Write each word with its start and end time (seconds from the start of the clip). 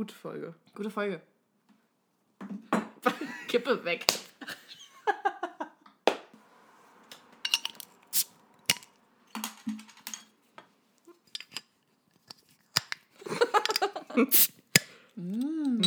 Gute 0.00 0.14
Folge. 0.14 0.54
Gute 0.74 0.88
Folge. 0.88 1.20
Kippe 3.48 3.84
weg. 3.84 4.06
mm. 15.16 15.82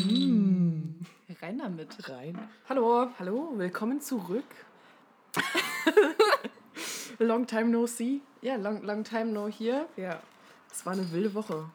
Rein 1.42 1.58
damit. 1.58 2.08
Rein. 2.08 2.38
Hallo. 2.70 3.10
Hallo, 3.18 3.54
willkommen 3.58 4.00
zurück. 4.00 4.46
long 7.18 7.48
time 7.48 7.72
no 7.72 7.88
see. 7.88 8.22
Ja, 8.44 8.58
long, 8.58 8.84
long 8.84 9.04
time 9.04 9.32
no 9.32 9.48
here. 9.48 9.88
Ja, 9.98 10.22
es 10.72 10.86
war 10.86 10.94
eine 10.94 11.12
wilde 11.12 11.34
Woche. 11.34 11.68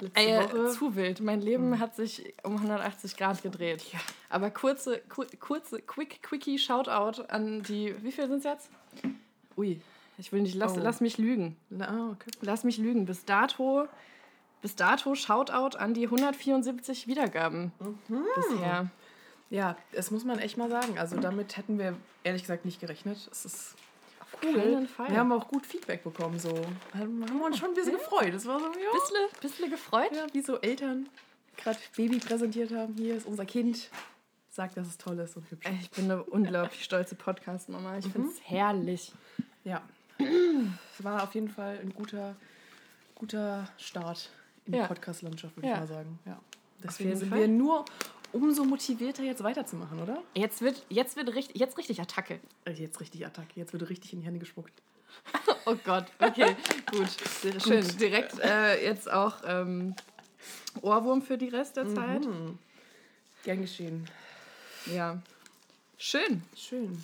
Letzte 0.00 0.20
Ey, 0.20 0.38
Woche. 0.44 0.70
zu 0.70 0.94
wild. 0.96 1.20
Mein 1.20 1.40
Leben 1.40 1.78
hat 1.78 1.96
sich 1.96 2.34
um 2.42 2.56
180 2.56 3.16
Grad 3.16 3.42
gedreht. 3.42 3.82
Ja. 3.92 3.98
Aber 4.28 4.50
kurze, 4.50 5.00
ku 5.08 5.24
kurze, 5.40 5.80
quick, 5.80 6.22
quickie 6.22 6.58
Shoutout 6.58 7.22
an 7.28 7.62
die. 7.62 7.94
Wie 8.02 8.12
viel 8.12 8.26
sind 8.28 8.38
es 8.38 8.44
jetzt? 8.44 8.70
Ui, 9.56 9.80
ich 10.18 10.32
will 10.32 10.42
nicht. 10.42 10.54
Lass, 10.54 10.74
Oh. 10.76 10.80
lass 10.82 11.00
mich 11.00 11.16
lügen. 11.18 11.56
Ah, 11.80 12.10
okay. 12.12 12.30
Lass 12.42 12.62
mich 12.64 12.76
lügen. 12.78 13.06
Bis 13.06 13.24
dato, 13.24 13.88
bis 14.60 14.76
dato 14.76 15.14
Shoutout 15.14 15.78
an 15.78 15.94
die 15.94 16.06
174 16.10 17.06
Wiedergaben 17.06 17.72
Mhm. 18.08 18.24
bisher. 18.34 18.90
Ja, 19.48 19.76
das 19.92 20.10
muss 20.10 20.24
man 20.24 20.38
echt 20.40 20.56
mal 20.58 20.68
sagen. 20.68 20.98
Also 20.98 21.16
damit 21.20 21.56
hätten 21.56 21.78
wir 21.78 21.96
ehrlich 22.24 22.42
gesagt 22.42 22.64
nicht 22.64 22.80
gerechnet. 22.80 23.28
Es 23.30 23.44
ist 23.44 23.76
cool. 24.42 24.86
Wir 25.08 25.16
haben 25.18 25.32
auch 25.32 25.48
gut 25.48 25.66
Feedback 25.66 26.02
bekommen. 26.04 26.38
So 26.38 26.50
haben 26.94 27.18
wir 27.20 27.44
uns 27.44 27.58
schon 27.58 27.70
ein 27.70 27.74
bisschen 27.74 27.94
gefreut. 27.94 28.32
Das 28.34 28.46
war 28.46 28.58
so, 28.58 28.66
ja, 28.66 28.72
bisschen, 28.92 29.40
bisschen 29.40 29.70
gefreut. 29.70 30.10
ja 30.14 30.26
wie 30.32 30.42
so 30.42 30.60
Eltern 30.60 31.08
gerade 31.56 31.78
Baby 31.96 32.18
präsentiert 32.18 32.72
haben. 32.72 32.94
Hier 32.96 33.16
ist 33.16 33.26
unser 33.26 33.46
Kind. 33.46 33.90
Sagt, 34.50 34.76
dass 34.78 34.86
es 34.88 34.96
toll 34.96 35.18
ist 35.18 35.36
und 35.36 35.50
hübsch. 35.50 35.68
Ich 35.82 35.90
bin 35.90 36.04
eine 36.10 36.22
unglaublich 36.22 36.82
stolze 36.82 37.14
Podcast-Mama. 37.14 37.98
Ich 37.98 38.06
finde 38.06 38.28
es 38.28 38.40
herrlich. 38.42 39.12
Ja. 39.64 39.82
Es 40.18 41.04
war 41.04 41.22
auf 41.24 41.34
jeden 41.34 41.50
Fall 41.50 41.78
ein 41.82 41.92
guter, 41.94 42.36
guter 43.14 43.68
Start 43.76 44.30
in 44.64 44.72
die 44.72 44.78
Ja. 44.78 44.86
Podcast-Landschaft, 44.86 45.56
würde 45.56 45.68
Ja. 45.68 45.74
ich 45.74 45.80
mal 45.80 45.86
sagen. 45.86 46.18
Ja. 46.24 46.40
Deswegen 46.82 47.16
sind 47.16 47.28
Fall. 47.28 47.40
wir 47.40 47.48
nur 47.48 47.84
umso 48.36 48.64
motivierter, 48.64 49.22
jetzt 49.22 49.42
weiterzumachen, 49.42 50.00
oder? 50.02 50.22
Jetzt 50.34 50.60
wird, 50.62 50.84
jetzt 50.88 51.16
wird 51.16 51.34
richtig, 51.34 51.56
jetzt 51.60 51.76
richtig 51.78 52.00
Attacke. 52.00 52.40
Äh, 52.64 52.72
Jetzt 52.72 53.00
richtig 53.00 53.26
Attacke, 53.26 53.50
jetzt 53.56 53.72
wird 53.72 53.88
richtig 53.88 54.12
in 54.12 54.20
die 54.20 54.26
Hände 54.26 54.40
gespuckt. 54.40 54.72
Oh 55.68 55.74
Gott, 55.82 56.06
okay, 56.20 56.54
gut. 56.92 57.08
Schön. 57.60 57.84
Direkt 57.98 58.38
äh, 58.38 58.84
jetzt 58.84 59.10
auch 59.10 59.38
ähm, 59.44 59.96
Ohrwurm 60.80 61.22
für 61.22 61.36
die 61.36 61.48
Rest 61.48 61.76
der 61.76 61.92
Zeit. 61.92 62.24
Mhm. 62.24 62.56
Gern 63.42 63.62
geschehen. 63.62 64.08
Ja. 64.86 65.20
Schön. 65.98 66.44
Schön. 66.54 67.02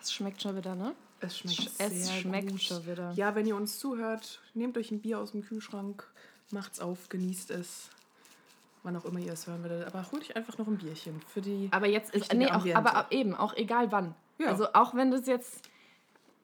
Es 0.00 0.12
schmeckt 0.12 0.40
schon 0.42 0.56
wieder, 0.56 0.76
ne? 0.76 0.94
Es 1.18 1.38
schmeckt 1.38 1.70
Es 1.78 2.06
sehr 2.06 2.20
schmeckt 2.20 2.50
gut. 2.50 2.62
schon 2.62 2.86
wieder. 2.86 3.10
Ja, 3.16 3.34
wenn 3.34 3.46
ihr 3.46 3.56
uns 3.56 3.80
zuhört, 3.80 4.40
nehmt 4.54 4.76
euch 4.78 4.92
ein 4.92 5.00
Bier 5.00 5.18
aus 5.18 5.32
dem 5.32 5.42
Kühlschrank, 5.44 6.06
macht's 6.52 6.78
auf, 6.78 7.08
genießt 7.08 7.50
es. 7.50 7.88
Wann 8.86 8.94
auch 8.94 9.04
immer 9.04 9.18
ihr 9.18 9.32
es 9.32 9.48
hören 9.48 9.64
werdet. 9.64 9.84
Aber 9.84 10.06
holt 10.12 10.22
euch 10.22 10.36
einfach 10.36 10.58
noch 10.58 10.68
ein 10.68 10.78
Bierchen 10.78 11.20
für 11.26 11.40
die. 11.40 11.68
Aber 11.72 11.88
jetzt 11.88 12.14
ist, 12.14 12.32
nee, 12.32 12.46
auch, 12.46 12.54
Ambiente. 12.54 12.78
aber 12.78 13.06
eben, 13.10 13.34
auch 13.34 13.52
egal 13.56 13.90
wann. 13.90 14.14
Ja. 14.38 14.46
Also 14.46 14.72
auch 14.74 14.94
wenn 14.94 15.10
das 15.10 15.26
jetzt 15.26 15.68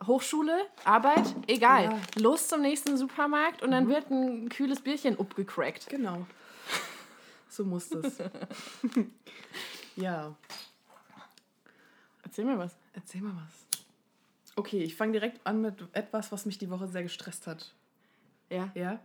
Hochschule, 0.05 0.59
Arbeit, 0.83 1.37
egal. 1.47 1.85
Ja. 1.85 1.91
Mhm. 1.91 2.01
Los 2.17 2.49
zum 2.49 2.63
nächsten 2.63 2.97
Supermarkt 2.97 3.63
und 3.63 3.71
dann 3.71 3.89
wird 3.89 4.11
ein 4.11 4.49
kühles 4.49 4.81
Bierchen 4.81 5.17
upgecrackt. 5.19 5.89
Genau. 5.89 6.27
So 7.49 7.65
muss 7.65 7.91
das. 7.91 8.17
ja. 9.97 10.35
Erzähl 12.25 12.47
mir 12.47 12.59
was. 12.59 12.75
Erzähl 12.95 13.21
mal 13.21 13.35
was. 13.37 13.83
Okay, 14.57 14.83
ich 14.83 14.97
fange 14.97 15.13
direkt 15.13 15.47
an 15.47 15.61
mit 15.61 15.75
etwas, 15.93 16.33
was 16.33 16.47
mich 16.47 16.57
die 16.57 16.71
Woche 16.71 16.89
sehr 16.89 17.03
gestresst 17.03 17.47
hat. 17.47 17.75
Ja. 18.49 18.71
Ja? 18.75 19.01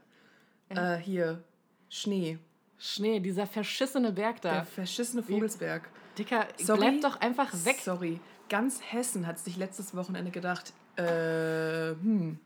Äh, 0.69 0.95
hier, 0.95 1.43
Schnee. 1.89 2.39
Schnee, 2.79 3.19
dieser 3.19 3.47
verschissene 3.47 4.11
Berg 4.11 4.41
da. 4.41 4.51
Der 4.51 4.65
verschissene 4.65 5.23
Vogelsberg. 5.23 5.89
Dicker, 6.17 6.47
Sorry. 6.57 6.79
bleib 6.79 7.01
doch 7.01 7.19
einfach 7.21 7.51
weg. 7.65 7.77
Sorry. 7.83 8.19
Ganz 8.49 8.81
Hessen 8.81 9.27
hat 9.27 9.39
sich 9.39 9.57
letztes 9.57 9.95
Wochenende 9.95 10.31
gedacht, 10.31 10.73
äh, 10.95 11.91
hm, 11.91 12.39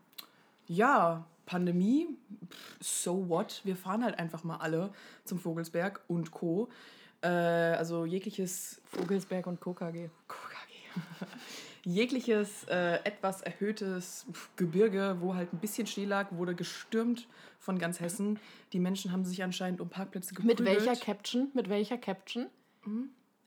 ja, 0.66 1.24
Pandemie, 1.46 2.08
so 2.80 3.28
what? 3.28 3.60
Wir 3.64 3.76
fahren 3.76 4.04
halt 4.04 4.18
einfach 4.18 4.44
mal 4.44 4.56
alle 4.56 4.90
zum 5.24 5.38
Vogelsberg 5.38 6.00
und 6.08 6.30
Co. 6.30 6.68
Äh, 7.22 7.28
also 7.28 8.04
jegliches 8.04 8.80
Vogelsberg 8.84 9.46
und 9.46 9.60
KKG. 9.60 10.08
KKG. 10.28 11.26
jegliches 11.84 12.64
äh, 12.64 13.00
etwas 13.04 13.42
erhöhtes 13.42 14.26
Gebirge, 14.56 15.16
wo 15.20 15.34
halt 15.34 15.52
ein 15.52 15.58
bisschen 15.58 15.86
Schnee 15.86 16.04
lag, 16.04 16.32
wurde 16.32 16.54
gestürmt 16.54 17.26
von 17.58 17.78
ganz 17.78 18.00
Hessen. 18.00 18.38
Die 18.72 18.80
Menschen 18.80 19.12
haben 19.12 19.24
sich 19.24 19.42
anscheinend 19.42 19.80
um 19.80 19.88
Parkplätze 19.88 20.34
geprügelt. 20.34 20.60
Mit 20.60 20.68
welcher 20.68 20.96
Caption? 20.96 21.50
Mit 21.54 21.68
welcher 21.68 21.98
Caption? 21.98 22.46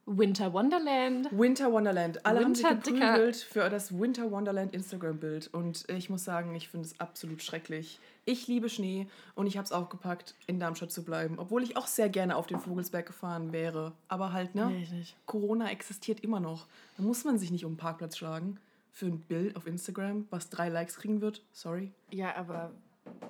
Winter 0.07 0.53
Wonderland. 0.53 1.29
Winter 1.31 1.71
Wonderland. 1.71 2.25
Alle 2.25 2.41
haben 2.41 2.53
sich 2.53 2.63
Winter, 2.63 2.91
geprügelt 2.91 3.37
für 3.37 3.69
das 3.69 3.97
Winter 3.97 4.29
Wonderland 4.29 4.73
Instagram-Bild. 4.73 5.51
Und 5.51 5.89
ich 5.89 6.11
muss 6.11 6.23
sagen, 6.23 6.53
ich 6.53 6.69
finde 6.69 6.85
es 6.87 6.99
absolut 6.99 7.41
schrecklich. 7.41 7.99
Ich 8.23 8.47
liebe 8.47 8.69
Schnee 8.69 9.07
und 9.33 9.47
ich 9.47 9.57
habe 9.57 9.65
es 9.65 9.71
auch 9.71 9.89
gepackt, 9.89 10.35
in 10.45 10.59
Darmstadt 10.59 10.91
zu 10.91 11.03
bleiben. 11.03 11.39
Obwohl 11.39 11.63
ich 11.63 11.75
auch 11.75 11.87
sehr 11.87 12.09
gerne 12.09 12.35
auf 12.35 12.45
den 12.45 12.59
Vogelsberg 12.59 13.07
gefahren 13.07 13.51
wäre. 13.51 13.93
Aber 14.07 14.31
halt, 14.31 14.53
ne? 14.53 14.67
Nee, 14.67 14.83
ich 14.83 14.91
nicht. 14.91 15.15
Corona 15.25 15.71
existiert 15.71 16.19
immer 16.19 16.39
noch. 16.39 16.67
Da 16.97 17.03
muss 17.03 17.23
man 17.23 17.39
sich 17.39 17.49
nicht 17.49 17.65
um 17.65 17.73
den 17.73 17.77
Parkplatz 17.77 18.17
schlagen. 18.17 18.59
Für 18.91 19.07
ein 19.07 19.19
Bild 19.19 19.55
auf 19.55 19.65
Instagram, 19.65 20.27
was 20.29 20.49
drei 20.49 20.69
Likes 20.69 20.97
kriegen 20.97 21.19
wird. 21.19 21.41
Sorry. 21.51 21.91
Ja, 22.11 22.35
aber 22.35 22.71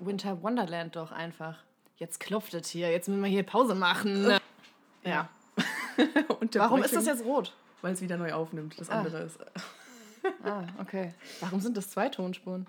Winter 0.02 0.44
Wonderland 0.44 0.96
doch 0.96 1.12
einfach. 1.12 1.58
Jetzt 1.98 2.20
klopft 2.20 2.54
es 2.54 2.70
hier, 2.70 2.92
jetzt 2.92 3.08
müssen 3.08 3.24
wir 3.24 3.30
hier 3.30 3.44
Pause 3.44 3.74
machen. 3.76 4.30
Ja. 5.04 5.30
Warum 6.56 6.84
ist 6.84 6.96
das 6.96 7.06
jetzt 7.06 7.24
rot? 7.26 7.54
Weil 7.82 7.94
es 7.94 8.02
wieder 8.02 8.18
neu 8.18 8.34
aufnimmt. 8.34 8.80
Das 8.80 8.90
Ah. 8.90 9.00
andere 9.00 9.20
ist. 9.24 9.38
Ah, 10.44 10.64
okay. 10.80 11.14
Warum 11.40 11.60
sind 11.60 11.78
das 11.78 11.90
zwei 11.90 12.10
Tonspuren? 12.10 12.66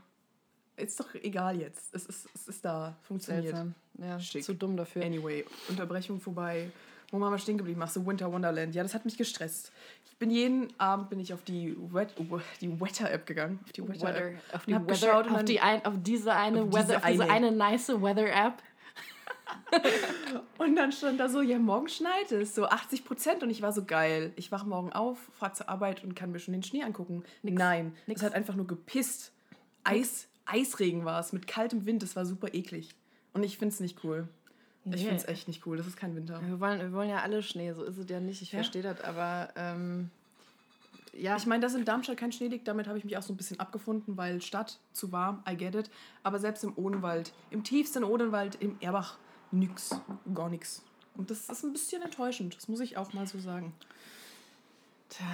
Ist 0.76 1.00
doch 1.00 1.14
egal 1.14 1.58
jetzt. 1.58 1.94
Es 1.94 2.04
ist, 2.04 2.28
es 2.34 2.48
ist 2.48 2.64
da. 2.64 2.94
Funktioniert. 3.02 3.44
Seltsam. 3.56 3.74
Ja, 3.98 4.20
Schick. 4.20 4.44
zu 4.44 4.52
dumm 4.54 4.76
dafür. 4.76 5.02
Anyway, 5.04 5.44
Unterbrechung 5.70 6.20
vorbei. 6.20 6.70
Wo 7.10 7.20
waren 7.20 7.32
wir 7.32 7.38
stehen 7.38 7.56
geblieben? 7.56 7.80
Ach 7.82 7.88
so, 7.88 8.04
Winter 8.04 8.30
Wonderland. 8.30 8.74
Ja, 8.74 8.82
das 8.82 8.92
hat 8.92 9.04
mich 9.06 9.16
gestresst. 9.16 9.72
Ich 10.04 10.16
bin 10.18 10.28
jeden 10.30 10.68
Abend 10.78 11.08
bin 11.08 11.20
ich 11.20 11.32
auf 11.32 11.42
die, 11.44 11.74
Wet, 11.92 12.14
die 12.60 12.78
Wetter-App 12.80 13.24
gegangen. 13.26 13.60
Auf 13.64 13.72
die 13.72 13.82
Weather, 13.88 14.08
Wetter-App. 14.08 14.34
auf, 14.54 14.66
die 14.66 14.72
Weather, 14.74 14.84
geschaut 14.84 15.30
auf, 15.30 15.44
die 15.44 15.60
ein, 15.60 15.84
auf 15.86 15.94
diese 16.02 16.32
eine 16.34 16.62
Auf 16.62 16.72
Weather, 16.72 16.82
diese 16.84 16.96
auf 16.98 17.04
diese 17.06 17.22
eine. 17.24 17.32
eine 17.48 17.52
nice 17.52 17.88
Weather-App. 17.88 18.62
Und 20.58 20.76
dann 20.76 20.92
stand 20.92 21.20
da 21.20 21.28
so, 21.28 21.40
ja, 21.40 21.58
morgen 21.58 21.88
schneit 21.88 22.32
es, 22.32 22.54
so 22.54 22.66
80 22.66 23.04
Prozent. 23.04 23.42
Und 23.42 23.50
ich 23.50 23.62
war 23.62 23.72
so 23.72 23.84
geil. 23.84 24.32
Ich 24.36 24.50
wache 24.52 24.66
morgen 24.66 24.92
auf, 24.92 25.18
fahre 25.38 25.52
zur 25.52 25.68
Arbeit 25.68 26.02
und 26.04 26.14
kann 26.14 26.32
mir 26.32 26.38
schon 26.38 26.52
den 26.52 26.62
Schnee 26.62 26.82
angucken. 26.82 27.24
Nein, 27.42 27.94
Nix. 28.06 28.20
es 28.20 28.26
hat 28.26 28.34
einfach 28.34 28.54
nur 28.54 28.66
gepisst. 28.66 29.32
Eis, 29.84 30.28
Eisregen 30.46 31.04
war 31.04 31.20
es, 31.20 31.32
mit 31.32 31.46
kaltem 31.46 31.86
Wind. 31.86 32.02
Das 32.02 32.16
war 32.16 32.24
super 32.26 32.54
eklig. 32.54 32.94
Und 33.34 33.42
ich 33.42 33.58
finde 33.58 33.74
es 33.74 33.80
nicht 33.80 34.02
cool. 34.04 34.28
Ich 34.84 34.90
Nee. 34.92 34.96
finde 34.98 35.16
es 35.16 35.24
echt 35.28 35.48
nicht 35.48 35.66
cool. 35.66 35.76
Das 35.76 35.86
ist 35.86 35.96
kein 35.96 36.14
Winter. 36.14 36.40
Wir 36.46 36.60
wollen, 36.60 36.78
wir 36.80 36.92
wollen 36.92 37.10
ja 37.10 37.18
alle 37.18 37.42
Schnee, 37.42 37.72
so 37.72 37.82
ist 37.84 37.98
es 37.98 38.08
ja 38.08 38.20
nicht. 38.20 38.40
Ich 38.42 38.52
Ja. 38.52 38.58
verstehe 38.58 38.82
das, 38.82 39.00
aber 39.00 39.48
ähm, 39.56 40.10
ja. 41.12 41.36
Ich 41.36 41.44
meine, 41.46 41.60
dass 41.60 41.74
in 41.74 41.84
Darmstadt 41.84 42.16
kein 42.18 42.30
Schnee 42.30 42.46
liegt, 42.48 42.68
damit 42.68 42.86
habe 42.86 42.96
ich 42.96 43.04
mich 43.04 43.16
auch 43.18 43.22
so 43.22 43.32
ein 43.32 43.36
bisschen 43.36 43.58
abgefunden, 43.58 44.16
weil 44.16 44.40
Stadt 44.40 44.78
zu 44.92 45.10
warm, 45.10 45.42
I 45.48 45.56
get 45.56 45.74
it. 45.74 45.90
Aber 46.22 46.38
selbst 46.38 46.62
im 46.62 46.72
Odenwald, 46.76 47.32
im 47.50 47.64
tiefsten 47.64 48.04
Odenwald, 48.04 48.54
im 48.62 48.76
Erbach, 48.80 49.18
nix, 49.50 50.00
gar 50.34 50.48
nichts. 50.48 50.82
Und 51.16 51.30
das 51.30 51.48
ist 51.48 51.64
ein 51.64 51.72
bisschen 51.72 52.02
enttäuschend, 52.02 52.56
das 52.56 52.68
muss 52.68 52.80
ich 52.80 52.96
auch 52.96 53.12
mal 53.12 53.26
so 53.26 53.38
sagen. 53.38 53.72
Tja, 55.08 55.26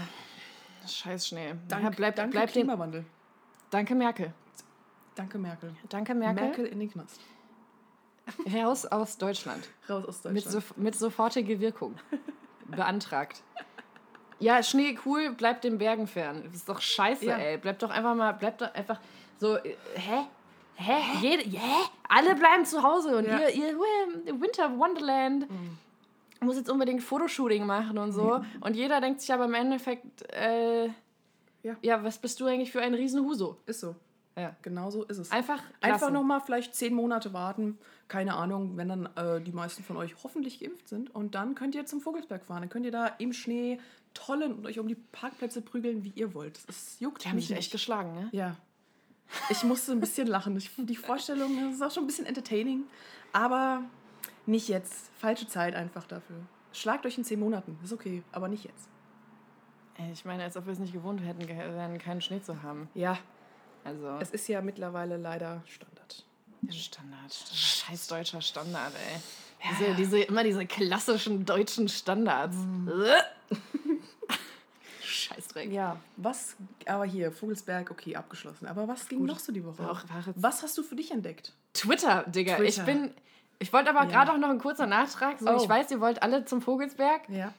scheiß 0.86 1.28
Schnee. 1.28 1.54
Dank, 1.68 1.82
ja, 1.84 1.90
bleib, 1.90 2.16
danke 2.16 2.32
bleib 2.32 2.50
Klimawandel. 2.50 3.04
danke 3.70 3.94
Merkel. 3.94 4.32
Danke 5.14 5.38
Merkel. 5.38 5.74
Danke 5.88 6.14
Merkel. 6.14 6.44
Merkel 6.46 6.66
in 6.66 6.78
den 6.80 6.90
Knast. 6.90 7.20
Heraus 8.46 8.86
aus 8.86 9.18
Deutschland. 9.18 9.68
Raus 9.88 10.04
aus 10.06 10.24
Mit, 10.24 10.46
Deutschland. 10.46 10.64
so, 10.66 10.74
mit 10.80 10.94
sofortiger 10.94 11.58
Wirkung. 11.60 11.96
Beantragt. 12.68 13.42
Ja, 14.38 14.62
Schnee 14.62 14.98
cool, 15.04 15.32
bleibt 15.34 15.64
den 15.64 15.78
Bergen 15.78 16.06
fern. 16.06 16.42
Das 16.44 16.54
ist 16.54 16.68
doch 16.68 16.80
scheiße, 16.80 17.26
Ja. 17.26 17.36
ey. 17.36 17.58
Bleibt 17.58 17.82
doch 17.82 17.90
einfach 17.90 18.14
mal, 18.14 18.32
bleibt 18.32 18.60
doch 18.62 18.72
einfach 18.74 18.98
so, 19.38 19.56
äh, 19.56 19.76
hä? 19.96 20.24
Hä? 20.76 20.98
Jede, 21.20 21.42
hä? 21.58 21.82
Alle 22.14 22.34
bleiben 22.34 22.64
zu 22.64 22.82
Hause 22.82 23.16
und 23.16 23.26
Ja. 23.26 23.38
ihr, 23.38 23.50
ihr 23.54 23.68
äh, 23.70 24.40
Winter 24.40 24.76
Wonderland 24.78 25.46
muss 26.40 26.56
jetzt 26.56 26.68
unbedingt 26.70 27.02
Fotoshooting 27.02 27.64
machen 27.64 27.96
und 27.98 28.12
so. 28.12 28.42
Und 28.60 28.74
jeder 28.76 29.00
denkt 29.00 29.20
sich 29.20 29.32
aber 29.32 29.44
im 29.44 29.54
Endeffekt, 29.54 30.22
äh, 30.32 30.86
Ja. 31.62 31.76
ja, 31.82 32.02
was 32.04 32.18
bist 32.18 32.40
du 32.40 32.46
eigentlich 32.46 32.72
für 32.72 32.80
ein 32.82 32.94
Riesenhuso? 32.94 33.56
ist 33.66 33.80
so. 33.80 33.94
Ja. 34.36 34.56
Genau 34.62 34.90
so 34.90 35.04
ist 35.04 35.18
es. 35.18 35.30
Einfach 35.30 35.62
Einfach 35.80 36.10
nochmal 36.10 36.40
vielleicht 36.40 36.74
zehn 36.74 36.94
Monate 36.94 37.32
warten. 37.32 37.78
Keine 38.08 38.34
Ahnung, 38.34 38.76
wenn 38.76 38.88
dann 38.88 39.08
äh, 39.16 39.40
die 39.40 39.52
meisten 39.52 39.82
von 39.84 39.96
euch 39.96 40.14
hoffentlich 40.24 40.58
geimpft 40.60 40.88
sind. 40.88 41.14
Und 41.14 41.34
dann 41.34 41.54
könnt 41.54 41.74
ihr 41.74 41.84
zum 41.86 42.00
Vogelsberg 42.00 42.44
fahren. 42.44 42.62
Dann 42.62 42.68
könnt 42.70 42.86
ihr 42.86 42.92
da 42.92 43.06
im 43.18 43.32
Schnee 43.32 43.78
tollen 44.14 44.52
und 44.54 44.66
euch 44.66 44.78
um 44.78 44.88
die 44.88 44.94
Parkplätze 44.94 45.60
prügeln, 45.62 46.02
wie 46.02 46.12
ihr 46.14 46.34
wollt. 46.34 46.58
Es 46.68 46.98
juckt 47.00 47.24
Die 47.24 47.28
haben 47.28 47.36
mich 47.36 47.50
echt 47.50 47.72
geschlagen, 47.72 48.14
ne? 48.14 48.28
Ja. 48.32 48.56
Ich 49.50 49.62
musste 49.64 49.92
ein 49.92 50.00
bisschen 50.00 50.26
lachen. 50.26 50.56
Ich, 50.56 50.70
die 50.76 50.96
Vorstellung 50.96 51.50
das 51.66 51.74
ist 51.76 51.82
auch 51.82 51.90
schon 51.90 52.04
ein 52.04 52.06
bisschen 52.06 52.26
entertaining. 52.26 52.84
Aber 53.32 53.82
nicht 54.46 54.68
jetzt. 54.68 55.10
Falsche 55.18 55.46
Zeit 55.46 55.74
einfach 55.74 56.06
dafür. 56.06 56.36
Schlagt 56.72 57.06
euch 57.06 57.18
in 57.18 57.24
zehn 57.24 57.40
Monaten. 57.40 57.78
Ist 57.84 57.92
okay. 57.92 58.22
Aber 58.32 58.48
nicht 58.48 58.64
jetzt. 58.64 58.88
Ich 60.12 60.24
meine, 60.24 60.42
als 60.42 60.56
ob 60.56 60.66
wir 60.66 60.72
es 60.72 60.78
nicht 60.78 60.92
gewohnt 60.92 61.20
hätten, 61.20 61.46
wären, 61.46 61.98
keinen 61.98 62.20
Schnee 62.20 62.40
zu 62.40 62.62
haben. 62.62 62.88
Ja, 62.94 63.18
Also, 63.84 64.16
es 64.20 64.30
ist 64.30 64.48
ja 64.48 64.60
mittlerweile 64.62 65.16
leider 65.16 65.62
Standard. 65.66 66.24
Standard. 66.70 67.32
Scheiß 67.32 68.06
deutscher 68.08 68.40
Standard, 68.40 68.92
ey. 68.94 69.20
Diese, 69.70 69.94
diese, 69.94 70.20
immer 70.20 70.42
diese 70.42 70.66
klassischen 70.66 71.44
deutschen 71.44 71.88
Standards. 71.88 72.56
Scheißdreck. 75.34 75.70
Ja, 75.70 75.96
was, 76.16 76.56
aber 76.86 77.04
hier, 77.04 77.32
Vogelsberg, 77.32 77.90
okay, 77.90 78.16
abgeschlossen. 78.16 78.66
Aber 78.66 78.88
was 78.88 79.08
ging 79.08 79.18
Gut. 79.20 79.28
noch 79.28 79.38
so 79.38 79.52
die 79.52 79.64
Woche? 79.64 79.88
Auch 79.88 80.02
was 80.36 80.62
hast 80.62 80.76
du 80.78 80.82
für 80.82 80.96
dich 80.96 81.10
entdeckt? 81.10 81.52
Twitter, 81.74 82.24
Digga. 82.24 82.60
Ich 82.62 82.76
Twitter. 82.76 82.84
bin. 82.86 83.10
Ich 83.58 83.72
wollte 83.72 83.90
aber 83.90 84.00
Ja. 84.04 84.06
gerade 84.10 84.32
auch 84.32 84.38
noch 84.38 84.50
ein 84.50 84.58
kurzer 84.58 84.86
Nachtrag. 84.86 85.38
So, 85.38 85.48
Oh. 85.48 85.56
Ich 85.62 85.68
weiß, 85.68 85.90
ihr 85.90 86.00
wollt 86.00 86.22
alle 86.22 86.44
zum 86.44 86.60
Vogelsberg. 86.62 87.28
Ja. 87.28 87.52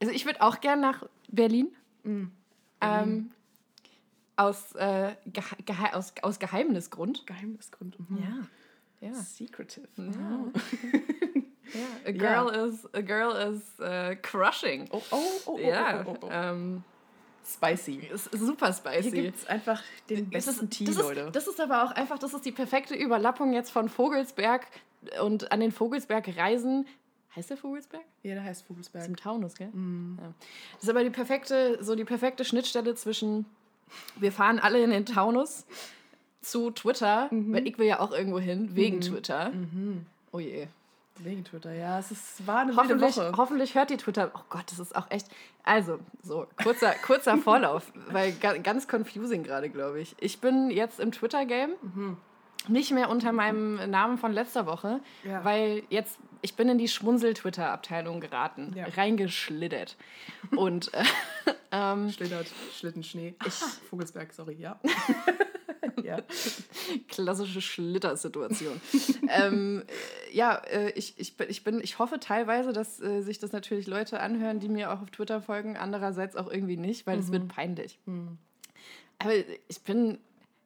Also 0.00 0.12
ich 0.12 0.24
würde 0.26 0.42
auch 0.42 0.60
gern 0.60 0.80
nach 0.80 1.04
Berlin. 1.28 1.68
Mhm. 2.04 2.30
Ähm, 2.80 3.30
aus, 4.36 4.74
äh, 4.74 5.14
aus, 5.92 6.14
aus 6.22 6.38
Geheimnisgrund. 6.38 7.26
Geheimnisgrund. 7.26 7.98
Mhm. 8.10 8.18
Ja. 8.18 8.46
Ja. 9.00 9.14
Secretive. 9.14 9.88
Mhm. 9.96 10.12
ja. 11.74 11.86
A 12.06 12.12
girl 12.12 12.48
is, 12.50 12.86
a 12.92 13.00
girl 13.00 13.34
is 13.36 13.78
äh, 13.80 14.16
crushing. 14.16 14.88
Oh, 14.90 15.02
oh, 15.10 15.16
oh, 15.46 15.52
oh, 15.52 15.58
ja. 15.58 16.04
oh, 16.06 16.10
oh, 16.10 16.26
oh. 16.26 16.28
Ähm, 16.30 16.84
Spicy. 17.44 18.08
ist 18.12 18.30
super 18.32 18.72
spicy. 18.72 19.10
Hier 19.10 19.22
gibt 19.22 19.38
es 19.38 19.46
einfach 19.46 19.82
den 20.08 20.30
besten 20.30 20.66
ist, 20.66 20.70
Tee, 20.70 20.84
das, 20.84 20.96
Leute. 20.96 21.20
ist, 21.20 21.36
das 21.36 21.48
ist 21.48 21.60
aber 21.60 21.84
auch 21.84 21.90
einfach, 21.92 22.18
das 22.18 22.34
ist 22.34 22.44
die 22.44 22.52
perfekte 22.52 22.94
Überlappung 22.94 23.52
jetzt 23.52 23.70
von 23.70 23.88
Vogelsberg 23.88 24.66
und 25.22 25.50
an 25.50 25.60
den 25.60 25.72
Vogelsberg 25.72 26.36
reisen. 26.36 26.86
Heißt 27.34 27.50
der 27.50 27.56
Vogelsberg? 27.56 28.02
ja, 28.22 28.34
der 28.34 28.44
heißt 28.44 28.64
Vogelsberg. 28.66 29.04
Zum 29.04 29.16
Taunus, 29.16 29.54
gell? 29.54 29.70
Mhm. 29.72 30.18
Ja. 30.20 30.34
Das 30.74 30.84
ist 30.84 30.90
aber 30.90 31.04
die 31.04 31.10
perfekte, 31.10 31.82
so 31.82 31.94
die 31.94 32.04
perfekte 32.04 32.44
Schnittstelle 32.44 32.94
zwischen, 32.94 33.46
wir 34.16 34.32
fahren 34.32 34.58
alle 34.58 34.82
in 34.82 34.90
den 34.90 35.06
Taunus 35.06 35.64
zu 36.42 36.70
Twitter, 36.70 37.28
weil 37.30 37.66
ich 37.66 37.78
will 37.78 37.86
ja 37.86 38.00
auch 38.00 38.12
irgendwo 38.12 38.38
hin, 38.38 38.74
wegen 38.74 39.00
Twitter. 39.00 39.50
Mhm. 39.50 40.06
Oh 40.32 40.38
je. 40.38 40.66
Wegen 41.22 41.44
Twitter, 41.44 41.72
ja. 41.74 41.98
Es 41.98 42.10
ist, 42.10 42.46
war 42.46 42.60
eine 42.60 42.74
Hoffentlich, 42.76 43.16
Woche. 43.18 43.32
hoffentlich 43.36 43.74
hört 43.74 43.90
die 43.90 43.98
Twitter. 43.98 44.30
Oh 44.34 44.40
Gott, 44.48 44.64
das 44.70 44.78
ist 44.78 44.96
auch 44.96 45.10
echt. 45.10 45.26
Also, 45.64 45.98
so, 46.22 46.46
kurzer, 46.62 46.92
kurzer 47.04 47.36
Vorlauf, 47.38 47.92
weil 48.10 48.32
ga, 48.32 48.56
ganz 48.56 48.88
confusing 48.90 49.42
gerade, 49.42 49.68
glaube 49.68 50.00
ich. 50.00 50.16
Ich 50.18 50.40
bin 50.40 50.70
jetzt 50.70 50.98
im 50.98 51.12
Twitter-Game. 51.12 51.72
Mhm. 51.82 52.16
Nicht 52.68 52.90
mehr 52.92 53.10
unter 53.10 53.32
meinem 53.32 53.90
Namen 53.90 54.16
von 54.18 54.32
letzter 54.32 54.64
Woche, 54.66 55.00
Ja. 55.24 55.44
weil 55.44 55.82
jetzt, 55.90 56.18
ich 56.42 56.54
bin 56.56 56.68
in 56.70 56.78
die 56.78 56.88
Schmunzel-Twitter-Abteilung 56.88 58.20
geraten, 58.20 58.72
Ja. 58.74 58.86
reingeschlittert. 58.96 59.96
Und 60.56 60.92
äh, 60.94 61.04
ähm, 61.72 62.10
Schlittert, 62.10 62.46
Schlittenschnee. 62.74 63.34
Ich, 63.46 63.54
Vogelsberg, 63.90 64.32
sorry, 64.32 64.54
ja. 64.58 64.78
ja. 66.04 66.18
klassische 67.08 67.60
Schlittersituation. 67.60 68.80
ähm, 69.28 69.82
äh, 69.86 70.36
ja, 70.36 70.54
äh, 70.70 70.90
ich, 70.92 71.14
ich, 71.18 71.36
bin, 71.36 71.48
ich, 71.50 71.64
bin, 71.64 71.80
ich 71.80 71.98
hoffe 71.98 72.20
teilweise, 72.20 72.72
dass 72.72 73.00
äh, 73.00 73.22
sich 73.22 73.38
das 73.38 73.52
natürlich 73.52 73.86
Leute 73.86 74.20
anhören, 74.20 74.60
die 74.60 74.68
mir 74.68 74.92
auch 74.92 75.00
auf 75.02 75.10
Twitter 75.10 75.40
folgen, 75.42 75.76
andererseits 75.76 76.36
auch 76.36 76.50
irgendwie 76.50 76.76
nicht, 76.76 77.06
weil 77.06 77.18
es 77.18 77.30
wird 77.32 77.48
peinlich. 77.48 77.98
Aber 79.18 79.32
ich 79.68 79.80
bin, 79.82 80.18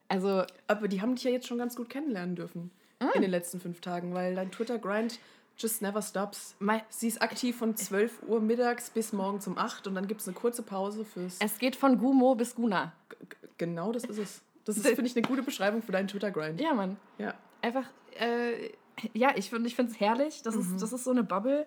also 0.09 0.45
Aber 0.67 0.89
die 0.89 1.01
haben 1.03 1.15
dich 1.15 1.25
ja 1.25 1.31
jetzt 1.31 1.47
schon 1.47 1.59
ganz 1.59 1.77
gut 1.77 1.89
kennenlernen 1.91 2.37
dürfen 2.37 2.71
Ah. 3.01 3.09
in 3.15 3.23
den 3.23 3.31
letzten 3.33 3.59
fünf 3.61 3.81
Tagen, 3.81 4.15
weil 4.15 4.37
dein 4.37 4.53
Twitter-Grind 4.53 5.19
just 5.59 5.83
never 5.83 6.01
stops. 6.01 6.55
Sie 6.91 7.09
ist 7.09 7.21
aktiv 7.21 7.57
von 7.57 7.77
12 7.77 8.23
Uhr 8.29 8.41
mittags 8.41 8.89
bis 8.91 9.13
morgens 9.13 9.47
um 9.49 9.59
8 9.59 9.87
und 9.89 9.95
dann 9.97 10.07
gibt 10.07 10.21
es 10.21 10.29
eine 10.29 10.35
kurze 10.37 10.63
Pause 10.63 11.05
fürs. 11.05 11.37
es 11.41 11.59
geht 11.59 11.75
von 11.77 11.99
Gumo 11.99 12.35
bis 12.37 12.55
Guna. 12.55 12.93
G- 13.09 13.17
Genau 13.59 13.93
das 13.93 14.05
ist 14.05 14.19
es. 14.19 14.43
Das 14.65 14.77
ist, 14.77 14.87
finde 14.87 15.07
ich, 15.07 15.17
eine 15.17 15.27
gute 15.27 15.43
Beschreibung 15.43 15.83
für 15.83 15.93
deinen 15.93 16.09
Twitter-Grind. 16.09 16.61
Ja, 16.61 16.73
Mann. 16.75 16.97
Ja. 17.19 17.35
Einfach, 17.61 17.85
äh, 18.19 18.71
ja, 19.13 19.33
ich 19.37 19.51
finde 19.51 19.69
es 19.69 19.79
ich 19.79 20.01
herrlich. 20.01 20.43
Das, 20.43 20.55
ist, 20.55 20.81
das 20.81 20.93
ist 20.93 21.05
so 21.05 21.11
eine 21.11 21.25
Bubble. 21.25 21.67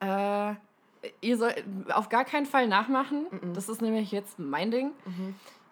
Äh, 0.00 0.54
ihr 1.20 1.36
sollt 1.36 1.64
auf 1.92 2.08
gar 2.08 2.24
keinen 2.24 2.46
Fall 2.46 2.68
nachmachen. 2.68 3.26
Das 3.54 3.68
ist 3.68 3.82
nämlich 3.82 4.12
jetzt 4.12 4.38
mein 4.38 4.70
Ding. 4.70 4.92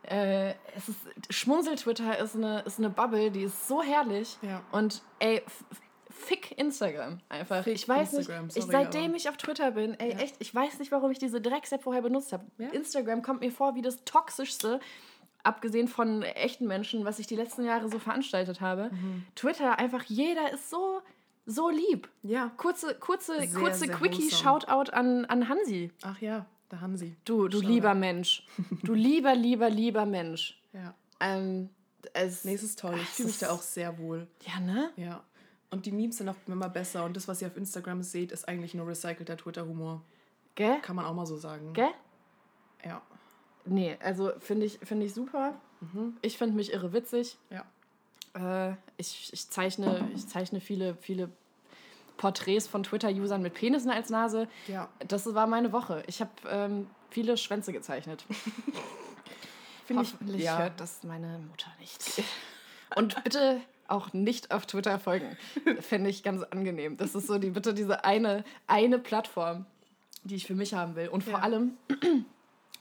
Äh, 0.03 0.55
es 0.77 0.89
ist, 0.89 0.99
Schmunzel-Twitter 1.31 2.19
ist 2.19 2.35
eine, 2.35 2.61
ist 2.61 2.79
eine 2.79 2.91
Bubble, 2.91 3.31
die 3.31 3.45
ist 3.45 3.69
so 3.69 3.83
herrlich. 3.83 4.37
Ja. 4.43 4.63
Und 4.73 5.03
ey, 5.21 5.43
fick 6.11 6.59
Instagram 6.59 7.21
einfach. 7.29 7.65
Fick 7.65 7.75
ich 7.75 7.89
weiß 7.89 8.15
Instagram, 8.15 8.47
nicht, 8.47 8.57
ich, 8.57 8.65
sorry, 8.65 8.77
seitdem 8.77 9.05
aber- 9.07 9.17
ich 9.17 9.29
auf 9.29 9.37
Twitter 9.37 9.71
bin, 9.73 9.95
ey, 9.95 10.13
echt, 10.13 10.37
ich 10.41 10.55
weiß 10.55 10.79
nicht, 10.79 10.93
warum 10.93 11.11
ich 11.11 11.19
diese 11.19 11.41
Drecksapp 11.41 11.83
vorher 11.83 12.03
benutzt 12.03 12.33
habe. 12.33 12.45
Ja. 12.59 12.69
Instagram 12.71 13.23
kommt 13.23 13.41
mir 13.41 13.51
vor 13.53 13.75
wie 13.75 13.83
das 13.83 14.05
toxischste, 14.05 14.81
abgesehen 15.43 15.89
von 15.89 16.23
echten 16.23 16.67
Menschen, 16.67 17.05
was 17.05 17.19
ich 17.19 17.27
die 17.27 17.37
letzten 17.37 17.65
Jahre 17.65 17.89
so 17.89 17.99
veranstaltet 17.99 18.61
habe. 18.61 18.91
Mhm. 18.93 19.25
Twitter, 19.35 19.79
einfach 19.79 20.05
jeder 20.05 20.53
ist 20.53 20.71
so, 20.71 21.01
so 21.47 21.69
lieb. 21.71 22.09
Ja. 22.23 22.53
Kurze, 22.57 22.95
kurze, 22.95 23.39
Sehr, 23.39 23.61
kurze 23.61 23.87
sehr 23.87 23.95
Quickie-Shoutout 23.95 24.93
an, 24.93 25.25
an 25.27 25.49
Hansi. 25.49 25.91
Ach 26.03 26.21
ja, 26.21 26.47
da 26.69 26.81
haben 26.81 26.97
sie. 26.97 27.17
Du, 27.25 27.49
du 27.49 27.59
Shoutout. 27.59 27.73
lieber 27.73 27.95
Mensch. 28.07 28.47
Du 28.83 28.95
lieber, 28.95 29.35
lieber, 29.35 29.69
lieber 29.71 30.07
Mensch. 30.07 30.61
Ja. 30.73 30.95
Ähm, 31.21 31.71
es, 32.15 32.45
Nee, 32.45 32.55
es 32.55 32.63
ist 32.63 32.79
toll. 32.79 32.99
Ich 33.01 33.09
fühle 33.09 33.29
mich 33.29 33.39
da 33.39 33.51
auch 33.51 33.63
sehr 33.63 33.99
wohl. 33.99 34.27
Ja, 34.47 34.61
ne? 34.61 34.91
Ja. 34.97 35.23
Und 35.71 35.87
die 35.87 35.93
Memes 35.93 36.19
sind 36.19 36.29
auch 36.29 36.37
immer 36.47 36.69
besser. 36.69 37.05
Und 37.05 37.17
das, 37.17 37.29
was 37.29 37.41
ihr 37.41 37.49
auf 37.49 37.57
Instagram 37.57 38.03
seht, 38.03 38.31
ist 38.33 38.47
eigentlich 38.47 38.75
nur 38.75 38.87
recycelter 38.87 39.37
Twitter-Humor. 39.37 40.03
Gell? 40.55 40.81
Kann 40.83 40.97
man 40.97 41.07
auch 41.07 41.15
mal 41.15 41.25
so 41.27 41.37
sagen. 41.37 41.73
Gell? 41.73 41.89
Ja. 42.85 43.01
Nee, 43.65 43.97
also 44.03 44.33
finde 44.41 44.67
ich, 44.67 44.79
find 44.83 45.03
ich 45.03 45.15
super. 45.15 45.55
Ich 46.21 46.39
finde 46.39 46.55
mich 46.57 46.73
irre 46.73 46.93
witzig. 46.93 47.37
Ja. 47.51 47.65
Äh, 48.71 48.77
ich, 48.97 49.31
ich, 49.33 49.49
zeichne, 49.51 50.09
ich 50.15 50.27
zeichne 50.29 50.61
viele, 50.61 50.95
viele 50.97 51.29
Porträts 52.17 52.69
von 52.69 52.83
Twitter-Usern 52.85 53.43
mit 53.43 53.55
Penissen 53.55 53.91
als 53.91 54.11
Nase. 54.11 54.49
Ja. 54.69 54.89
Das 55.09 55.33
war 55.35 55.47
meine 55.47 55.73
Woche. 55.73 56.03
Ich 56.07 56.21
habe 56.21 56.31
ähm, 56.49 56.87
viele 57.11 57.37
Schwänze 57.37 57.73
gezeichnet. 57.73 58.25
Finde 59.87 60.03
ich. 60.03 60.13
Hoffentlich 60.13 60.43
Ja. 60.43 60.59
hört 60.59 60.79
das 60.81 61.03
meine 61.03 61.39
Mutter 61.39 61.71
nicht. 61.81 62.23
Und 62.97 63.23
bitte 63.25 63.61
auch 63.89 64.13
nicht 64.13 64.53
auf 64.53 64.67
Twitter 64.67 64.99
folgen. 64.99 65.37
Fände 65.81 66.09
ich 66.11 66.23
ganz 66.23 66.43
angenehm. 66.45 66.97
Das 66.97 67.15
ist 67.15 67.27
so 67.27 67.39
die, 67.39 67.51
bitte 67.51 67.75
diese 67.75 68.05
eine, 68.05 68.45
eine 68.67 68.99
Plattform, 68.99 69.67
die 70.25 70.37
ich 70.37 70.47
für 70.47 70.55
mich 70.55 70.75
haben 70.75 70.95
will. 70.95 71.09
Und 71.09 71.25
vor 71.25 71.35
Ja. 71.35 71.39
allem 71.41 71.77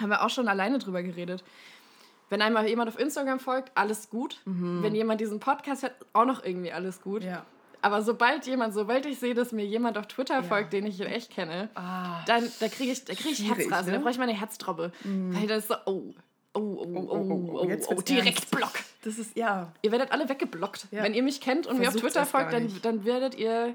haben 0.01 0.10
wir 0.10 0.24
auch 0.24 0.29
schon 0.29 0.48
alleine 0.48 0.79
drüber 0.79 1.03
geredet. 1.03 1.43
Wenn 2.29 2.41
einmal 2.41 2.67
jemand 2.67 2.88
auf 2.89 2.98
Instagram 2.98 3.39
folgt, 3.39 3.72
alles 3.75 4.10
gut. 4.10 4.39
Wenn 4.46 4.96
jemand 4.96 5.20
diesen 5.22 5.39
Podcast 5.39 5.84
hört, 5.84 5.93
auch 6.13 6.25
noch 6.25 6.43
irgendwie 6.46 6.72
alles 6.72 7.01
gut. 7.01 7.24
Mhm. 7.24 7.27
Ja. 7.29 7.46
Aber 7.84 8.03
sobald 8.03 8.46
jemand, 8.46 8.74
sobald 8.75 9.05
ich 9.08 9.20
sehe, 9.20 9.34
dass 9.34 9.51
mir 9.51 9.65
jemand 9.65 9.98
auf 9.98 10.05
Twitter 10.08 10.43
folgt, 10.43 10.72
den 10.72 10.86
ich 10.86 11.00
in 11.01 11.08
echt 11.08 11.31
kenne, 11.31 11.70
Ah. 11.75 12.24
dann 12.25 12.48
da 12.60 12.67
kriege 12.67 12.91
ich, 12.91 13.03
da 13.05 13.13
krieg 13.15 13.31
ich 13.31 13.50
Herzrasen. 13.50 13.88
ne? 13.91 13.98
Da 13.98 14.01
brauche 14.03 14.12
ich 14.12 14.17
meine 14.20 14.34
Herzdroppe. 14.39 14.91
Weil 15.03 15.48
das 15.48 15.63
ist 15.63 15.67
so, 15.70 15.75
oh, 15.88 16.13
oh, 16.53 16.60
oh, 16.60 16.86
oh, 16.86 17.10
oh, 17.10 17.60
oh, 17.63 17.67
jetzt 17.67 17.88
oh, 17.89 17.96
wird's 17.98 18.03
direkt 18.05 18.27
ernst. 18.38 18.51
Block. 18.51 18.74
Das 19.03 19.17
ist, 19.17 19.36
ja, 19.36 19.74
Ihr 19.81 19.91
werdet 19.91 20.12
alle 20.12 20.29
weggeblockt. 20.29 20.88
Ja. 20.91 21.01
Wenn 21.03 21.15
ihr 21.15 21.24
mich 21.24 21.41
kennt 21.41 21.65
und 21.65 21.79
mir 21.79 21.89
auf 21.89 21.96
Twitter 21.96 22.25
folgt, 22.27 22.53
dann, 22.53 22.72
dann 22.84 23.03
werdet 23.03 23.34
ihr 23.36 23.74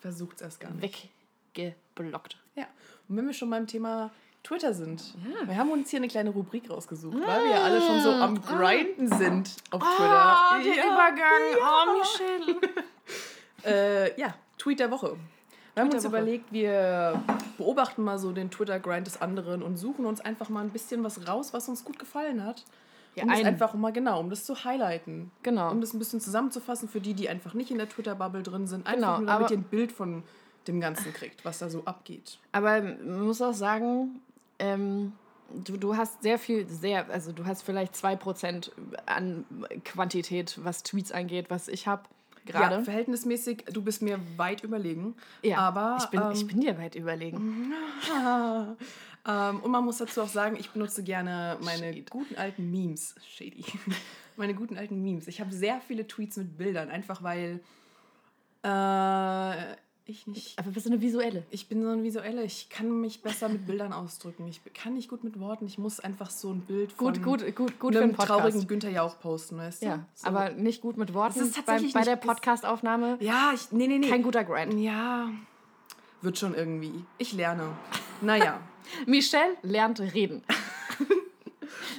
versucht's 0.00 0.40
erst 0.40 0.60
gar 0.60 0.70
nicht. 0.70 1.10
weggeblockt. 1.54 2.36
Ja. 2.54 2.66
Und 3.08 3.16
wenn 3.16 3.26
wir 3.26 3.34
schon 3.34 3.50
beim 3.50 3.66
Thema 3.66 4.10
Twitter 4.42 4.74
sind, 4.74 5.14
wir 5.46 5.56
haben 5.56 5.70
uns 5.70 5.90
hier 5.90 5.98
eine 6.00 6.08
kleine 6.08 6.30
Rubrik 6.30 6.68
rausgesucht, 6.68 7.16
weil 7.26 7.44
wir 7.44 7.50
ja 7.50 7.62
alle 7.62 7.80
schon 7.80 8.00
so 8.00 8.10
am 8.10 8.40
Grinden 8.42 9.06
sind 9.06 9.54
auf 9.70 9.80
Twitter. 9.80 10.10
Ah, 10.10 10.58
der 10.58 10.74
ja. 10.74 10.84
Übergang. 10.84 11.60
Oh, 11.60 11.98
Michelle. 11.98 12.60
Äh, 13.64 14.20
ja, 14.20 14.34
Tweet 14.58 14.80
der 14.80 14.90
Woche. 14.90 15.16
Wir 15.74 15.84
haben 15.84 15.92
uns 15.92 16.04
überlegt, 16.04 16.52
wir 16.52 17.22
beobachten 17.56 18.02
mal 18.02 18.18
so 18.18 18.32
den 18.32 18.50
Twitter-Grind 18.50 19.06
des 19.06 19.22
anderen 19.22 19.62
und 19.62 19.76
suchen 19.76 20.04
uns 20.04 20.20
einfach 20.20 20.48
mal 20.48 20.62
ein 20.64 20.70
bisschen 20.70 21.04
was 21.04 21.28
raus, 21.28 21.52
was 21.52 21.68
uns 21.68 21.84
gut 21.84 21.96
gefallen 21.98 22.44
hat. 22.44 22.64
Ja, 23.14 23.22
um 23.22 23.30
das 23.30 23.44
einfach 23.44 23.74
mal 23.74 23.92
genau, 23.92 24.18
um 24.18 24.30
das 24.30 24.44
zu 24.44 24.64
highlighten. 24.64 25.30
Genau. 25.44 25.70
Um 25.70 25.80
das 25.80 25.94
ein 25.94 26.00
bisschen 26.00 26.20
zusammenzufassen 26.20 26.88
für 26.88 27.00
die, 27.00 27.14
die 27.14 27.28
einfach 27.28 27.54
nicht 27.54 27.70
in 27.70 27.78
der 27.78 27.88
Twitter-Bubble 27.88 28.42
drin 28.42 28.66
sind. 28.66 28.84
Einfach 28.86 28.94
Genau, 28.96 29.18
nur, 29.18 29.26
damit 29.28 29.44
aber- 29.44 29.50
ihr 29.52 29.58
ein 29.58 29.62
Bild 29.62 29.92
von 29.92 30.24
dem 30.66 30.80
Ganzen 30.80 31.12
kriegt, 31.12 31.44
was 31.44 31.60
da 31.60 31.70
so 31.70 31.84
abgeht. 31.84 32.38
Aber 32.50 32.80
man 32.82 33.22
muss 33.22 33.40
auch 33.40 33.54
sagen, 33.54 34.20
ähm, 34.62 35.12
du, 35.64 35.76
du 35.76 35.96
hast 35.96 36.22
sehr 36.22 36.38
viel, 36.38 36.66
sehr, 36.68 37.08
also 37.10 37.32
du 37.32 37.44
hast 37.44 37.62
vielleicht 37.62 37.94
2% 37.94 38.70
an 39.06 39.44
Quantität, 39.84 40.58
was 40.62 40.82
Tweets 40.82 41.12
angeht, 41.12 41.46
was 41.48 41.68
ich 41.68 41.86
habe 41.86 42.04
gerade. 42.46 42.76
Ja, 42.76 42.82
verhältnismäßig, 42.82 43.64
du 43.72 43.82
bist 43.82 44.02
mir 44.02 44.20
weit 44.36 44.62
überlegen. 44.62 45.14
Ja, 45.42 45.58
aber 45.58 45.98
ich 45.98 46.06
bin, 46.06 46.20
ähm, 46.20 46.30
ich 46.32 46.46
bin 46.46 46.60
dir 46.60 46.78
weit 46.78 46.94
überlegen. 46.94 47.72
ähm, 49.28 49.60
und 49.60 49.70
man 49.70 49.84
muss 49.84 49.98
dazu 49.98 50.22
auch 50.22 50.28
sagen, 50.28 50.56
ich 50.58 50.70
benutze 50.70 51.02
gerne 51.02 51.58
meine 51.62 51.92
Shade. 51.92 52.04
guten 52.10 52.36
alten 52.36 52.70
Memes. 52.70 53.14
Shady. 53.26 53.64
meine 54.36 54.54
guten 54.54 54.76
alten 54.76 55.02
Memes. 55.02 55.26
Ich 55.26 55.40
habe 55.40 55.52
sehr 55.52 55.80
viele 55.80 56.06
Tweets 56.06 56.36
mit 56.36 56.56
Bildern, 56.56 56.88
einfach 56.88 57.22
weil 57.22 57.60
äh, 58.62 59.76
ich 60.04 60.26
nicht. 60.26 60.58
Aber 60.58 60.70
bist 60.70 60.86
du 60.86 60.90
eine 60.90 61.00
visuelle? 61.00 61.44
Ich 61.50 61.68
bin 61.68 61.82
so 61.82 61.90
ein 61.90 62.02
Visuelle, 62.02 62.42
ich 62.44 62.68
kann 62.68 63.00
mich 63.00 63.22
besser 63.22 63.48
mit 63.48 63.66
Bildern 63.66 63.92
ausdrücken. 63.92 64.46
Ich 64.48 64.60
kann 64.74 64.94
nicht 64.94 65.08
gut 65.08 65.24
mit 65.24 65.38
Worten, 65.38 65.66
ich 65.66 65.78
muss 65.78 66.00
einfach 66.00 66.30
so 66.30 66.50
ein 66.50 66.60
Bild 66.60 66.92
von 66.92 67.12
Gut, 67.12 67.22
gut, 67.22 67.56
gut, 67.56 67.78
gut 67.78 67.96
einem 67.96 68.16
traurigen 68.16 68.66
Günther 68.66 68.90
Jauch 68.90 69.18
posten, 69.20 69.58
weißt 69.58 69.82
du? 69.82 69.86
Ja, 69.86 70.06
so. 70.14 70.26
aber 70.26 70.50
nicht 70.50 70.80
gut 70.80 70.96
mit 70.96 71.14
Worten. 71.14 71.38
Das 71.38 71.48
ist 71.48 71.54
bei, 71.54 71.62
tatsächlich 71.62 71.92
bei 71.92 72.00
nicht 72.00 72.10
der 72.10 72.16
Podcastaufnahme 72.16 73.18
Ja, 73.20 73.52
ich, 73.54 73.72
nee, 73.72 73.86
nee, 73.86 73.98
nee. 73.98 74.08
kein 74.08 74.22
guter 74.22 74.44
Grind. 74.44 74.74
Ja, 74.80 75.28
wird 76.22 76.38
schon 76.38 76.54
irgendwie. 76.54 77.04
Ich 77.18 77.32
lerne. 77.32 77.68
Naja. 78.20 78.60
Michelle 79.06 79.56
lernt 79.62 80.00
reden. 80.00 80.42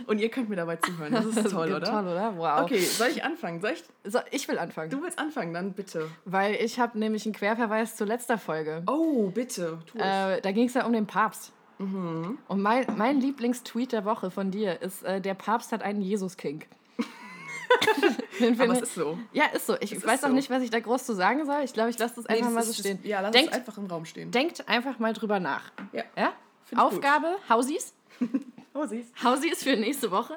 Und 0.08 0.20
ihr 0.20 0.30
könnt 0.30 0.50
mir 0.50 0.56
dabei 0.56 0.76
zuhören. 0.78 1.12
Das 1.14 1.26
ist 1.26 1.44
toll, 1.52 1.72
oder? 1.74 1.86
Toll, 1.86 2.08
oder? 2.08 2.38
Wow. 2.38 2.62
Okay, 2.64 2.80
soll 2.80 3.08
ich 3.08 3.24
anfangen? 3.24 3.62
Soll 3.62 3.72
ich? 3.72 3.84
So, 4.04 4.20
ich 4.32 4.48
will 4.48 4.60
anfangen. 4.60 4.90
Du 4.90 5.02
willst 5.02 5.20
anfangen, 5.20 5.54
dann 5.54 5.74
bitte. 5.74 6.10
Weil 6.26 6.56
ich 6.56 6.80
habe 6.80 6.98
nämlich 7.00 7.26
einen 7.26 7.34
Querverweis 7.34 7.96
zur 7.96 8.08
letzter 8.08 8.38
Folge. 8.38 8.84
Oh, 8.88 9.30
bitte. 9.30 9.80
Tu 9.86 9.98
es. 9.98 10.04
Äh, 10.04 10.42
da 10.42 10.52
ging 10.52 10.68
es 10.68 10.74
ja 10.74 10.86
um 10.86 10.94
den 10.94 11.08
Papst. 11.08 11.52
Mhm. 11.80 12.38
Und 12.48 12.62
mein, 12.62 12.86
mein 12.96 13.20
Lieblingstweet 13.20 13.92
der 13.92 14.06
Woche 14.06 14.32
von 14.32 14.52
dir 14.52 14.82
ist, 14.82 15.04
äh, 15.04 15.20
der 15.22 15.34
Papst 15.34 15.72
hat 15.72 15.84
einen 15.84 16.02
Jesus-Kink. 16.02 16.68
Aber 18.60 18.74
es 18.74 18.82
ist 18.82 18.96
so. 18.96 19.18
ja, 19.32 19.46
ist 19.46 19.66
so. 19.66 19.76
Ich 19.80 19.92
ist 19.94 20.06
weiß 20.06 20.24
auch 20.24 20.30
so. 20.30 20.34
nicht, 20.34 20.50
was 20.50 20.62
ich 20.62 20.70
da 20.70 20.80
groß 20.80 21.06
zu 21.06 21.14
sagen 21.14 21.46
soll. 21.46 21.62
Ich 21.64 21.74
glaube, 21.74 21.90
ich 21.90 21.98
lasse 21.98 22.16
das 22.16 22.26
einfach 22.26 22.46
das 22.46 22.54
mal 22.54 22.64
so 22.64 22.74
stehen. 22.74 22.98
Das, 22.98 23.08
ja, 23.08 23.22
lass 23.22 23.32
denkt, 23.32 23.52
es 23.52 23.58
einfach 23.58 23.78
im 23.78 23.86
Raum 23.86 24.06
stehen. 24.06 24.32
denkt 24.32 24.68
einfach 24.68 25.00
mal 25.00 25.14
drüber 25.14 25.40
nach. 25.40 25.72
Ja. 25.92 26.04
Ja? 26.18 26.34
Ich 26.66 26.72
gut. 26.72 26.80
Aufgabe, 26.80 27.36
Hausies. 27.50 27.94
Oh, 28.74 28.86
siehst 28.86 29.24
Hausies 29.24 29.64
für 29.64 29.76
nächste 29.76 30.12
Woche. 30.12 30.36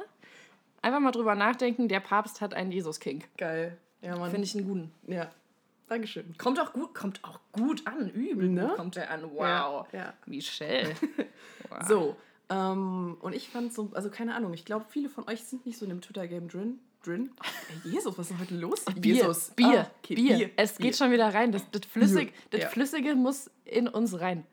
Einfach 0.83 1.01
mal 1.01 1.11
drüber 1.11 1.35
nachdenken, 1.35 1.89
der 1.89 2.01
Papst 2.01 2.41
hat 2.41 2.55
einen 2.55 2.71
Jesus-Kink. 2.71 3.25
Geil. 3.39 3.77
Ja, 4.03 4.17
Mann. 4.17 4.31
Finde 4.31 4.45
ich 4.47 4.55
einen 4.55 4.67
guten. 4.67 4.93
Ja. 5.07 5.31
Dankeschön. 5.89 6.35
Kommt 6.37 6.61
auch 6.61 6.73
gut, 6.73 6.95
kommt 6.95 7.23
auch 7.25 7.39
gut 7.53 7.87
an. 7.87 8.09
Übel 8.11 8.49
Ne? 8.49 8.67
gut 8.69 8.77
kommt 8.77 8.97
er 8.97 9.11
an. 9.11 9.23
Wow. 9.25 9.39
Ja, 9.41 9.87
ja. 9.93 10.13
Michelle. 10.27 10.95
So. 11.89 12.17
Ähm, 12.49 13.17
und 13.21 13.35
ich 13.35 13.49
fand 13.49 13.73
so, 13.75 13.91
also 13.95 14.09
keine 14.09 14.35
Ahnung, 14.37 14.55
ich 14.55 14.65
glaube, 14.65 14.85
viele 14.89 15.09
von 15.09 15.29
euch 15.29 15.43
sind 15.43 15.67
nicht 15.67 15.79
so 15.79 15.85
in 15.85 15.89
dem 15.91 16.01
Twitter-Game 16.01 16.47
drin. 16.49 16.79
Drin? 17.05 17.31
Ey, 17.85 17.91
Jesus, 17.93 18.17
was 18.17 18.27
ist 18.27 18.31
denn 18.31 18.39
heute 18.41 18.55
los? 18.55 18.85
Bier, 18.97 19.15
Jesus. 19.17 19.51
Bier, 19.51 19.81
Ah, 19.81 19.91
okay, 20.03 20.15
Bier. 20.15 20.51
Es 20.57 20.75
Bier. 20.75 20.87
geht 20.87 20.97
schon 20.97 21.11
wieder 21.11 21.33
rein. 21.35 21.51
Das, 21.51 21.69
das, 21.73 21.83
Flüssig, 21.87 22.33
das 22.51 22.61
Ja. 22.63 22.69
Flüssige 22.69 23.15
muss 23.17 23.51
in 23.65 23.89
uns 23.89 24.19
rein. 24.21 24.45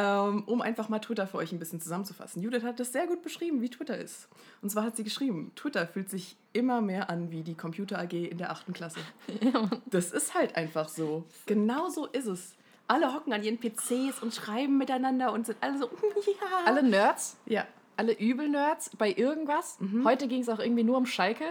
Ähm, 0.00 0.44
um 0.46 0.62
einfach 0.62 0.88
mal 0.88 1.00
Twitter 1.00 1.26
für 1.26 1.38
euch 1.38 1.50
ein 1.50 1.58
bisschen 1.58 1.80
zusammenzufassen. 1.80 2.40
Judith 2.40 2.62
hat 2.62 2.78
das 2.78 2.92
sehr 2.92 3.08
gut 3.08 3.20
beschrieben, 3.20 3.60
wie 3.60 3.68
Twitter 3.68 3.98
ist. 3.98 4.28
Und 4.62 4.70
zwar 4.70 4.84
hat 4.84 4.94
sie 4.96 5.02
geschrieben, 5.02 5.50
Twitter 5.56 5.88
fühlt 5.88 6.08
sich 6.08 6.36
immer 6.52 6.80
mehr 6.80 7.10
an 7.10 7.32
wie 7.32 7.42
die 7.42 7.56
Computer 7.56 7.98
AG 7.98 8.12
in 8.12 8.38
der 8.38 8.52
achten 8.52 8.72
Klasse. 8.72 9.00
das 9.86 10.12
ist 10.12 10.34
halt 10.34 10.54
einfach 10.56 10.88
so. 10.88 11.24
Genau 11.46 11.88
so 11.88 12.06
ist 12.06 12.26
es. 12.26 12.54
Alle 12.86 13.12
hocken 13.12 13.32
an 13.32 13.42
ihren 13.42 13.58
PCs 13.58 14.22
und 14.22 14.32
schreiben 14.32 14.78
miteinander 14.78 15.32
und 15.32 15.46
sind 15.46 15.58
alle 15.60 15.78
so, 15.78 15.86
ja. 16.26 16.64
Alle 16.64 16.84
Nerds, 16.84 17.36
Ja. 17.46 17.66
alle 17.96 18.12
Übel-Nerds 18.12 18.92
bei 18.98 19.12
irgendwas. 19.12 19.78
Heute 20.04 20.28
ging 20.28 20.42
es 20.42 20.48
auch 20.48 20.60
irgendwie 20.60 20.84
nur 20.84 20.96
um 20.96 21.06
Schalke. 21.06 21.44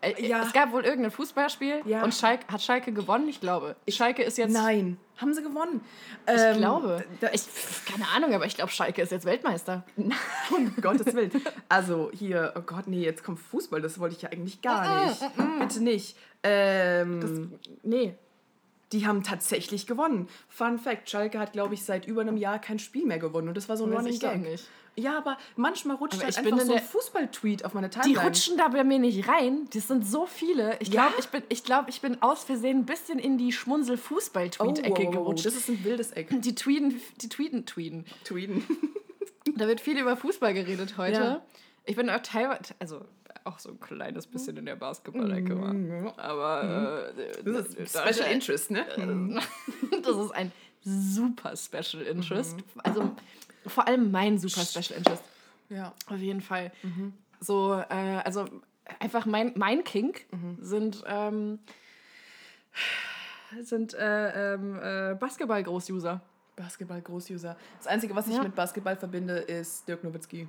Äh, 0.00 0.14
Mhm. 0.22 0.28
Ja. 0.28 0.42
Es 0.44 0.52
gab 0.52 0.72
wohl 0.72 0.84
irgendein 0.84 1.10
Fußballspiel 1.10 1.82
Ja. 1.84 2.04
und 2.04 2.14
Schalke, 2.14 2.46
hat 2.52 2.62
Schalke 2.62 2.92
gewonnen, 2.92 3.28
ich 3.28 3.40
glaube. 3.40 3.74
Schalke 3.88 4.22
ist 4.22 4.38
jetzt. 4.38 4.52
Nein. 4.52 4.96
Haben 5.16 5.34
sie 5.34 5.42
gewonnen? 5.42 5.80
Ich 6.26 6.40
Ähm, 6.40 6.58
glaube. 6.58 7.04
da- 7.20 7.30
Ich, 7.32 7.42
keine 7.90 8.06
Ahnung, 8.14 8.32
aber 8.32 8.46
ich 8.46 8.54
glaube, 8.54 8.70
Schalke 8.70 9.02
ist 9.02 9.10
jetzt 9.10 9.24
Weltmeister. 9.24 9.84
Um 10.56 10.72
Gottes 10.80 11.12
Willen. 11.14 11.32
Also 11.68 12.10
hier, 12.14 12.52
oh 12.56 12.60
Gott, 12.60 12.86
nee, 12.86 13.02
jetzt 13.02 13.24
kommt 13.24 13.40
Fußball, 13.40 13.80
das 13.82 13.98
wollte 13.98 14.14
ich 14.14 14.22
ja 14.22 14.28
eigentlich 14.30 14.62
gar 14.62 15.06
nicht. 15.06 15.20
Bitte 15.58 15.82
nicht. 15.82 16.16
Ähm, 16.44 17.52
Nee. 17.82 18.14
Die 18.92 19.06
haben 19.06 19.22
tatsächlich 19.22 19.86
gewonnen. 19.86 20.28
Fun 20.48 20.78
Fact, 20.78 21.10
Schalke 21.10 21.38
hat, 21.38 21.52
glaube 21.52 21.74
ich, 21.74 21.84
seit 21.84 22.06
über 22.06 22.22
einem 22.22 22.36
Jahr 22.36 22.58
kein 22.58 22.78
Spiel 22.78 23.04
mehr 23.06 23.18
gewonnen. 23.18 23.48
Und 23.48 23.56
das 23.56 23.68
war 23.68 23.76
so 23.76 23.84
ein 23.84 23.90
Weiß 23.92 23.98
Running 23.98 24.18
Gag. 24.18 24.40
nicht. 24.40 24.66
Ja, 24.96 25.16
aber 25.16 25.38
manchmal 25.54 25.96
rutscht 25.96 26.14
Aber 26.16 26.24
halt 26.24 26.38
einfach 26.38 26.58
in 26.58 26.66
so 26.66 26.72
ein 26.74 26.82
Fußball-Tweet 26.82 27.64
auf 27.64 27.72
meine 27.72 27.88
Die 27.88 28.00
Timeline. 28.00 28.24
rutschen 28.26 28.56
da 28.56 28.66
bei 28.66 28.82
mir 28.82 28.98
nicht 28.98 29.28
rein. 29.28 29.68
Das 29.72 29.86
sind 29.86 30.04
so 30.04 30.26
viele. 30.26 30.76
Ich 30.80 30.88
Ja? 30.88 31.06
glaube, 31.06 31.14
ich, 31.20 31.28
bin, 31.28 31.42
ich, 31.48 31.62
glaub, 31.62 31.88
ich 31.88 32.00
bin 32.00 32.20
aus 32.20 32.42
Versehen 32.42 32.78
ein 32.78 32.84
bisschen 32.86 33.20
in 33.20 33.38
die 33.38 33.48
oh, 33.48 33.52
Schmunzel-Fußball-Tweet-Ecke 33.52 34.90
wow, 34.90 34.98
wow, 34.98 35.06
wow, 35.06 35.12
gerutscht. 35.12 35.46
Das 35.46 35.54
ist 35.54 35.68
ein 35.68 35.84
wildes 35.84 36.10
Eck. 36.12 36.28
Die 36.40 36.54
tweeten, 36.54 37.00
die 37.20 37.28
tweeten, 37.28 37.64
tweeten. 37.66 38.04
Tweeten. 38.24 38.64
Da 39.56 39.66
wird 39.66 39.80
viel 39.80 39.98
über 39.98 40.14
Fußball 40.16 40.52
geredet 40.52 40.98
heute. 40.98 41.18
Ja. 41.18 41.42
Ich 41.86 41.96
bin 41.96 42.10
auch 42.10 42.20
teilweise, 42.22 42.74
also 42.78 43.00
auch 43.44 43.58
so 43.58 43.70
ein 43.70 43.80
kleines 43.80 44.26
bisschen 44.26 44.56
in 44.56 44.66
der 44.66 44.76
Basketball-Ecke. 44.76 45.54
Mhm. 45.54 46.08
Aber 46.16 47.12
äh, 47.16 47.42
Das 47.44 47.66
ist 47.74 47.94
da- 47.94 48.06
Special 48.06 48.26
da- 48.28 48.32
Interest, 48.34 48.70
ne? 48.70 48.84
das 50.02 50.16
ist 50.16 50.30
ein 50.32 50.52
super 50.82 51.56
Special 51.56 52.02
Interest. 52.04 52.56
Mhm. 52.56 52.62
Also 52.82 53.10
vor 53.66 53.86
allem 53.86 54.10
mein 54.10 54.38
super 54.38 54.62
Special 54.62 54.98
Interest. 54.98 55.22
Ja. 55.68 55.92
Auf 56.06 56.18
jeden 56.18 56.40
Fall. 56.40 56.72
Mhm. 56.82 57.12
So, 57.40 57.74
äh, 57.74 58.20
also 58.24 58.46
einfach 59.00 59.26
mein, 59.26 59.52
mein 59.56 59.84
Kink 59.84 60.26
Mhm. 60.32 60.56
sind, 60.60 61.04
ähm, 61.06 61.58
sind 63.62 63.94
äh, 63.94 64.54
ähm, 64.54 64.76
äh, 64.80 65.14
Basketball-Großuser. 65.14 66.20
Basketball-Großuser. 66.56 67.56
Das 67.78 67.86
Einzige, 67.86 68.14
was 68.16 68.26
ich 68.26 68.34
Ja. 68.34 68.42
mit 68.42 68.54
Basketball 68.54 68.96
verbinde, 68.96 69.36
ist 69.38 69.86
Dirk 69.88 70.02
Nowitzki. 70.04 70.48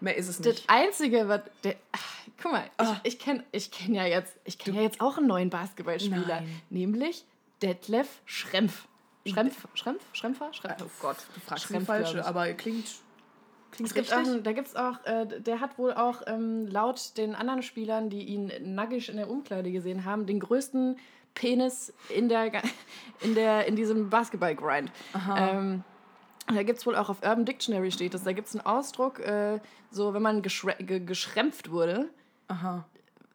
Mehr 0.00 0.16
ist 0.16 0.28
es 0.28 0.36
Das 0.38 0.46
nicht. 0.46 0.64
Einzige, 0.70 1.28
was. 1.28 1.42
Der, 1.64 1.76
ach, 1.92 2.14
guck 2.42 2.52
mal, 2.52 2.64
Ah. 2.78 2.96
ich, 3.02 3.14
ich 3.14 3.18
kenne 3.18 3.44
ich 3.52 3.70
kenn 3.70 3.94
ja, 3.94 4.04
jetzt- 4.06 4.36
ich 4.44 4.58
kenn 4.58 4.74
ja 4.74 4.82
jetzt 4.82 5.00
auch 5.00 5.18
einen 5.18 5.26
neuen 5.26 5.50
Basketballspieler, 5.50 6.40
Nein. 6.40 6.60
nämlich 6.70 7.24
Detlef 7.62 8.08
Schrempf. 8.24 8.86
Schrempf? 9.26 9.66
Schrempf? 9.74 10.02
Schrempfer? 10.14 10.52
Schrempf? 10.52 10.82
Oh 10.82 10.90
Gott, 11.02 11.16
du 11.34 11.40
fragst 11.40 11.64
Schrempf, 11.64 11.86
falsche, 11.86 12.24
aber 12.24 12.46
klingt, 12.54 12.86
klingt 13.70 13.88
Es 13.90 13.94
gibt 13.94 14.10
richtig. 14.10 14.34
auch, 14.38 14.42
da 14.42 14.52
gibt 14.52 14.68
es 14.68 14.76
auch, 14.76 15.04
äh, 15.04 15.26
der 15.40 15.60
hat 15.60 15.76
wohl 15.78 15.92
auch 15.92 16.22
ähm, 16.26 16.66
laut 16.66 17.18
den 17.18 17.34
anderen 17.34 17.62
Spielern, 17.62 18.08
die 18.08 18.22
ihn 18.24 18.50
nackig 18.74 19.10
in 19.10 19.16
der 19.18 19.28
Umkleide 19.28 19.70
gesehen 19.70 20.06
haben, 20.06 20.24
den 20.26 20.40
größten 20.40 20.98
Penis 21.34 21.92
in, 22.08 22.30
der, 22.30 22.50
in, 23.20 23.34
der, 23.34 23.66
in 23.66 23.76
diesem 23.76 24.08
Basketball-Grind. 24.08 24.90
Ähm, 25.36 25.84
da 26.54 26.62
gibt 26.62 26.78
es 26.78 26.86
wohl 26.86 26.96
auch 26.96 27.08
auf 27.08 27.22
Urban 27.22 27.44
Dictionary 27.44 27.90
steht 27.92 28.14
das, 28.14 28.24
da 28.24 28.32
gibt 28.32 28.48
es 28.48 28.54
einen 28.54 28.64
Ausdruck, 28.66 29.20
äh, 29.20 29.60
so 29.90 30.14
wenn 30.14 30.22
man 30.22 30.42
geschre 30.42 30.74
ge 30.78 31.00
geschrempft 31.00 31.70
wurde, 31.70 32.08
Aha. 32.48 32.84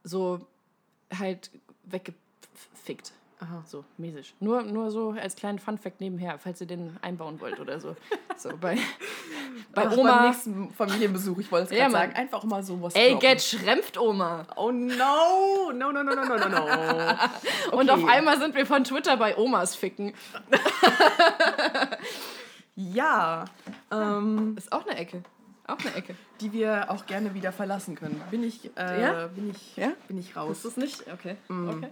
so 0.03 0.39
halt 1.17 1.51
weggefickt. 1.83 3.11
Aha. 3.41 3.63
So 3.67 3.83
mäßig. 3.97 4.33
Nur, 4.39 4.63
nur 4.63 4.91
so 4.91 5.09
als 5.11 5.35
kleinen 5.35 5.59
Funfact 5.59 5.99
nebenher, 5.99 6.39
falls 6.39 6.61
ihr 6.61 6.67
den 6.67 6.95
einbauen 7.01 7.39
wollt 7.41 7.59
oder 7.59 7.79
so. 7.79 7.95
So 8.37 8.49
bei, 8.59 8.77
bei 9.73 9.87
Ach, 9.87 9.95
Oma. 9.95 10.17
Beim 10.17 10.27
nächsten 10.29 10.73
Familienbesuch, 10.73 11.37
ich 11.39 11.49
wollte 11.53 11.67
es 11.67 11.71
Ja, 11.71 11.77
gerade 11.87 11.91
Mann. 11.93 12.01
sagen, 12.01 12.15
einfach 12.17 12.43
mal 12.43 12.61
sowas 12.63 12.93
Ey, 12.95 13.11
droppen. 13.11 13.29
get 13.29 13.41
schrempft, 13.41 13.97
Oma. 13.97 14.45
Oh 14.57 14.71
no, 14.71 15.71
no, 15.73 15.91
no, 15.93 16.03
no, 16.03 16.13
no, 16.13 16.25
no, 16.25 16.37
no, 16.37 16.47
no. 16.49 16.65
Und 17.77 17.89
Okay. 17.89 18.03
auf 18.03 18.09
einmal 18.09 18.37
sind 18.39 18.55
wir 18.55 18.65
von 18.65 18.83
Twitter 18.83 19.15
bei 19.15 19.37
Omas 19.37 19.73
ficken. 19.77 20.13
Ja, 22.75 23.45
ähm, 23.91 24.55
Ist 24.57 24.71
auch 24.71 24.85
eine 24.85 24.97
Ecke. 24.97 25.23
Auch 25.67 25.79
eine 25.79 25.95
Ecke. 25.95 26.15
die 26.41 26.51
wir 26.53 26.91
auch 26.91 27.05
gerne 27.07 27.33
wieder 27.33 27.51
verlassen 27.51 27.95
können. 27.95 28.21
Bin 28.29 28.43
ich, 28.43 28.69
äh, 28.77 29.01
Ja? 29.01 29.27
bin 29.27 29.49
ich, 29.49 29.77
Ja? 29.77 29.93
bin 30.07 30.17
ich 30.19 30.35
raus. 30.35 30.57
Ist 30.57 30.65
das 30.65 30.77
nicht? 30.77 31.01
Okay. 31.11 31.37
okay. 31.49 31.87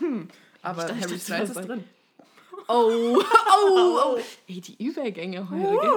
Aber 0.62 0.82
dachte, 0.82 1.00
Harry 1.00 1.18
Styles 1.18 1.50
ist 1.50 1.54
so- 1.56 1.62
drin. 1.62 1.84
Oh, 2.70 3.16
oh, 3.16 3.98
oh. 4.04 4.18
Ey, 4.46 4.60
die 4.60 4.84
Übergänge 4.84 5.48
heute? 5.48 5.90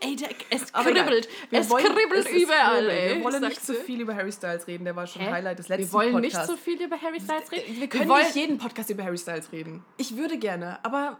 Die, 0.00 0.06
ey, 0.06 0.16
der, 0.16 0.28
es 0.50 0.70
kribbelt. 0.70 1.26
Wir 1.48 1.60
Es 1.60 1.70
wollen- 1.70 1.84
kribbelt 1.86 2.26
es 2.26 2.42
überall, 2.42 2.80
kribbelt. 2.80 2.98
ey. 2.98 3.16
Wir 3.16 3.24
wollen 3.24 3.42
Ich 3.44 3.48
nicht 3.48 3.64
zu 3.64 3.72
dir. 3.72 3.80
viel 3.80 4.00
über 4.02 4.14
Harry 4.14 4.32
Styles 4.32 4.66
reden, 4.66 4.84
der 4.84 4.94
war 4.94 5.06
schon 5.06 5.22
Hä? 5.22 5.30
Highlight 5.30 5.58
des 5.58 5.68
letzten 5.68 5.86
Wir 5.86 5.92
wollen 5.94 6.12
Podcasts. 6.12 6.36
nicht 6.36 6.46
so 6.50 6.56
viel 6.62 6.82
über 6.82 7.00
Harry 7.00 7.18
Styles 7.20 7.50
reden. 7.50 7.80
wir 7.80 7.88
können 7.88 8.08
wollen, 8.10 8.24
nicht 8.26 8.36
jeden 8.36 8.58
Podcast 8.58 8.90
über 8.90 9.04
Harry 9.04 9.16
Styles 9.16 9.50
reden. 9.52 9.82
Ich 9.96 10.16
würde 10.18 10.36
gerne, 10.36 10.78
aber 10.84 11.18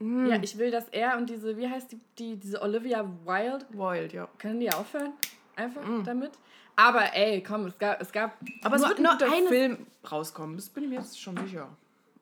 Ja, 0.00 0.38
ich 0.40 0.56
will, 0.58 0.70
dass 0.70 0.88
er 0.90 1.16
und 1.16 1.28
diese, 1.28 1.56
wie 1.56 1.68
heißt 1.68 1.90
die, 1.90 2.00
die 2.18 2.36
diese 2.36 2.62
Olivia 2.62 3.04
Wilde, 3.24 3.66
Wild, 3.70 4.12
ja. 4.12 4.28
können 4.38 4.60
die 4.60 4.72
aufhören? 4.72 5.12
Einfach 5.56 5.82
damit? 6.04 6.32
Aber 6.76 7.12
ey, 7.14 7.42
komm, 7.42 7.66
es 7.66 7.76
gab, 7.78 8.00
es 8.00 8.12
gab 8.12 8.36
Aber 8.62 8.76
es 8.76 8.82
wird 8.82 8.98
ein 8.98 9.02
nur 9.02 9.12
guter 9.12 9.32
eine 9.32 9.48
Film 9.48 9.86
rauskommen, 10.08 10.54
das 10.56 10.68
bin 10.68 10.84
ich 10.84 10.90
mir 10.90 11.00
jetzt 11.00 11.20
schon 11.20 11.36
sicher. 11.38 11.68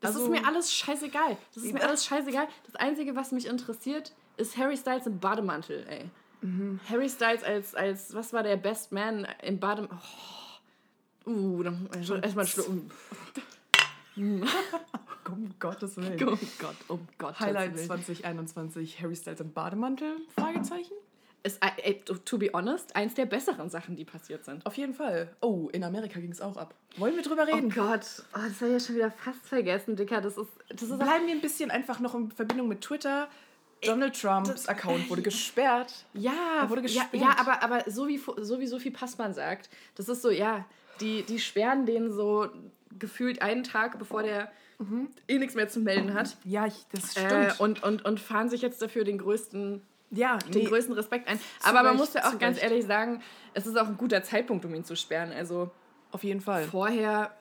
Das 0.01 0.15
Also- 0.15 0.25
ist 0.25 0.31
mir 0.41 0.47
alles 0.47 0.73
scheißegal. 0.73 1.37
Das 1.55 1.65
ist 1.65 1.75
mir 1.75 1.83
alles 1.87 2.07
scheißegal. 2.07 2.49
Das 2.65 2.77
Einzige, 2.77 3.15
was 3.15 3.33
mich 3.33 3.47
interessiert, 3.47 4.13
ist 4.39 4.57
Harry 4.57 4.77
Styles 4.77 5.07
im 5.07 5.19
Bademantel, 5.19 5.87
ey. 5.89 6.11
Harry 6.89 7.09
Styles 7.09 7.43
als, 7.43 7.75
als, 7.75 8.15
was 8.15 8.33
war 8.33 8.43
der 8.43 8.57
Best 8.57 8.93
Man 8.93 9.27
im 9.43 9.59
Badem... 9.59 9.89
Oh. 9.91 11.29
Uh, 11.29 11.63
dann 11.63 11.89
erstmal 11.93 12.23
einen 12.23 12.47
Schluck. 12.47 12.69
Um 15.29 15.55
Gottes 15.59 15.97
Willen. 15.97 16.17
Oh 16.29 16.39
Gott, 16.59 16.77
um 16.89 17.09
Gott. 17.19 17.39
Highlight 17.41 17.79
2021, 17.79 19.01
Harry 19.01 19.17
Styles 19.17 19.41
im 19.41 19.53
Bademantel? 19.53 20.17
Fragezeichen? 20.39 20.95
Ist, 21.43 21.63
äh, 21.63 21.95
to 22.25 22.39
be 22.39 22.51
honest, 22.53 22.95
eins 22.97 23.15
der 23.15 23.27
besseren 23.27 23.71
Sachen, 23.71 23.95
die 23.95 24.05
passiert 24.05 24.45
sind. 24.45 24.67
Auf 24.67 24.77
jeden 24.77 24.95
Fall. 24.95 25.31
Oh, 25.41 25.69
in 25.73 25.85
Amerika 25.85 26.19
ging 26.19 26.33
es 26.33 26.41
auch 26.41 26.57
ab. 26.57 26.75
Wollen 26.97 27.15
wir 27.15 27.23
drüber 27.23 27.47
reden? 27.47 27.71
Oh 27.71 27.75
Gott, 27.75 28.25
oh, 28.35 28.39
das 28.49 28.61
habe 28.61 28.67
ich 28.67 28.73
ja 28.73 28.81
schon 28.81 28.97
wieder 28.97 29.11
fast 29.13 29.47
vergessen, 29.47 29.95
Dicker. 29.95 30.21
Das 30.21 30.37
ist, 30.37 30.49
das 30.69 30.83
ist 30.83 30.99
Bleiben 30.99 31.27
wir 31.27 31.35
ein 31.35 31.41
bisschen 31.41 31.71
einfach 31.71 32.01
noch 32.01 32.15
in 32.17 32.31
Verbindung 32.33 32.67
mit 32.69 32.81
Twitter. 32.81 33.29
Donald 33.83 34.21
Trumps 34.21 34.67
Account 34.69 35.09
wurde 35.09 35.23
gesperrt. 35.23 36.07
Ja, 36.15 36.63
Er 36.63 36.71
wurde 36.71 36.81
ja, 36.89 37.03
gesperrt. 37.05 37.15
ja, 37.15 37.37
aber, 37.39 37.63
aber 37.63 37.89
so, 37.91 38.09
wie, 38.09 38.19
so 38.19 38.59
wie 38.59 38.67
Sophie 38.67 38.91
Passmann 38.91 39.33
sagt, 39.33 39.71
das 39.95 40.09
ist 40.09 40.23
so, 40.23 40.31
ja, 40.31 40.65
die, 41.01 41.23
die 41.23 41.39
sperren 41.39 41.87
den 41.87 42.11
so 42.11 42.49
gefühlt 42.99 43.43
einen 43.43 43.63
Tag, 43.63 43.99
bevor 43.99 44.23
der 44.23 44.51
eh 45.29 45.39
nichts 45.39 45.55
mehr 45.55 45.69
zu 45.69 45.81
melden 45.81 46.15
hat. 46.15 46.37
Ja, 46.45 46.67
ich, 46.67 46.87
das 46.93 47.17
Äh, 47.17 47.51
stimmt. 47.51 47.61
und, 47.61 47.83
und, 47.83 48.05
und 48.05 48.21
fahren 48.21 48.49
sich 48.49 48.63
jetzt 48.63 48.81
dafür 48.83 49.05
den 49.05 49.19
größten, 49.19 49.83
ja, 50.11 50.39
den 50.39 50.63
nee, 50.63 50.65
größten 50.69 50.95
Respekt 50.95 51.29
ein. 51.29 51.39
Aber 51.63 51.79
man 51.83 51.87
Recht, 51.89 51.99
muss 51.99 52.15
ja 52.15 52.29
auch 52.29 52.39
ganz 52.39 52.57
Recht. 52.59 52.71
ehrlich 52.71 52.87
sagen, 52.87 53.23
es 53.55 53.67
ist 53.67 53.77
auch 53.79 53.87
ein 53.87 53.97
guter 53.97 54.23
Zeitpunkt, 54.23 54.65
um 54.65 54.75
ihn 54.75 54.85
zu 54.85 54.95
sperren. 54.97 55.33
Also 55.33 55.71
auf 56.13 56.23
jeden 56.25 56.41
Fall. 56.41 56.65
vorher, 56.65 57.35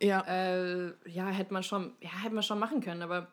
Ja, 0.00 0.20
äh, 0.26 0.92
ja, 1.06 1.26
hätte 1.28 1.52
man 1.52 1.62
schon, 1.62 1.92
ja, 2.00 2.10
hätte 2.22 2.34
man 2.34 2.42
schon 2.42 2.58
machen 2.58 2.80
können, 2.80 3.02
aber 3.02 3.28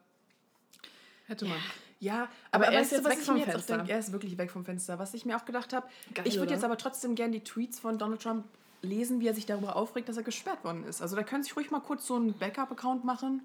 hätte 1.27 1.45
man. 1.45 1.57
Ja, 2.00 2.27
Aber 2.51 2.65
aber, 2.67 2.74
er 2.75 2.81
ist 2.81 2.91
du, 2.91 2.95
jetzt 2.98 3.05
was 3.05 3.12
weg 3.13 3.19
ich 3.19 3.25
vom 3.25 3.36
mir 3.36 3.39
jetzt 3.41 3.50
auch 3.50 3.53
Fenster. 3.53 3.77
denke? 3.77 3.91
Er 3.93 4.00
ist 4.00 4.12
wirklich 4.12 4.38
weg 4.38 4.51
vom 4.51 4.65
Fenster. 4.65 5.00
Was 5.00 5.13
ich 5.13 5.25
mir 5.25 5.38
auch 5.38 5.45
gedacht 5.45 5.72
habe, 5.72 5.88
ich 6.25 6.38
würde 6.38 6.53
jetzt 6.53 6.63
aber 6.65 6.77
trotzdem 6.77 7.15
gerne 7.15 7.31
die 7.31 7.43
Tweets 7.43 7.79
von 7.79 7.98
Donald 7.98 8.22
Trump 8.22 8.43
lesen, 8.84 9.20
wie 9.20 9.28
er 9.28 9.34
sich 9.34 9.46
darüber 9.46 9.75
aufregt, 9.75 10.08
dass 10.10 10.18
er 10.18 10.24
gesperrt 10.24 10.63
worden 10.63 10.84
ist. 10.84 11.02
Also 11.02 11.16
da 11.16 11.24
können 11.24 11.42
sich 11.44 11.56
ruhig 11.56 11.72
mal 11.72 11.80
kurz 11.80 12.06
so 12.06 12.16
einen 12.16 12.34
Backup-Account 12.38 13.04
machen 13.04 13.42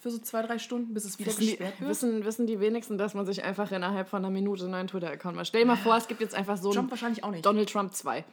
für 0.00 0.10
so 0.10 0.18
zwei, 0.18 0.42
drei 0.42 0.58
Stunden, 0.58 0.92
bis 0.94 1.04
es 1.04 1.18
wieder 1.18 1.28
Wissen 1.28 1.40
die, 1.40 1.46
gesperrt 1.50 1.80
wird. 1.80 1.88
wissen, 1.90 2.24
wissen 2.24 2.46
die 2.48 2.58
wenigsten, 2.60 2.98
dass 2.98 3.14
man 3.14 3.24
sich 3.24 3.44
einfach 3.44 3.70
innerhalb 3.70 4.08
von 4.08 4.18
einer 4.24 4.30
Minute 4.30 4.64
einen 4.64 4.72
neuen 4.72 4.88
Twitter-Account 4.88 5.36
macht. 5.36 5.46
Stell 5.46 5.60
dir 5.62 5.66
mal 5.68 5.76
vor, 5.76 5.96
es 5.96 6.08
gibt 6.08 6.20
jetzt 6.20 6.34
einfach 6.34 6.56
so 6.58 6.72
Trump 6.72 6.90
wahrscheinlich 6.90 7.22
auch 7.22 7.30
nicht. 7.30 7.46
Donald 7.46 7.70
Trump 7.70 7.94
2. 7.94 8.24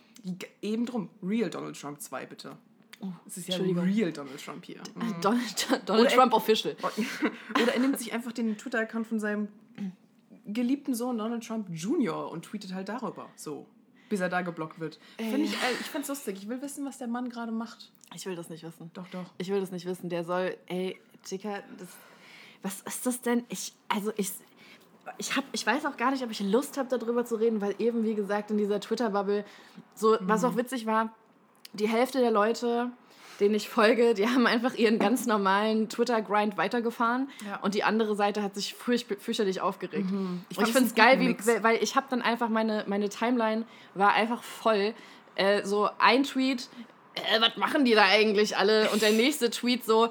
Eben 0.64 0.86
drum. 0.88 1.10
Real 1.24 1.50
Donald 1.50 1.80
Trump 1.80 2.02
2, 2.02 2.26
bitte. 2.26 2.58
Es 3.28 3.38
ist 3.38 3.48
ja 3.48 3.58
Oh. 3.60 3.80
Real 3.80 4.12
Donald 4.12 4.44
Trump 4.44 4.66
hier. 4.66 4.82
Mhm. 4.96 5.22
Donald, 5.22 5.68
Donald 5.86 6.08
Oder- 6.08 6.16
Trump 6.22 6.34
Official. 6.34 6.76
Oder 7.62 7.74
er 7.74 7.80
nimmt 7.80 7.98
sich 8.00 8.12
einfach 8.12 8.32
den 8.34 8.58
Twitter-Account 8.58 9.08
von 9.08 9.20
seinem 9.20 9.48
geliebten 10.48 10.96
Sohn 10.96 11.18
Donald 11.20 11.46
Trump 11.46 11.68
Jr. 11.72 12.32
und 12.32 12.44
tweetet 12.46 12.74
halt 12.74 12.90
darüber. 12.90 13.30
So. 13.36 13.68
Bis 14.10 14.20
er 14.20 14.30
da 14.30 14.42
geblockt 14.42 14.80
wird. 14.80 15.00
Find 15.18 15.46
ich 15.46 15.54
äh, 15.54 15.72
ich 15.80 15.88
find's 15.88 16.08
lustig. 16.08 16.38
Ich 16.42 16.50
will 16.50 16.62
wissen, 16.62 16.86
was 16.86 16.98
der 16.98 17.08
Mann 17.08 17.30
gerade 17.30 17.52
macht. 17.52 17.92
Ich 18.16 18.26
will 18.26 18.36
das 18.36 18.50
nicht 18.50 18.64
wissen. 18.64 18.90
Doch, 18.94 19.08
doch. 19.10 19.26
Ich 19.38 19.50
will 19.50 19.60
das 19.60 19.72
nicht 19.72 19.86
wissen. 19.86 20.10
Der 20.10 20.24
soll, 20.24 20.58
ey, 20.68 21.00
Chica, 21.24 21.60
das, 21.78 21.90
was 22.64 22.82
ist 22.82 23.06
das 23.06 23.22
denn? 23.22 23.46
Ich, 23.50 23.74
also 23.88 24.12
ich, 24.18 24.32
ich, 25.18 25.36
hab, 25.36 25.44
ich 25.52 25.66
weiß 25.66 25.86
auch 25.86 25.98
gar 25.98 26.12
nicht, 26.12 26.24
ob 26.24 26.32
ich 26.32 26.40
Lust 26.40 26.78
habe, 26.78 26.90
darüber 26.90 27.26
zu 27.26 27.36
reden, 27.36 27.62
weil 27.62 27.76
eben, 27.80 28.04
wie 28.04 28.16
gesagt, 28.16 28.52
in 28.52 28.58
dieser 28.58 28.80
Twitter-Bubble, 28.80 29.46
so, 29.96 30.18
was 30.22 30.44
auch 30.44 30.56
witzig 30.56 30.86
war, 30.86 31.14
die 31.74 31.88
Hälfte 31.88 32.20
der 32.20 32.32
Leute, 32.32 32.92
denen 33.40 33.56
ich 33.56 33.70
folge, 33.70 34.14
die 34.14 34.28
haben 34.28 34.46
einfach 34.48 34.74
ihren 34.76 35.00
ganz 35.00 35.26
normalen 35.26 35.90
Twitter-Grind 35.90 36.58
weitergefahren 36.58 37.30
Ja. 37.48 37.58
und 37.62 37.74
die 37.74 37.84
andere 37.84 38.16
Seite 38.16 38.42
hat 38.44 38.56
sich 38.56 38.74
fürchterlich 38.76 39.62
aufgeregt. 39.62 40.06
Ich 40.08 40.12
und 40.12 40.46
ich 40.50 40.58
fand's 40.58 40.72
finde 40.72 40.88
es 40.90 40.96
geil, 40.96 41.20
wie, 41.20 41.64
weil 41.64 41.82
ich 41.82 41.96
habe 41.96 42.08
dann 42.10 42.22
einfach, 42.22 42.50
meine, 42.50 42.84
meine 42.88 43.10
Timeline 43.10 43.66
war 43.96 44.14
einfach 44.14 44.44
voll. 44.44 44.94
Äh, 45.36 45.64
so 45.66 45.90
ein 46.00 46.24
Tweet, 46.24 46.68
äh, 47.16 47.40
was 47.40 47.56
machen 47.56 47.86
die 47.86 47.94
da 47.94 48.04
eigentlich 48.04 48.58
alle? 48.58 48.90
Und 48.92 49.02
der 49.02 49.12
nächste 49.12 49.50
Tweet 49.50 49.86
so, 49.86 50.10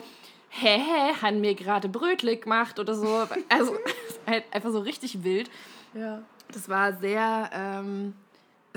hä, 0.48 0.78
hä, 0.78 1.12
han 1.20 1.40
mir 1.42 1.54
gerade 1.54 1.88
Brötlich 1.88 2.42
gemacht 2.42 2.78
oder 2.78 2.94
so. 2.94 3.26
Also 3.50 3.76
halt 4.26 4.44
einfach 4.50 4.70
so 4.70 4.78
richtig 4.80 5.22
wild. 5.24 5.50
Ja. 5.92 6.22
Das 6.52 6.68
war 6.70 6.94
sehr, 6.94 7.50
ähm, 7.52 8.14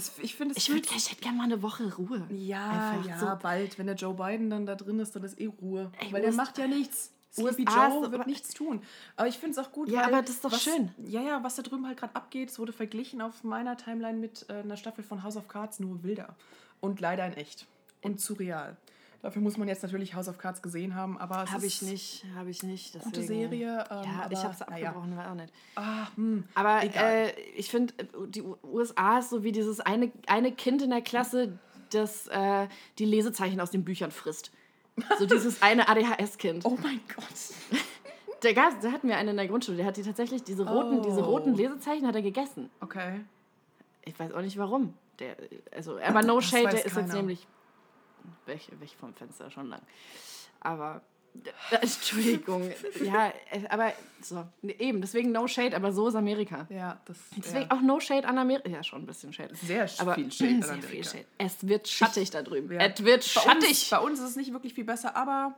Es, 0.01 0.11
ich 0.21 0.35
finde, 0.35 0.55
ich, 0.57 0.69
würd, 0.69 0.87
ich 0.95 1.11
hätte 1.11 1.21
gerne 1.21 1.37
mal 1.37 1.43
eine 1.43 1.61
Woche 1.61 1.95
Ruhe. 1.95 2.25
Ja, 2.29 2.91
Einfach 2.91 3.09
ja, 3.09 3.19
so. 3.19 3.37
bald. 3.41 3.77
Wenn 3.77 3.85
der 3.85 3.95
Joe 3.95 4.13
Biden 4.13 4.49
dann 4.49 4.65
da 4.65 4.75
drin 4.75 4.99
ist, 4.99 5.15
dann 5.15 5.23
ist 5.23 5.39
eh 5.39 5.45
Ruhe. 5.45 5.91
Ey, 5.99 6.11
weil 6.11 6.21
der 6.21 6.33
macht 6.33 6.57
ja 6.57 6.67
nichts. 6.67 7.11
Sleepy 7.33 7.61
USA 7.61 7.87
ist 7.87 7.93
Joe 7.93 8.11
wird 8.11 8.27
nichts 8.27 8.53
tun. 8.53 8.81
Aber 9.15 9.27
ich 9.27 9.37
finde 9.37 9.59
es 9.59 9.65
auch 9.65 9.71
gut, 9.71 9.89
Ja, 9.89 10.05
aber 10.05 10.21
das 10.21 10.31
ist 10.31 10.43
doch 10.43 10.51
was, 10.51 10.63
schön. 10.63 10.91
Ja, 11.05 11.21
ja, 11.21 11.43
was 11.43 11.55
da 11.55 11.61
drüben 11.61 11.87
halt 11.87 11.97
gerade 11.97 12.15
abgeht, 12.15 12.49
es 12.49 12.59
wurde 12.59 12.73
verglichen 12.73 13.21
auf 13.21 13.43
meiner 13.43 13.77
Timeline 13.77 14.17
mit 14.17 14.45
äh, 14.49 14.55
einer 14.55 14.75
Staffel 14.75 15.03
von 15.03 15.23
House 15.23 15.37
of 15.37 15.47
Cards, 15.47 15.79
nur 15.79 16.03
wilder. 16.03 16.35
Und 16.81 16.99
leider 16.99 17.25
in 17.27 17.33
echt. 17.33 17.67
Und 18.01 18.19
surreal. 18.19 18.75
Dafür 19.21 19.41
muss 19.41 19.55
man 19.57 19.67
jetzt 19.67 19.83
natürlich 19.83 20.15
House 20.15 20.27
of 20.27 20.37
Cards 20.39 20.61
gesehen 20.63 20.95
haben, 20.95 21.17
aber 21.19 21.43
es 21.43 21.51
Habe 21.51 21.65
ist 21.65 21.81
ich 21.83 21.89
nicht, 21.89 22.25
habe 22.35 22.49
ich 22.49 22.63
nicht. 22.63 22.93
gute 22.99 23.19
deswegen- 23.21 23.49
Serie. 23.51 23.85
Ähm, 23.91 24.03
Ja, 24.03 24.21
aber, 24.23 24.31
ich 24.33 24.43
habe 24.43 24.53
es 24.53 24.61
abgebrochen, 24.63 25.15
war 25.15 25.31
auch 25.31 25.35
nicht. 25.35 25.53
Ah, 25.75 26.07
hm. 26.15 26.43
Aber 26.55 26.81
äh, 26.83 27.31
ich 27.55 27.69
finde, 27.69 27.93
die 28.29 28.41
U- 28.41 28.57
USA 28.63 29.19
ist 29.19 29.29
so 29.29 29.43
wie 29.43 29.51
dieses 29.51 29.79
eine, 29.79 30.11
eine 30.27 30.51
Kind 30.51 30.81
in 30.81 30.89
der 30.89 31.01
Klasse, 31.01 31.59
das 31.91 32.27
äh, 32.27 32.67
die 32.97 33.05
Lesezeichen 33.05 33.59
aus 33.59 33.69
den 33.69 33.83
Büchern 33.83 34.09
frisst. 34.11 34.51
So 35.19 35.25
dieses 35.27 35.61
eine 35.61 35.87
ADHS-Kind. 35.87 36.65
Oh 36.65 36.77
mein 36.81 36.99
Gott. 37.15 37.25
Der, 38.43 38.55
gab- 38.55 38.81
der 38.81 38.91
hatten 38.91 39.07
wir 39.07 39.17
einen 39.17 39.29
in 39.29 39.37
der 39.37 39.47
Grundschule, 39.47 39.77
der 39.77 39.85
hat 39.85 39.97
die 39.97 40.01
tatsächlich, 40.01 40.41
diese 40.43 40.67
roten, 40.67 40.97
Oh. 40.97 41.01
diese 41.03 41.21
roten 41.21 41.53
Lesezeichen 41.53 42.07
hat 42.07 42.15
er 42.15 42.23
gegessen. 42.23 42.71
Okay. 42.79 43.21
Ich 44.03 44.19
weiß 44.19 44.31
auch 44.33 44.41
nicht 44.41 44.57
warum. 44.57 44.95
Der, 45.19 45.35
also, 45.75 45.99
aber 45.99 46.23
No 46.23 46.37
Das 46.37 46.45
Shade, 46.45 46.63
der 46.69 46.73
ist 46.73 46.85
jetzt 46.85 46.95
keiner. 46.95 47.13
nämlich 47.13 47.45
weg, 48.45 48.61
weg 48.79 48.89
vom 48.99 49.13
Fenster 49.13 49.49
schon 49.51 49.67
lang. 49.69 49.81
Aber, 50.59 51.01
äh, 51.71 51.75
Entschuldigung, 51.81 52.71
ja, 53.03 53.31
äh, 53.51 53.67
aber 53.69 53.93
so, 54.21 54.45
nee, 54.61 54.75
eben, 54.79 55.01
deswegen 55.01 55.31
No 55.31 55.47
Shade, 55.47 55.75
aber 55.75 55.91
so 55.91 56.07
ist 56.07 56.15
Amerika. 56.15 56.67
Ja, 56.69 56.99
das 57.05 57.17
Deswegen 57.37 57.69
ja. 57.69 57.71
auch 57.71 57.81
No 57.81 57.99
Shade 57.99 58.27
an 58.27 58.37
Amerika. 58.37 58.69
Ja, 58.69 58.83
schon 58.83 59.03
ein 59.03 59.05
bisschen 59.05 59.31
Shade. 59.33 59.55
sehr 59.55 59.87
Aber 59.99 60.15
viel 60.15 60.31
Shade 60.31 60.55
an 60.55 60.63
Amerika. 60.69 60.87
viel 60.87 61.03
Shade. 61.03 61.25
Es 61.37 61.67
wird 61.67 61.87
schattig 61.87 62.29
da 62.31 62.41
drüben. 62.41 62.71
Ja. 62.73 62.81
Es 62.81 63.03
wird 63.03 63.21
Bei 63.33 63.41
uns, 63.41 63.45
schattig. 63.63 63.87
bei 63.89 63.99
uns 63.99 64.19
ist 64.19 64.29
es 64.31 64.35
nicht 64.35 64.51
wirklich 64.53 64.73
viel 64.73 64.85
besser, 64.85 65.15
aber 65.15 65.55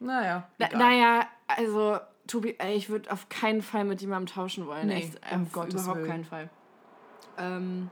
naja. 0.00 0.48
Na, 0.58 0.68
naja, 0.76 1.28
also, 1.46 1.98
Tobi, 2.26 2.54
ey, 2.58 2.74
ich 2.76 2.88
würde 2.88 3.10
auf 3.12 3.28
keinen 3.28 3.62
Fall 3.62 3.84
mit 3.84 4.00
jemandem 4.00 4.32
tauschen 4.32 4.66
wollen. 4.66 4.86
Nee, 4.88 4.94
Echt, 4.94 5.32
um 5.32 5.42
auf 5.42 5.52
Gottes 5.52 5.74
überhaupt 5.82 5.98
Willen. 5.98 6.08
keinen 6.10 6.24
Fall. 6.24 6.50
Ähm, 7.38 7.90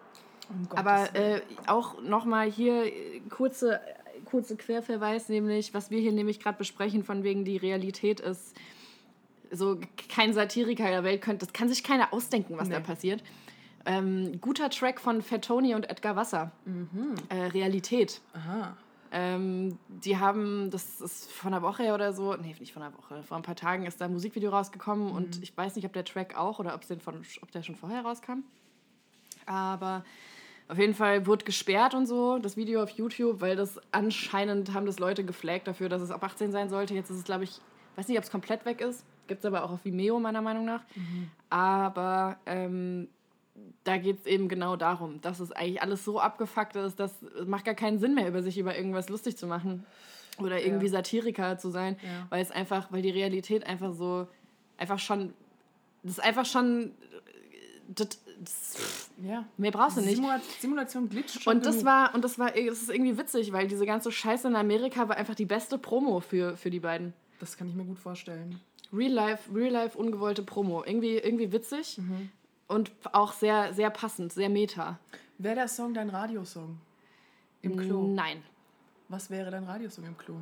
Um 0.50 0.68
aber 0.76 1.14
äh, 1.14 1.40
auch 1.66 2.02
nochmal 2.02 2.50
hier 2.50 2.84
äh, 2.86 3.20
kurze, 3.30 3.80
kurze 4.24 4.56
Querverweis, 4.56 5.28
nämlich, 5.28 5.72
was 5.74 5.90
wir 5.90 6.00
hier 6.00 6.12
nämlich 6.12 6.40
gerade 6.40 6.58
besprechen, 6.58 7.04
von 7.04 7.22
wegen 7.22 7.44
die 7.44 7.56
Realität 7.56 8.20
ist, 8.20 8.56
so 9.52 9.78
kein 10.08 10.32
Satiriker 10.34 10.84
der 10.88 11.04
Welt 11.04 11.22
könnte, 11.22 11.46
das 11.46 11.52
kann 11.52 11.68
sich 11.68 11.82
keiner 11.82 12.12
ausdenken, 12.12 12.56
was 12.58 12.68
da 12.68 12.78
Nee. 12.78 12.84
passiert. 12.84 13.22
Ähm, 13.86 14.40
guter 14.40 14.68
Track 14.70 15.00
von 15.00 15.22
Fat 15.22 15.44
Tony 15.46 15.74
und 15.74 15.88
Edgar 15.88 16.14
Wasser. 16.14 16.52
Mhm. 16.66 17.14
Äh, 17.30 17.46
Realität. 17.46 18.20
Aha. 18.34 18.76
Ähm, 19.12 19.78
die 19.88 20.18
haben, 20.18 20.70
das 20.70 21.00
ist 21.00 21.32
von 21.32 21.52
einer 21.52 21.62
Woche 21.62 21.92
oder 21.94 22.12
so, 22.12 22.34
nee, 22.36 22.54
nicht 22.60 22.72
von 22.72 22.82
einer 22.82 22.96
Woche, 22.96 23.22
vor 23.24 23.36
ein 23.36 23.42
paar 23.42 23.56
Tagen 23.56 23.86
ist 23.86 24.00
da 24.00 24.04
ein 24.04 24.12
Musikvideo 24.12 24.50
rausgekommen 24.50 25.10
und 25.10 25.42
ich 25.42 25.56
weiß 25.56 25.74
nicht, 25.74 25.84
ob 25.84 25.92
der 25.92 26.04
Track 26.04 26.36
auch 26.36 26.60
oder 26.60 26.74
ob's 26.74 26.86
den 26.88 27.00
von, 27.00 27.20
ob 27.42 27.50
der 27.50 27.62
schon 27.64 27.74
vorher 27.74 28.02
rauskam. 28.02 28.42
Aber 29.46 30.04
auf 30.70 30.78
jeden 30.78 30.94
Fall 30.94 31.26
wurde 31.26 31.44
gesperrt 31.44 31.94
und 31.94 32.06
so, 32.06 32.38
das 32.38 32.56
Video 32.56 32.82
auf 32.82 32.90
YouTube, 32.90 33.40
weil 33.40 33.56
das 33.56 33.80
anscheinend 33.92 34.72
haben 34.72 34.86
das 34.86 34.98
Leute 34.98 35.24
geflaggt 35.24 35.66
dafür, 35.66 35.88
dass 35.88 36.00
es 36.02 36.10
ab 36.10 36.22
18 36.22 36.52
sein 36.52 36.68
sollte. 36.68 36.94
Jetzt 36.94 37.10
ist 37.10 37.16
es, 37.18 37.24
glaube 37.24 37.44
ich, 37.44 37.60
weiß 37.96 38.06
nicht, 38.08 38.18
ob 38.18 38.24
es 38.24 38.30
komplett 38.30 38.64
weg 38.64 38.80
ist. 38.80 39.04
Gibt 39.26 39.40
es 39.40 39.44
aber 39.46 39.64
auch 39.64 39.70
auf 39.72 39.84
Vimeo, 39.84 40.18
meiner 40.20 40.42
Meinung 40.42 40.64
nach. 40.64 40.82
Aber 41.48 42.36
ähm, 42.46 43.08
da 43.84 43.96
geht 43.98 44.20
es 44.20 44.26
eben 44.26 44.48
genau 44.48 44.76
darum, 44.76 45.20
dass 45.20 45.40
es 45.40 45.52
eigentlich 45.52 45.82
alles 45.82 46.04
so 46.04 46.20
abgefuckt 46.20 46.76
ist, 46.76 46.98
dass 47.00 47.20
es 47.22 47.46
macht 47.46 47.64
gar 47.64 47.74
keinen 47.74 47.98
Sinn 47.98 48.14
mehr, 48.14 48.28
über 48.28 48.42
sich 48.42 48.58
über 48.58 48.76
irgendwas 48.76 49.08
lustig 49.08 49.36
zu 49.36 49.46
machen 49.46 49.84
oder 50.38 50.62
irgendwie 50.64 50.88
Satiriker 50.88 51.58
zu 51.58 51.70
sein, 51.70 51.96
Ja. 52.02 52.26
weil 52.30 52.40
es 52.42 52.50
einfach, 52.50 52.90
weil 52.92 53.02
die 53.02 53.10
Realität 53.10 53.66
einfach 53.66 53.92
so, 53.92 54.26
einfach 54.78 54.98
schon, 54.98 55.34
das 56.02 56.12
ist 56.12 56.24
einfach 56.24 56.46
schon, 56.46 56.92
das, 57.88 58.08
das, 58.40 59.10
Ja. 59.22 59.44
mehr 59.56 59.70
brauchst 59.70 59.96
du 59.98 60.00
nicht. 60.00 60.16
Simula 60.16 60.40
Simulation 60.60 61.08
glitscht 61.08 61.42
schon 61.42 61.54
Und 61.56 61.66
das 61.66 61.76
genug. 61.76 61.86
war, 61.86 62.14
und 62.14 62.24
das 62.24 62.38
war, 62.38 62.50
das 62.50 62.82
ist 62.82 62.90
irgendwie 62.90 63.16
witzig, 63.16 63.52
weil 63.52 63.68
diese 63.68 63.86
ganze 63.86 64.10
Scheiße 64.10 64.48
in 64.48 64.56
Amerika 64.56 65.08
war 65.08 65.16
einfach 65.16 65.34
die 65.34 65.44
beste 65.46 65.78
Promo 65.78 66.20
für, 66.20 66.56
für 66.56 66.70
die 66.70 66.80
beiden. 66.80 67.12
Das 67.38 67.56
kann 67.56 67.68
ich 67.68 67.74
mir 67.74 67.84
gut 67.84 67.98
vorstellen. 67.98 68.60
Real 68.92 69.12
Life, 69.12 69.54
Real 69.54 69.70
Life 69.72 69.96
ungewollte 69.96 70.42
Promo. 70.42 70.82
Irgendwie, 70.84 71.16
irgendwie 71.18 71.52
witzig 71.52 72.00
und 72.66 72.90
auch 73.12 73.32
sehr, 73.32 73.72
sehr 73.72 73.90
passend, 73.90 74.32
sehr 74.32 74.48
meta. 74.48 74.98
Wäre 75.38 75.54
der 75.54 75.68
Song 75.68 75.94
dein 75.94 76.10
Radiosong? 76.10 76.78
Im 77.62 77.76
Klo. 77.76 78.08
Nein. 78.08 78.42
Was 79.08 79.30
wäre 79.30 79.50
dein 79.50 79.64
Radiosong 79.64 80.04
im 80.06 80.16
Klo? 80.18 80.34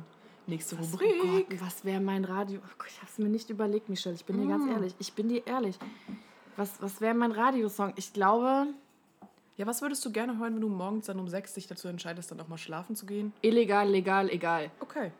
Nächste 0.47 0.75
Oh 0.77 0.79
Rubrik. 0.83 1.49
Gott, 1.49 1.61
was 1.61 1.85
wäre 1.85 1.99
mein 2.01 2.25
Radio? 2.25 2.59
Oh 2.63 2.73
Gott, 2.77 2.87
ich 2.89 2.97
habe 2.97 3.07
es 3.11 3.17
mir 3.19 3.29
nicht 3.29 3.49
überlegt, 3.49 3.87
Michelle. 3.87 4.15
Ich 4.15 4.25
bin 4.25 4.41
dir 4.41 4.47
ganz 4.47 4.67
ehrlich. 4.69 4.95
Ich 4.99 5.13
bin 5.13 5.29
dir 5.29 5.45
ehrlich. 5.45 5.77
Was, 6.59 6.81
was 6.81 6.99
wäre 6.99 7.13
mein 7.13 7.31
Radiosong? 7.31 7.93
Ich 7.95 8.11
glaube, 8.11 8.67
Ja, 9.55 9.65
was 9.65 9.81
würdest 9.81 10.05
du 10.05 10.11
gerne 10.11 10.37
hören, 10.37 10.55
wenn 10.55 10.61
du 10.61 10.67
morgens 10.67 11.05
dann 11.05 11.17
um 11.19 11.29
sechs 11.29 11.53
dich 11.53 11.67
dazu 11.67 11.87
entscheidest, 11.87 12.31
dann 12.31 12.39
auch 12.41 12.49
mal 12.49 12.57
schlafen 12.57 12.97
zu 12.97 13.05
gehen? 13.05 13.31
Illegal, 13.41 13.89
legal, 13.89 14.29
egal. 14.29 14.69
Okay. 14.81 15.11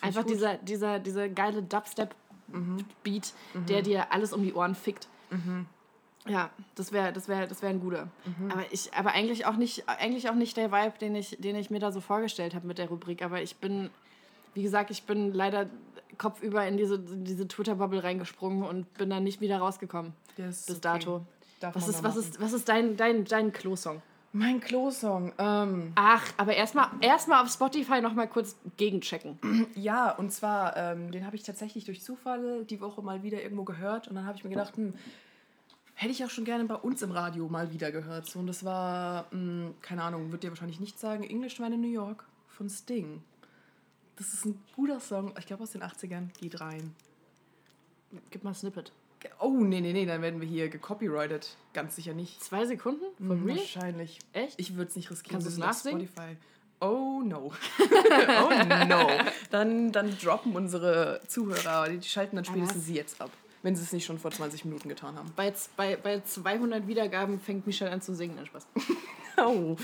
Einfach 0.00 0.24
dieser, 0.24 0.56
dieser, 0.56 1.00
dieser 1.00 1.28
geile 1.28 1.62
Dubstep-Beat, 1.62 3.34
der 3.68 3.82
dir 3.82 4.12
alles 4.12 4.32
um 4.32 4.42
die 4.42 4.54
Ohren 4.54 4.76
fickt. 4.76 5.08
Ja, 6.26 6.50
das 6.76 6.92
wäre 6.92 7.12
das 7.12 7.26
wär, 7.28 7.46
das 7.48 7.60
wär 7.62 7.70
ein 7.70 7.80
guter. 7.80 8.08
Aber, 8.50 8.64
ich, 8.70 8.92
aber 8.94 9.10
eigentlich, 9.12 9.46
auch 9.46 9.56
nicht, 9.56 9.88
eigentlich 9.88 10.28
auch 10.28 10.34
nicht 10.34 10.56
der 10.56 10.70
Vibe, 10.70 10.98
den 11.00 11.14
ich, 11.16 11.36
den 11.40 11.56
ich 11.56 11.70
mir 11.70 11.80
da 11.80 11.90
so 11.90 12.00
vorgestellt 12.00 12.54
habe 12.54 12.66
mit 12.68 12.78
der 12.78 12.88
Rubrik. 12.88 13.22
Aber 13.22 13.42
ich 13.42 13.56
bin, 13.56 13.90
wie 14.54 14.62
gesagt, 14.62 14.90
ich 14.90 15.04
bin 15.04 15.32
leider 15.34 15.66
kopfüber 16.18 16.66
in 16.66 16.76
diese, 16.76 16.98
diese 16.98 17.48
Twitter-Bubble 17.48 18.02
reingesprungen 18.02 18.62
und 18.62 18.92
bin 18.94 19.10
dann 19.10 19.24
nicht 19.24 19.40
wieder 19.40 19.58
rausgekommen. 19.58 20.12
Ist 20.36 20.66
bis 20.66 20.76
okay. 20.76 20.80
dato. 20.80 21.26
Darf 21.60 21.74
Was 21.74 21.88
ist, 21.88 22.02
was, 22.02 22.16
machen. 22.16 22.30
ist, 22.30 22.40
was 22.40 22.52
ist 22.52 22.68
dein, 22.68 22.96
dein, 22.96 23.24
dein 23.24 23.52
Klo-Song? 23.52 24.02
Mein 24.32 24.60
Klo-Song. 24.60 25.32
Ähm, 25.38 25.92
Ach, 25.96 26.24
aber 26.36 26.54
erstmal 26.54 26.88
erst 27.00 27.28
mal 27.28 27.42
auf 27.42 27.50
Spotify 27.50 28.00
nochmal 28.00 28.28
kurz 28.28 28.56
gegenchecken. 28.76 29.38
ja, 29.74 30.10
und 30.12 30.32
zwar, 30.32 30.76
ähm, 30.76 31.10
den 31.10 31.26
habe 31.26 31.36
ich 31.36 31.42
tatsächlich 31.42 31.84
durch 31.84 32.00
Zufall 32.00 32.64
die 32.64 32.80
Woche 32.80 33.02
mal 33.02 33.22
wieder 33.22 33.42
irgendwo 33.42 33.64
gehört. 33.64 34.08
Und 34.08 34.14
dann 34.14 34.26
habe 34.26 34.38
ich 34.38 34.44
mir 34.44 34.50
gedacht, 34.50 34.76
hm, 34.76 34.94
hätte 35.94 36.12
ich 36.12 36.24
auch 36.24 36.30
schon 36.30 36.44
gerne 36.44 36.64
bei 36.64 36.76
uns 36.76 37.02
im 37.02 37.10
Radio 37.10 37.48
mal 37.48 37.72
wieder 37.72 37.90
gehört. 37.90 38.26
So, 38.26 38.38
und 38.38 38.46
das 38.46 38.64
war, 38.64 39.26
hm, 39.32 39.74
keine 39.82 40.02
Ahnung, 40.04 40.30
wird 40.30 40.44
dir 40.44 40.50
wahrscheinlich 40.50 40.80
nicht 40.80 40.98
sagen, 40.98 41.24
Englishman 41.24 41.72
in 41.72 41.80
New 41.80 41.88
York 41.88 42.24
von 42.48 42.68
Sting. 42.68 43.22
Das 44.20 44.34
ist 44.34 44.44
ein 44.44 44.62
guter 44.76 45.00
Song. 45.00 45.32
Ich 45.38 45.46
glaube 45.46 45.62
aus 45.62 45.70
den 45.70 45.82
80ern. 45.82 46.28
Geht 46.38 46.60
rein. 46.60 46.94
Gib 48.28 48.44
mal 48.44 48.50
ein 48.50 48.54
Snippet. 48.54 48.92
Oh, 49.38 49.48
nee, 49.48 49.80
nee, 49.80 49.94
nee, 49.94 50.04
dann 50.04 50.20
werden 50.20 50.42
wir 50.42 50.46
hier 50.46 50.68
gecopyrighted. 50.68 51.56
Ganz 51.72 51.96
sicher 51.96 52.12
nicht. 52.12 52.42
Zwei 52.44 52.66
Sekunden? 52.66 53.04
Von 53.16 53.42
real? 53.44 53.56
Wahrscheinlich. 53.56 54.18
Echt? 54.34 54.60
Ich 54.60 54.76
würde 54.76 54.90
es 54.90 54.96
nicht 54.96 55.10
riskieren. 55.10 55.40
Kannst 55.40 55.54
sind 55.54 55.62
auf 55.62 55.70
nachsingen? 55.70 56.06
Spotify. 56.06 56.36
Oh 56.80 57.22
no. 57.24 57.50
oh 57.80 58.84
no. 58.86 59.08
Dann, 59.50 59.90
dann 59.90 60.16
droppen 60.18 60.54
unsere 60.54 61.22
Zuhörer, 61.26 61.88
die 61.88 62.06
schalten 62.06 62.36
dann 62.36 62.44
spätestens 62.44 62.84
sie 62.84 62.94
jetzt 62.94 63.20
ab. 63.22 63.30
Wenn 63.62 63.74
sie 63.74 63.82
es 63.82 63.92
nicht 63.92 64.04
schon 64.04 64.18
vor 64.18 64.30
20 64.30 64.66
Minuten 64.66 64.88
getan 64.90 65.16
haben. 65.16 65.32
Bei, 65.34 65.52
bei, 65.76 65.96
bei 65.96 66.20
200 66.20 66.86
Wiedergaben 66.86 67.40
fängt 67.40 67.66
Michelle 67.66 67.90
an 67.90 68.02
zu 68.02 68.14
singen. 68.14 68.36
Nein, 68.36 68.46
Spaß. 68.46 68.66
Oh. 69.38 69.76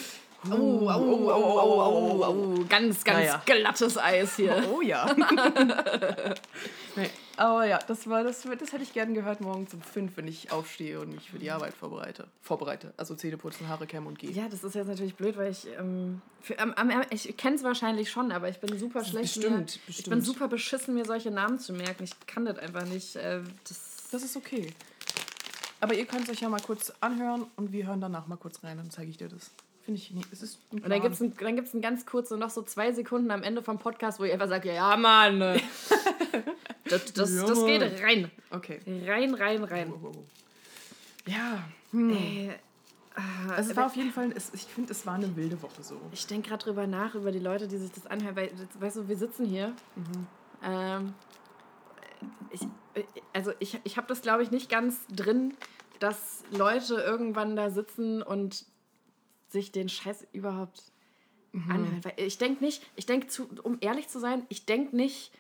Oh, 0.51 0.55
oh, 0.55 0.89
oh, 0.89 1.31
oh, 1.31 1.61
oh, 1.61 2.23
oh, 2.23 2.27
oh. 2.59 2.65
Ganz, 2.69 3.05
ganz 3.05 3.19
Naja. 3.19 3.43
glattes 3.45 3.99
Eis 3.99 4.37
hier. 4.37 4.63
Oh 4.73 4.81
ja. 4.81 5.07
nee. 6.97 7.11
Aber 7.39 7.67
ja, 7.67 7.79
das 7.87 8.09
war 8.09 8.25
das, 8.25 8.43
das 8.43 8.73
hätte 8.73 8.83
ich 8.83 8.93
gern 8.95 9.13
gehört 9.13 9.41
morgens 9.43 9.75
um 9.75 9.83
5, 9.83 10.17
wenn 10.17 10.27
ich 10.27 10.51
aufstehe 10.53 10.99
und 11.01 11.15
mich 11.15 11.31
für 11.31 11.39
die 11.39 11.51
Arbeit 11.51 11.75
vorbereite. 11.75 12.29
Vorbereite. 12.41 12.95
Also 12.97 13.15
Zähne 13.15 13.37
putzen, 13.37 13.69
Haare 13.69 13.87
kämmen 13.87 14.07
und 14.07 14.19
gehe. 14.19 14.31
Ja, 14.31 14.49
das 14.49 14.65
ist 14.65 14.75
jetzt 14.75 14.87
natürlich 14.89 15.15
blöd, 15.17 15.37
weil 15.37 15.51
ich. 15.51 15.67
Ähm, 15.79 16.23
für, 16.41 16.59
am, 16.59 16.73
am, 16.75 16.91
ich 17.11 17.37
kenne 17.37 17.57
es 17.57 17.63
wahrscheinlich 17.63 18.11
schon, 18.11 18.33
aber 18.33 18.49
ich 18.49 18.59
bin 18.59 18.79
super 18.79 19.05
schlecht. 19.05 19.35
bestimmt, 19.35 19.57
mir, 19.59 19.67
Ich 19.67 19.81
bin 19.85 19.87
bestimmt. 19.87 20.25
super 20.25 20.49
beschissen, 20.49 20.95
mir 20.95 21.05
solche 21.05 21.31
Namen 21.31 21.59
zu 21.59 21.73
merken. 21.75 22.05
Ich 22.05 22.13
kann 22.27 22.47
das 22.47 22.59
einfach 22.59 22.87
nicht. 22.87 23.17
Äh, 23.17 23.41
das, 23.69 24.09
Das 24.11 24.23
ist 24.23 24.37
okay. 24.37 24.73
Aber 25.81 25.95
ihr 25.95 26.07
könnt 26.07 26.23
es 26.25 26.31
euch 26.31 26.41
ja 26.41 26.49
mal 26.49 26.61
kurz 26.61 26.91
anhören 27.01 27.45
und 27.57 27.71
wir 27.71 27.87
hören 27.87 28.01
danach 28.01 28.27
mal 28.29 28.37
kurz 28.37 28.65
rein, 28.65 28.79
dann 28.79 28.91
zeige 28.91 29.11
ich 29.11 29.19
dir 29.19 29.29
das. 29.29 29.51
Finde 29.87 30.01
ich, 30.01 30.11
nee, 30.11 30.21
es 30.33 30.43
ist 30.43 30.59
ein 30.73 30.77
und 30.79 30.83
dann 30.83 30.91
Plan. 30.91 31.03
gibt 31.03 31.15
es 31.15 31.21
ein, 31.21 31.37
dann 31.39 31.55
gibt's 31.57 31.73
ein 31.73 31.81
ganz 31.81 32.05
kurze, 32.07 32.37
noch 32.37 32.51
so 32.51 32.63
zwei 32.63 32.93
Sekunden 32.93 33.31
am 33.31 33.45
Ende 33.45 33.63
vom 33.63 33.79
Podcast, 33.79 34.19
wo 34.19 34.25
ihr 34.25 34.33
einfach 34.33 34.49
sagt: 34.49 34.65
Ja, 34.65 34.97
Mann. 34.97 35.41
äh, 35.41 35.61
das 36.89 37.13
das, 37.13 37.33
Ja, 37.33 37.47
das 37.47 37.65
geht 37.65 38.03
rein. 38.03 38.31
Okay. 38.51 38.81
Rein, 39.07 39.33
rein, 39.35 39.63
rein. 39.63 39.93
Oh, 39.95 40.09
oh, 40.09 40.13
oh. 40.17 40.25
Ja, 41.31 41.65
Ey, 41.93 42.51
also 43.49 43.71
es 43.71 43.77
war 43.77 43.87
auf 43.87 43.97
jeden 43.97 44.11
Fall, 44.11 44.33
es, 44.35 44.53
ich 44.53 44.65
finde, 44.65 44.93
es 44.93 45.07
war 45.07 45.15
eine 45.15 45.35
wilde 45.37 45.63
Woche 45.63 45.83
so. 45.83 45.99
Ich 46.13 46.27
denke 46.27 46.49
gerade 46.51 46.65
drüber 46.65 46.87
nach, 46.87 47.15
über 47.15 47.33
die 47.33 47.39
Leute, 47.39 47.69
die 47.69 47.79
sich 47.79 47.93
das 47.93 48.07
anhören. 48.07 48.37
Weil, 48.37 48.51
weißt 48.81 48.97
du, 48.97 49.09
wir 49.09 49.17
sitzen 49.17 49.47
hier. 49.47 49.73
Ähm, 50.63 51.15
ich, 52.51 52.61
also 53.33 53.53
ich, 53.61 53.79
ich 53.85 53.97
habe 53.97 54.09
das, 54.09 54.21
glaube 54.21 54.43
ich, 54.43 54.51
nicht 54.51 54.69
ganz 54.69 55.07
drin, 55.07 55.55
dass 56.01 56.43
Leute 56.51 56.97
irgendwann 56.97 57.57
da 57.57 57.71
sitzen 57.71 58.23
und 58.23 58.67
sich 59.49 59.73
den 59.73 59.89
Scheiß 59.89 60.27
überhaupt 60.33 60.83
anhören. 61.55 62.01
Weil 62.05 62.15
ich 62.17 62.39
denke 62.39 62.63
nicht, 62.65 62.83
ich 62.97 63.07
denke, 63.07 63.27
um 63.63 63.79
ehrlich 63.81 64.09
zu 64.09 64.19
sein, 64.21 64.43
ich 64.49 64.67
denke 64.67 64.95
nicht, 64.97 65.31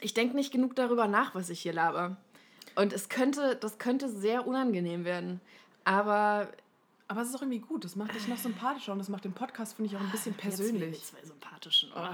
ich 0.00 0.14
denke 0.14 0.36
nicht 0.36 0.52
genug 0.52 0.76
darüber 0.76 1.08
nach, 1.08 1.34
was 1.34 1.48
ich 1.50 1.60
hier 1.60 1.72
laber. 1.72 2.16
Und 2.74 2.92
es 2.92 3.08
könnte, 3.08 3.56
das 3.56 3.78
könnte 3.78 4.08
sehr 4.08 4.46
unangenehm 4.46 5.04
werden. 5.04 5.40
Aber 5.84 6.48
Aber 7.10 7.22
es 7.22 7.30
ist 7.30 7.36
auch 7.36 7.40
irgendwie 7.42 7.60
gut, 7.60 7.84
das 7.84 7.96
macht 7.96 8.14
dich 8.14 8.28
noch 8.28 8.36
sympathischer 8.36 8.92
und 8.92 8.98
das 8.98 9.08
macht 9.08 9.24
den 9.24 9.32
Podcast, 9.32 9.74
finde 9.76 9.90
ich, 9.90 9.96
auch 9.96 10.00
ein 10.04 10.10
bisschen 10.10 10.32
Jetzt 10.34 10.42
die 10.44 10.48
persönlich. 10.48 11.02
zwei 11.04 11.24
sympathischen. 11.24 11.90
Oh. 11.96 12.06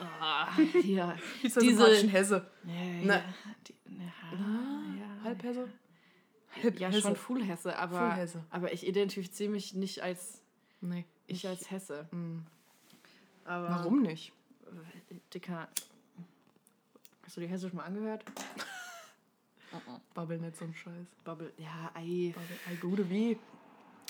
Oh, 0.00 0.56
zwei 0.56 1.16
Diese- 1.42 1.60
sympathischen 1.60 2.08
Hesse. 2.08 2.50
Ja, 2.64 3.14
ja, 3.14 3.22
die, 3.68 3.74
ja, 3.96 4.04
ja. 4.98 5.22
Halbhesse? 5.24 5.68
Ja, 6.78 6.92
schon 6.92 7.16
Full 7.16 7.44
Hesse, 7.44 7.78
aber, 7.78 7.98
Full 7.98 8.10
Hesse. 8.16 8.44
aber 8.50 8.72
ich 8.72 8.86
identifiziere 8.86 9.50
mich 9.50 9.74
nicht 9.74 10.02
als 10.02 10.42
Nee. 10.80 11.04
ich 11.26 11.46
als 11.46 11.70
Hesse. 11.70 12.08
Mm. 12.10 12.38
Warum 13.44 14.02
nicht? 14.02 14.32
Dicker. 15.32 15.68
Hast 17.24 17.36
du 17.36 17.40
die 17.40 17.46
Hesse 17.48 17.68
schon 17.68 17.76
mal 17.76 17.84
angehört? 17.84 18.24
Babbel 20.14 20.38
nicht 20.38 20.56
so 20.56 20.64
ein 20.64 20.74
Scheiß. 20.74 21.06
Bubble. 21.24 21.52
Ja, 21.58 21.90
ei. 21.94 22.32
Babbel, 22.34 22.56
ei, 22.70 22.74
gute 22.76 23.10
wie. 23.10 23.38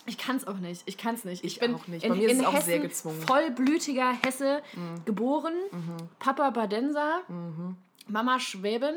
Ich 0.07 0.17
kann 0.17 0.37
es 0.37 0.47
auch 0.47 0.57
nicht. 0.59 0.83
Ich 0.87 0.97
kann 0.97 1.15
es 1.17 1.25
nicht. 1.25 1.45
Ich 1.45 1.59
bin 1.61 1.75
auch 1.75 1.87
nicht. 1.89 2.05
In, 2.05 2.11
Bei 2.11 2.17
mir 2.17 2.27
ist 2.29 2.33
in 2.35 2.41
es 2.41 2.47
auch 2.47 2.55
Hessen 2.55 2.67
sehr 2.67 2.79
gezwungen. 2.79 3.21
Vollblütiger 3.23 4.13
Hesse 4.23 4.63
geboren. 5.05 5.55
Mhm. 5.71 5.97
Papa 6.19 6.51
Badenser. 6.51 7.23
Mama 8.07 8.41
Schwäbin. 8.41 8.95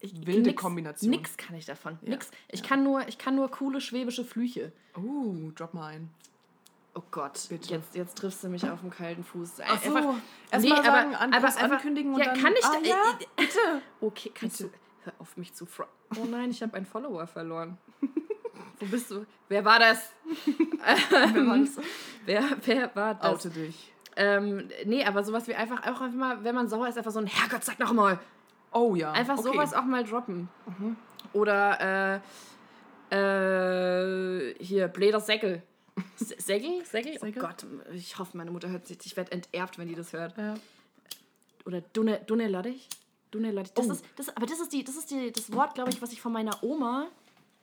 Ich, 0.00 0.14
Wilde 0.26 0.50
nix, 0.50 0.62
Kombination. 0.62 1.10
Nix 1.10 1.36
kann 1.36 1.56
ich 1.56 1.66
davon. 1.66 1.98
Nix. 2.02 2.30
Ich, 2.48 2.62
kann 2.62 2.84
nur, 2.84 3.06
ich 3.08 3.18
kann 3.18 3.34
nur 3.34 3.50
coole 3.50 3.80
schwäbische 3.80 4.24
Flüche. 4.24 4.72
Oh, 4.96 5.50
drop 5.54 5.74
mal 5.74 5.94
ein. 5.94 6.10
Oh 6.94 7.02
Gott, 7.10 7.38
Bitte. 7.48 7.74
Jetzt, 7.74 7.94
jetzt 7.94 8.18
triffst 8.18 8.42
du 8.42 8.48
mich 8.48 8.68
auf 8.68 8.80
dem 8.80 8.90
kalten 8.90 9.24
Fuß. 9.24 9.60
Ach 9.66 9.82
so, 9.82 9.94
Einfach- 9.94 10.14
erst 10.50 10.64
Nee, 10.64 10.70
mal 10.70 10.78
aber- 10.78 10.86
sagen, 10.86 11.14
an, 11.14 11.32
aber 11.32 11.46
einfach- 11.46 11.70
ankündigen 11.72 12.14
und 12.14 12.20
ja, 12.20 12.26
dann... 12.26 12.40
kann 12.42 12.52
ich 12.58 12.64
ah, 12.64 12.72
da- 12.80 12.88
ja, 12.88 12.96
äh, 12.96 13.24
bitte. 13.36 13.58
Okay, 14.00 14.32
kannst 14.34 14.60
du. 14.60 14.70
Hör 15.04 15.12
auf 15.18 15.36
mich 15.36 15.54
zu 15.54 15.66
Oh 16.16 16.24
nein, 16.24 16.50
ich 16.50 16.62
habe 16.62 16.76
einen 16.76 16.86
Follower 16.86 17.26
verloren. 17.26 17.78
Wo 18.80 18.86
bist 18.86 19.10
du? 19.10 19.26
Wer 19.48 19.64
war 19.64 19.78
das? 19.78 20.10
wer, 22.24 22.44
wer 22.64 22.96
war 22.96 23.14
das? 23.14 23.32
Oute 23.32 23.50
dich. 23.50 23.92
Ähm, 24.16 24.68
nee, 24.84 25.04
aber 25.04 25.22
sowas 25.22 25.46
wie 25.46 25.54
einfach, 25.54 25.82
auch 25.82 26.00
einfach 26.00 26.10
mal, 26.12 26.42
wenn 26.42 26.54
man 26.54 26.68
sauer 26.68 26.88
ist, 26.88 26.98
einfach 26.98 27.12
so 27.12 27.20
ein 27.20 27.26
Herrgott, 27.26 27.64
sag 27.64 27.78
noch 27.78 27.92
mal. 27.92 28.18
Oh 28.72 28.94
ja. 28.94 29.12
Einfach 29.12 29.38
okay. 29.38 29.48
Mhm. 29.48 29.52
sowas 29.54 29.74
auch 29.74 29.84
mal 29.84 30.04
droppen. 30.04 30.48
Oder 31.32 32.20
äh, 33.10 33.14
äh, 33.14 34.54
hier, 34.62 34.88
Bläder 34.88 35.20
Säckel. 35.20 35.62
Säckel? 36.16 36.84
Säckel? 36.84 37.18
Säckel? 37.18 37.40
Oh 37.42 37.46
Gott, 37.46 37.66
ich 37.92 38.18
hoffe, 38.18 38.36
meine 38.36 38.50
Mutter 38.50 38.68
hört 38.68 38.86
sich, 38.86 38.98
ich 39.04 39.16
werde 39.16 39.32
enterbt, 39.32 39.78
wenn 39.78 39.88
die 39.88 39.94
das 39.94 40.12
hört. 40.12 40.36
Ja. 40.36 40.54
Oder 41.64 41.80
Dunne, 41.92 42.20
Dunne 42.26 42.48
Laddich? 42.48 42.88
Dunne 43.30 43.50
Laddich. 43.50 43.72
Das 43.74 43.88
Oh. 43.88 43.92
ist, 43.92 44.04
das, 44.16 44.34
aber 44.36 44.46
das 44.46 44.60
ist, 44.60 44.72
die, 44.72 44.84
das 44.84 44.96
ist 44.96 45.10
die, 45.10 45.32
das 45.32 45.52
Wort, 45.52 45.74
glaube 45.74 45.90
ich, 45.90 46.00
was 46.00 46.12
ich 46.12 46.20
von 46.20 46.32
meiner 46.32 46.62
Oma, 46.62 47.08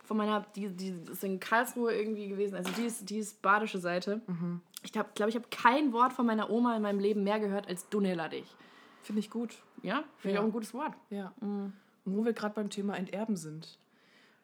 von 0.04 0.18
meiner, 0.18 0.46
die, 0.56 0.70
die 0.70 0.94
ist 1.12 1.24
in 1.24 1.39
Karlsruhe 1.39 1.94
irgendwie 1.96 2.28
gewesen, 2.28 2.56
also 2.56 2.70
die 2.72 2.86
ist, 2.86 3.10
die 3.10 3.18
ist 3.20 3.41
badische 3.41 3.80
Seite. 3.80 4.22
Mhm. 4.28 4.62
Ich 4.84 4.91
glaube, 4.91 5.10
glaub, 5.15 5.30
ich 5.30 5.36
habe 5.36 5.48
kein 5.50 5.94
Wort 5.94 6.13
von 6.13 6.26
meiner 6.28 6.50
Oma 6.52 6.76
in 6.76 6.82
meinem 6.84 7.00
Leben 7.00 7.24
mehr 7.24 7.39
gehört 7.39 7.68
als 7.68 7.89
Dunne 7.89 8.13
Laddich. 8.13 8.46
Finde 9.06 9.20
ich 9.20 9.30
gut. 9.30 9.56
Ja, 9.84 10.04
finde 10.18 10.30
ich 10.30 10.34
Ja. 10.36 10.39
auch 10.41 10.46
ein 10.46 10.52
gutes 10.52 10.74
Wort. 10.74 10.94
Ja. 11.10 11.32
Und 11.39 11.74
wo 12.06 12.26
wir 12.26 12.34
gerade 12.34 12.56
beim 12.56 12.70
Thema 12.70 12.96
Enterben 12.98 13.36
sind. 13.38 13.78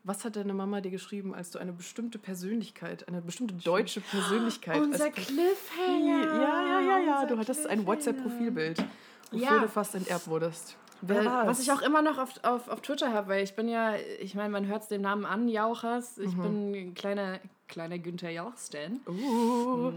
Was 0.03 0.23
hat 0.25 0.35
deine 0.35 0.53
Mama 0.53 0.81
dir 0.81 0.89
geschrieben, 0.91 1.35
als 1.35 1.51
du 1.51 1.59
eine 1.59 1.73
bestimmte 1.73 2.17
Persönlichkeit, 2.17 3.07
eine 3.07 3.21
bestimmte 3.21 3.53
deutsche 3.55 4.01
Persönlichkeit... 4.01 4.79
Unser 4.81 5.05
als 5.05 5.15
Cliffhanger. 5.15 6.25
Ja, 6.25 6.63
ja, 6.63 6.79
ja, 6.79 6.97
ja. 6.99 7.15
Unser 7.21 7.27
Du 7.27 7.37
hattest 7.39 7.67
ein. 7.67 7.85
WhatsApp-Profilbild, 7.85 8.83
wofür 9.31 9.45
Ja. 9.45 9.59
du 9.59 9.67
fast 9.67 9.93
enterbt 9.95 10.27
wurdest. 10.27 10.77
Weil, 11.03 11.25
war's? 11.25 11.47
was 11.47 11.59
ich 11.61 11.71
auch 11.71 11.81
immer 11.81 12.01
noch 12.03 12.19
auf, 12.19 12.31
auf, 12.43 12.67
auf 12.67 12.81
Twitter 12.81 13.11
habe, 13.11 13.29
weil 13.29 13.43
ich 13.43 13.55
bin 13.55 13.67
ja, 13.67 13.95
ich 14.19 14.35
meine, 14.35 14.49
man 14.49 14.67
hört 14.67 14.83
es 14.83 14.87
dem 14.89 15.01
Namen 15.01 15.25
an, 15.25 15.47
Jauchers. 15.47 16.17
Ich 16.19 16.35
Mhm. 16.35 16.41
bin 16.43 16.71
ein 16.89 16.93
kleiner, 16.93 17.39
kleiner 17.67 17.97
Günther 17.97 18.29
Jauch-Stan. 18.29 18.99
Uh, 19.07 19.91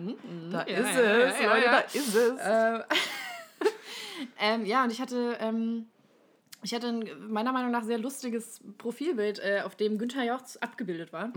da 0.51 0.67
Ja, 0.67 0.79
ist 0.79 0.95
ja, 0.95 1.01
es, 1.03 1.39
ja, 1.39 1.43
ja, 1.45 1.55
Leute, 1.55 1.65
ja. 1.67 1.71
da 1.73 1.79
ist 1.81 2.15
es. 2.15 2.41
Ähm, 4.39 4.65
ja, 4.65 4.85
und 4.85 4.93
ich 4.93 5.01
hatte, 5.01 5.37
ähm, 5.41 5.87
ich 6.63 6.75
hatte 6.75 6.89
ein 6.89 7.09
meiner 7.29 7.53
Meinung 7.53 7.71
nach 7.71 7.85
sehr 7.85 7.99
lustiges 7.99 8.61
Profilbild, 8.79 9.39
äh, 9.39 9.63
auf 9.65 9.77
dem 9.77 9.99
Günther 9.99 10.25
Jauch 10.25 10.41
abgebildet 10.61 11.13
war. 11.13 11.33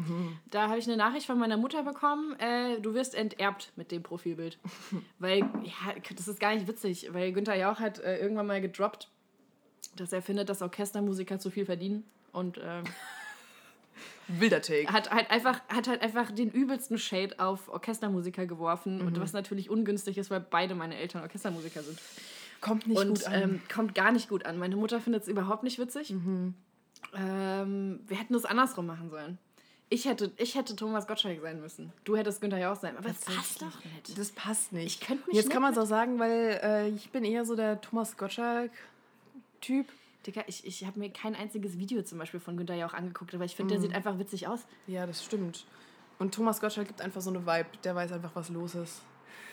Da 0.49 0.69
habe 0.69 0.79
ich 0.79 0.87
eine 0.87 0.97
Nachricht 0.97 1.25
von 1.25 1.37
meiner 1.37 1.57
Mutter 1.57 1.83
bekommen, 1.83 2.39
äh, 2.39 2.79
du 2.79 2.93
wirst 2.93 3.13
enterbt 3.13 3.73
mit 3.75 3.91
dem 3.91 4.03
Profilbild. 4.03 4.57
weil, 5.19 5.39
ja, 5.39 6.13
das 6.15 6.27
ist 6.27 6.39
gar 6.39 6.53
nicht 6.53 6.67
witzig, 6.67 7.09
weil 7.11 7.33
Günther 7.33 7.55
Jauch 7.55 7.79
hat 7.79 7.99
äh, 7.99 8.17
irgendwann 8.19 8.47
mal 8.47 8.61
gedroppt, 8.61 9.09
dass 9.95 10.13
er 10.13 10.21
findet, 10.21 10.49
dass 10.49 10.61
Orchestermusiker 10.61 11.39
zu 11.39 11.49
viel 11.49 11.65
verdienen. 11.65 12.05
Und 12.31 12.59
ähm, 12.63 12.83
Wilder 14.27 14.61
Take. 14.61 14.91
Hat 14.91 15.09
halt 15.11 15.31
einfach, 15.31 15.61
hat 15.69 15.87
halt 15.87 16.01
einfach 16.01 16.31
den 16.31 16.51
übelsten 16.51 16.97
Shade 16.97 17.39
auf 17.39 17.69
Orchestermusiker 17.69 18.45
geworfen. 18.45 18.99
Mhm. 18.99 19.07
Und 19.07 19.19
was 19.19 19.33
natürlich 19.33 19.69
ungünstig 19.69 20.17
ist, 20.17 20.29
weil 20.29 20.41
beide 20.41 20.75
meine 20.75 20.97
Eltern 20.97 21.21
Orchestermusiker 21.23 21.81
sind. 21.81 21.99
Kommt 22.61 22.87
nicht 22.87 22.97
und 22.97 23.09
gut 23.09 23.25
an. 23.25 23.41
Ähm, 23.41 23.61
kommt 23.73 23.95
gar 23.95 24.11
nicht 24.11 24.29
gut 24.29 24.45
an. 24.45 24.57
Meine 24.57 24.75
Mutter 24.75 24.99
findet 24.99 25.23
es 25.23 25.27
überhaupt 25.27 25.63
nicht 25.63 25.79
witzig. 25.79 26.11
Mhm. 26.11 26.53
Ähm, 27.15 27.99
wir 28.07 28.17
hätten 28.17 28.35
es 28.35 28.45
andersrum 28.45 28.85
machen 28.85 29.09
sollen. 29.09 29.37
Ich 29.89 30.05
hätte, 30.05 30.31
ich 30.37 30.55
hätte 30.55 30.75
Thomas 30.75 31.07
Gottschalk 31.07 31.39
sein 31.41 31.61
müssen. 31.61 31.93
Du 32.03 32.17
hättest 32.17 32.41
Günther 32.41 32.57
Jauch 32.57 32.75
sein. 32.75 32.97
Aber 32.97 33.07
das 33.07 33.21
passt 33.21 33.61
doch 33.61 33.83
nicht. 33.85 34.17
Das 34.17 34.31
passt 34.31 34.73
nicht. 34.73 34.85
Ich 34.85 35.07
könnte 35.07 35.25
mich 35.27 35.37
Jetzt 35.37 35.49
kann 35.49 35.61
man 35.61 35.71
es 35.71 35.77
auch 35.77 35.85
sagen, 35.85 36.19
weil 36.19 36.59
äh, 36.61 36.89
ich 36.89 37.09
bin 37.11 37.23
eher 37.23 37.45
so 37.45 37.55
der 37.55 37.79
Thomas 37.79 38.17
Gottschalk-Typ. 38.17 39.87
Digga, 40.25 40.43
ich, 40.47 40.65
ich 40.67 40.83
habe 40.85 40.99
mir 40.99 41.09
kein 41.09 41.35
einziges 41.35 41.77
Video 41.77 42.01
zum 42.01 42.17
Beispiel 42.17 42.41
von 42.41 42.57
Günther 42.57 42.75
Jauch 42.75 42.93
angeguckt, 42.93 43.33
aber 43.33 43.45
ich 43.45 43.55
finde, 43.55 43.75
der 43.75 43.81
sieht 43.81 43.95
einfach 43.95 44.19
witzig 44.19 44.47
aus. 44.49 44.65
Ja, 44.87 45.05
das 45.05 45.23
stimmt. 45.23 45.65
Und 46.19 46.33
Thomas 46.33 46.59
Gottschalk 46.59 46.87
gibt 46.87 47.01
einfach 47.01 47.21
so 47.21 47.29
eine 47.29 47.45
Vibe. 47.45 47.69
Der 47.85 47.95
weiß 47.95 48.11
einfach, 48.11 48.31
was 48.33 48.49
los 48.49 48.75
ist. 48.75 49.03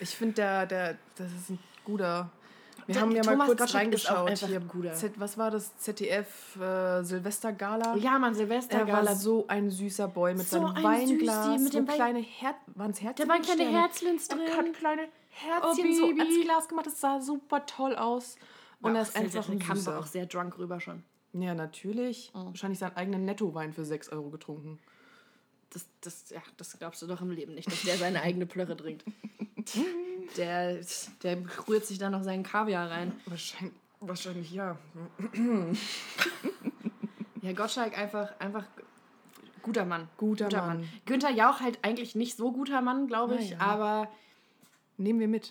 Ich 0.00 0.10
finde, 0.10 0.34
der, 0.34 0.66
der, 0.66 0.98
das 1.14 1.30
ist 1.30 1.50
ein 1.50 1.60
guter. 1.84 2.30
Wir 2.86 2.92
Der- 2.94 3.02
haben 3.02 3.10
ja 3.12 3.24
mal 3.24 3.32
Thomas 3.32 3.46
kurz 3.46 3.58
Gottschalk 3.60 3.92
ist 3.94 4.08
reingeschaut. 4.10 4.30
einfach 4.30 4.48
Hier, 4.48 4.60
guter. 4.60 4.92
Z, 4.94 5.12
was 5.20 5.38
war 5.38 5.50
das? 5.50 5.76
ZDF 5.78 6.56
äh, 6.60 7.02
Silvestergala. 7.02 7.96
Ja, 7.96 8.18
Mann, 8.18 8.34
Silvester 8.34 8.78
Er 8.80 8.86
war 8.88 9.02
Gala. 9.02 9.14
so 9.14 9.46
ein 9.48 9.70
süßer 9.70 10.08
Boy 10.08 10.34
mit 10.34 10.46
So 10.46 10.58
seinem 10.58 10.74
ein 10.76 10.82
Weinglas, 10.84 11.44
Süßi, 11.46 11.58
mit 11.64 11.74
dem 11.74 11.84
wo 11.84 11.88
Wein- 11.88 11.94
kleine 11.96 12.18
Her 12.20 12.54
waren's 12.74 13.00
Herzchen 13.00 13.26
Da 13.28 13.32
waren 13.32 13.42
kleine? 13.42 13.64
Herzlins 13.70 14.28
Er 14.28 14.36
drin. 14.36 14.46
hat 14.56 14.74
kleine 14.74 15.02
Herzchen 15.30 15.86
Oh, 15.90 15.94
so 15.94 16.04
ans 16.06 16.40
Glas 16.44 16.68
gemacht. 16.68 16.86
Das 16.86 17.00
sah 17.00 17.20
super 17.20 17.64
toll 17.66 17.96
aus. 17.96 18.36
Und 18.82 18.92
Ja, 18.92 18.98
er 18.98 19.02
ist 19.02 19.16
einfach 19.16 19.48
ein 19.48 19.58
kam 19.58 19.78
auch 19.88 20.06
sehr 20.06 20.26
drunk 20.26 20.58
rüber 20.58 20.78
schon. 20.80 21.02
Ja, 21.32 21.54
natürlich. 21.54 22.30
Wahrscheinlich 22.34 22.78
seinen 22.78 22.96
eigenen 22.96 23.24
Nettowein 23.24 23.72
für 23.72 23.84
6 23.84 24.10
Euro 24.10 24.30
getrunken. 24.30 24.78
Das, 25.74 25.86
das, 26.00 26.30
ja, 26.30 26.40
das 26.56 26.78
glaubst 26.78 27.02
du 27.02 27.06
doch 27.06 27.20
im 27.20 27.30
Leben 27.30 27.54
nicht, 27.54 27.70
dass 27.70 27.82
der 27.82 27.96
seine 27.98 28.22
eigene 28.22 28.46
Plörre 28.46 28.76
trinkt. 28.76 29.04
Der, 30.36 30.78
der 31.22 31.38
rührt 31.68 31.84
sich 31.84 31.98
dann 31.98 32.12
noch 32.12 32.22
seinen 32.22 32.42
Kaviar 32.44 32.90
rein. 32.90 33.12
Wahrscheinlich, 33.26 33.74
wahrscheinlich 34.00 34.52
ja. 34.52 34.78
Ja, 37.42 37.52
Gottschalk 37.52 37.98
einfach, 37.98 38.38
einfach 38.38 38.64
guter 39.62 39.84
Mann. 39.84 40.08
Guter 40.16 40.48
Mann. 40.50 40.88
Günther 41.04 41.30
Jauch 41.30 41.60
halt 41.60 41.78
eigentlich 41.82 42.14
nicht 42.14 42.36
so 42.36 42.52
guter 42.52 42.80
Mann, 42.80 43.06
glaube 43.06 43.36
ich, 43.36 43.50
Naja. 43.50 43.60
aber 43.62 44.08
Nehmen 44.96 45.20
wir 45.20 45.28
mit. 45.28 45.50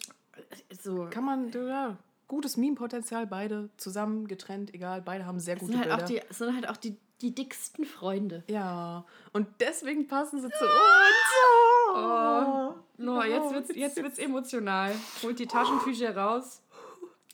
so. 0.81 1.07
Kann 1.09 1.25
man, 1.25 1.51
ja, 1.51 1.97
gutes 2.33 2.57
Meme-Potenzial, 2.57 3.27
beide 3.27 3.69
zusammen, 3.77 4.27
getrennt, 4.27 4.73
egal, 4.73 5.01
beide 5.01 5.25
haben 5.25 5.39
sehr 5.39 5.55
Es 5.55 5.59
gute 5.61 5.73
sind 5.73 5.81
halt 5.81 5.89
Bilder. 5.89 6.03
auch 6.03 6.07
die, 6.07 6.21
es 6.29 6.37
sind 6.37 6.53
halt 6.55 6.69
auch 6.69 6.77
die, 6.77 6.97
die 7.21 7.33
dicksten 7.35 7.85
Freunde. 7.85 8.43
ja, 8.47 9.05
und 9.33 9.47
deswegen 9.59 10.07
passen 10.07 10.41
sie 10.41 10.49
zu 10.49 10.63
uns. 10.63 11.95
Oh. 11.95 12.73
No, 12.97 13.23
jetzt 13.23 13.53
wird's, 13.53 13.75
jetzt 13.75 13.97
wird's 14.01 14.17
emotional. 14.19 14.93
Holt 15.21 15.39
die 15.39 15.47
Taschentücher 15.47 16.15
raus. 16.15 16.61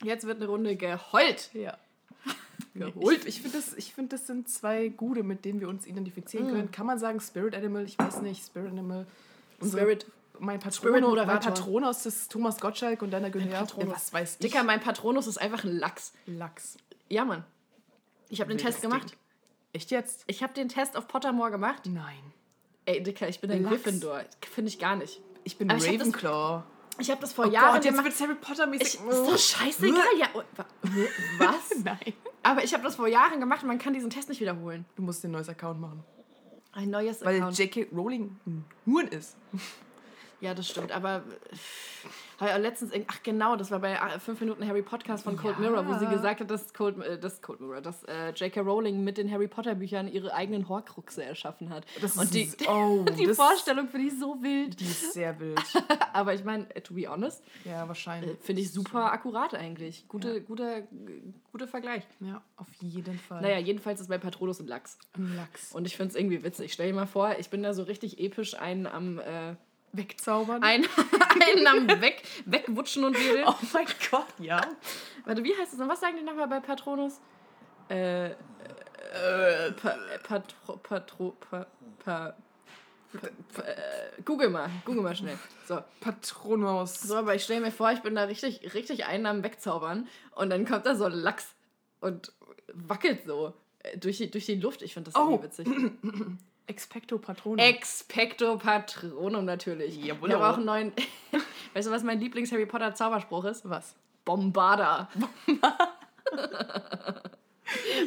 Jetzt 0.04 0.26
wird 0.26 0.38
eine 0.38 0.48
Runde 0.48 0.76
geheult. 0.76 1.50
Ja. 1.54 1.78
Geholt. 2.74 3.20
Ich, 3.26 3.28
ich 3.28 3.42
finde, 3.42 3.58
das, 3.58 3.74
ich 3.76 3.94
find, 3.94 4.14
das 4.14 4.28
sind 4.28 4.48
zwei 4.50 4.88
Gute, 4.90 5.24
mit 5.24 5.44
denen 5.44 5.60
wir 5.60 5.68
uns 5.70 5.86
identifizieren 5.88 6.48
Mm. 6.48 6.50
können. 6.52 6.72
Kann 6.72 6.86
man 6.86 7.00
sagen 7.00 7.20
Spirit 7.20 7.56
Animal? 7.56 7.84
Ich 7.84 7.98
weiß 8.00 8.22
nicht, 8.22 8.46
Spirit 8.46 8.72
Animal. 8.72 9.06
Unsere- 9.60 9.82
Spirit. 9.82 10.06
Mein 10.40 10.60
Patron, 10.60 10.74
Spirit 10.74 11.04
mein. 11.28 11.40
Patronus 11.40 12.06
ist 12.06 12.32
Thomas 12.32 12.60
Gottschalk 12.60 13.02
und 13.02 13.12
deiner 13.12 13.30
Günther 13.30 13.52
Jauch. 13.52 13.60
Patronus. 13.62 13.88
Ja, 13.90 13.96
Was 13.96 14.14
weiß 14.14 14.34
ich? 14.34 14.40
Dicker, 14.40 14.64
mein 14.64 14.80
Patronus 14.80 15.28
ist 15.28 15.38
einfach 15.40 15.64
ein 15.64 15.78
Lachs. 15.78 16.14
Lachs. 16.26 16.78
Ja, 17.10 17.26
Mann. 17.26 17.44
Ich 18.30 18.40
habe 18.42 18.50
den 18.50 18.58
Test 18.58 18.82
gemacht. 18.82 19.12
Ding. 19.12 19.18
Echt 19.74 19.92
jetzt? 19.92 20.24
Ich 20.28 20.42
habe 20.44 20.54
den 20.54 20.70
Test 20.70 20.96
auf 20.98 21.08
Pottermore 21.08 21.52
gemacht. 21.52 21.84
Nein. 21.86 22.20
Ey, 22.86 23.04
Dicker, 23.04 23.28
ich 23.28 23.40
bin 23.42 23.52
ein 23.52 23.64
Lachs. 23.64 23.76
Gryffindor. 23.84 24.22
Finde 24.52 24.70
ich 24.70 24.80
gar 24.80 24.96
nicht. 24.96 25.22
Ich 25.44 25.58
bin 25.58 25.70
Aber 25.70 25.80
ich 25.80 25.88
hab 25.88 25.94
Ravenclaw. 26.00 26.64
Ich 27.00 27.10
habe 27.10 27.22
das 27.22 27.32
vor 27.34 27.46
Oh 27.48 27.50
Jahren 27.50 27.76
Gott, 27.76 27.86
jetzt 27.86 27.94
gemacht. 27.94 28.06
wird's 28.06 28.20
Harry 28.22 28.36
Potter 28.36 28.64
Ich, 28.74 28.80
mäßig. 28.80 29.00
ist 29.10 29.28
doch 29.28 29.38
scheißegal. 29.38 30.04
Ja, 30.20 30.28
oh, 30.34 30.42
wa- 30.56 30.66
was? 31.40 31.84
Nein. 31.84 32.14
Aber 32.44 32.64
ich 32.64 32.74
habe 32.74 32.84
das 32.84 32.96
vor 32.98 33.08
Jahren 33.08 33.40
gemacht 33.40 33.62
und 33.62 33.68
man 33.70 33.80
kann 33.80 33.94
diesen 33.94 34.10
Test 34.10 34.28
nicht 34.30 34.42
wiederholen. 34.42 34.86
Du 34.96 35.02
musst 35.04 35.24
dir 35.24 35.30
ein 35.30 35.32
neues 35.32 35.48
Account 35.50 35.80
machen. 35.80 36.04
Ein 36.74 36.90
neues 36.90 37.24
Weil 37.24 37.38
Account. 37.38 37.58
J.K. 37.58 37.88
Rowling 37.96 38.38
ein 38.46 38.66
Huren 38.86 39.08
ist. 39.08 39.38
Ja, 40.42 40.54
das 40.54 40.70
stimmt. 40.70 40.92
Aber 40.92 41.24
äh, 42.42 42.46
ja 42.48 42.58
letztens, 42.58 42.94
ach 43.08 43.22
genau, 43.24 43.56
das 43.58 43.72
war 43.72 43.80
bei 43.80 43.98
5 44.20 44.40
Minuten 44.40 44.66
Harry 44.66 44.82
Podcast 44.82 45.26
von 45.26 45.36
Cold 45.36 45.56
Ja. 45.60 45.70
Mirror, 45.70 45.88
wo 45.88 45.98
sie 46.00 46.08
gesagt 46.08 46.40
hat, 46.40 46.50
dass 46.50 46.74
Cold, 46.74 46.98
äh, 47.04 47.20
das 47.20 47.42
Cold 47.42 47.60
Mirror, 47.60 47.82
dass 47.82 48.04
äh, 48.06 48.30
J.K. 48.30 48.62
Rowling 48.62 49.04
mit 49.04 49.18
den 49.18 49.30
Harry 49.30 49.48
Potter 49.48 49.76
Büchern 49.76 50.08
ihre 50.08 50.34
eigenen 50.34 50.70
Horcruxe 50.70 51.24
erschaffen 51.24 51.70
hat. 51.70 51.86
Das 52.02 52.16
und 52.16 52.34
die, 52.34 52.44
ist, 52.44 52.68
oh, 52.70 53.04
die 53.18 53.28
Vorstellung 53.34 53.90
finde 53.90 54.08
ich 54.08 54.18
so 54.18 54.42
wild. 54.42 54.80
Die 54.80 54.86
ist 54.86 55.14
sehr 55.14 55.38
wild. 55.40 55.60
Aber 56.14 56.34
ich 56.34 56.44
meine, 56.46 56.70
to 56.84 56.94
be 56.94 57.10
honest, 57.10 57.44
Ja, 57.66 57.88
wahrscheinlich. 57.88 58.38
finde 58.40 58.62
ich 58.62 58.72
super 58.72 59.12
akkurat 59.12 59.54
eigentlich. 59.54 60.08
Gute, 60.08 60.42
guter, 60.42 60.84
guter 61.52 61.68
Vergleich. 61.68 62.04
Ja, 62.22 62.42
auf 62.56 62.68
jeden 62.80 63.20
Fall. 63.20 63.42
Naja, 63.42 63.58
jedenfalls 63.58 64.00
ist 64.00 64.08
bei 64.08 64.18
Patronus 64.18 64.62
ein 64.62 64.68
Lachs. 64.68 64.98
Ein 65.18 65.36
Lachs. 65.36 65.74
Und 65.74 65.86
ich 65.86 65.98
finde 65.98 66.12
es 66.12 66.16
irgendwie 66.16 66.44
witzig. 66.44 66.72
Stell 66.72 66.88
dir 66.88 66.94
mal 66.96 67.06
vor, 67.08 67.36
ich 67.38 67.50
bin 67.50 67.64
da 67.64 67.74
so 67.74 67.84
richtig 67.84 68.20
episch 68.20 68.58
einen 68.58 68.88
am, 68.88 69.20
äh, 69.20 69.56
Wegzaubern. 69.94 70.62
einen, 70.64 70.88
einen 71.42 71.68
am 71.68 72.02
Weg, 72.02 72.24
Wegwutschen 72.46 73.04
und 73.04 73.16
wedeln. 73.18 73.46
oh 73.48 73.56
mein 73.74 73.86
Gott, 74.12 74.26
ja. 74.40 74.62
Warte, 75.26 75.44
wie 75.44 75.56
heißt 75.56 75.74
es 75.74 75.80
noch? 75.80 75.88
Was 75.88 76.00
sagen 76.00 76.18
die 76.18 76.24
nochmal 76.24 76.48
bei 76.48 76.60
Patronus? 76.60 77.20
Äh, 77.90 78.28
äh, 78.28 79.72
pa, 79.72 79.90
äh, 79.90 80.20
Patro, 80.22 80.78
Patro, 80.78 81.32
pa, 81.40 81.66
pa, 82.04 82.36
pa, 83.14 83.28
pa, 83.54 83.62
äh, 83.64 84.22
Google 84.24 84.50
mal, 84.50 84.70
google 84.86 85.02
mal 85.02 85.16
schnell. 85.16 85.38
So, 85.68 85.80
Patronus. 86.00 87.02
so 87.02 87.16
aber 87.16 87.34
ich 87.34 87.44
stelle 87.44 87.62
mir 87.62 87.72
vor, 87.72 87.92
ich 87.92 88.02
bin 88.02 88.14
da 88.16 88.26
richtig, 88.26 88.74
richtig 88.76 89.06
einen 89.08 89.26
am 89.26 89.44
Wegzaubern 89.44 90.08
und 90.36 90.52
dann 90.52 90.66
kommt 90.66 90.86
da 90.86 90.96
so 90.96 91.06
ein 91.06 91.14
Lachs 91.14 91.56
und 92.02 92.32
wackelt 92.74 93.26
so 93.26 93.54
äh, 93.80 93.98
durch 93.98 94.18
die, 94.18 94.30
durch 94.30 94.46
die 94.46 94.56
Luft. 94.56 94.84
Ich 94.84 94.94
finde 94.94 95.10
das 95.12 95.20
Oh. 95.20 95.30
irgendwie 95.32 95.44
witzig. 95.46 95.68
Expecto 96.70 97.18
Patronum. 97.18 97.58
Expecto 97.58 98.58
Patronum 98.58 99.44
natürlich. 99.44 99.98
Jawohl. 100.04 100.30
Ich 100.30 100.36
habe 100.36 100.48
auch 100.48 100.58
einen 100.58 100.66
neuen. 100.66 100.94
weißt 101.74 101.88
du, 101.88 101.92
was 101.92 102.04
mein 102.04 102.20
Lieblings-Harry 102.20 102.66
Potter 102.68 102.94
Zauberspruch 102.94 103.46
ist? 103.46 103.68
Was? 103.68 103.96
Bombarda. 104.24 105.10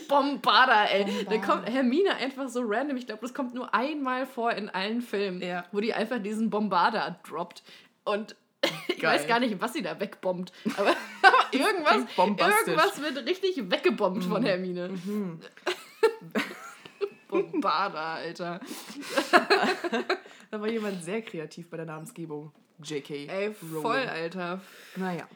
Bombarda, 0.09 0.85
ey. 0.93 1.05
Da 1.05 1.11
Bombarda. 1.31 1.47
kommt 1.47 1.69
Hermine 1.71 2.15
einfach 2.17 2.49
so 2.49 2.63
random. 2.65 2.97
Ich 2.97 3.07
glaube, 3.07 3.21
das 3.23 3.35
kommt 3.35 3.55
nur 3.55 3.73
einmal 3.75 4.27
vor 4.27 4.53
in 4.53 4.69
allen 4.71 5.01
Filmen, 5.01 5.43
Ja. 5.43 5.65
wo 5.73 5.81
die 5.81 5.93
einfach 5.95 6.21
diesen 6.23 6.51
Bombarda 6.51 7.17
droppt. 7.29 7.63
Und 8.05 8.37
ich 8.89 9.01
Geil. 9.01 9.17
weiß 9.19 9.27
gar 9.27 9.41
nicht, 9.41 9.61
was 9.61 9.73
sie 9.73 9.83
da 9.83 9.99
wegbombt. 9.99 10.53
Aber 10.77 10.95
irgendwas, 11.51 11.97
irgendwas 12.17 13.01
wird 13.03 13.27
richtig 13.27 13.71
weggebombt 13.71 14.23
von 14.25 14.45
Hermine. 14.45 14.91
Bombarda, 17.33 18.15
Alter. 18.15 18.61
Da 20.51 20.61
war 20.61 20.69
jemand 20.69 21.03
sehr 21.03 21.23
kreativ 21.23 21.69
bei 21.71 21.77
der 21.79 21.87
Namensgebung. 21.87 22.53
J.K. 22.83 23.27
Ey, 23.29 23.55
voll, 23.55 23.97
Alter. 24.07 24.61
Naja. 24.97 25.27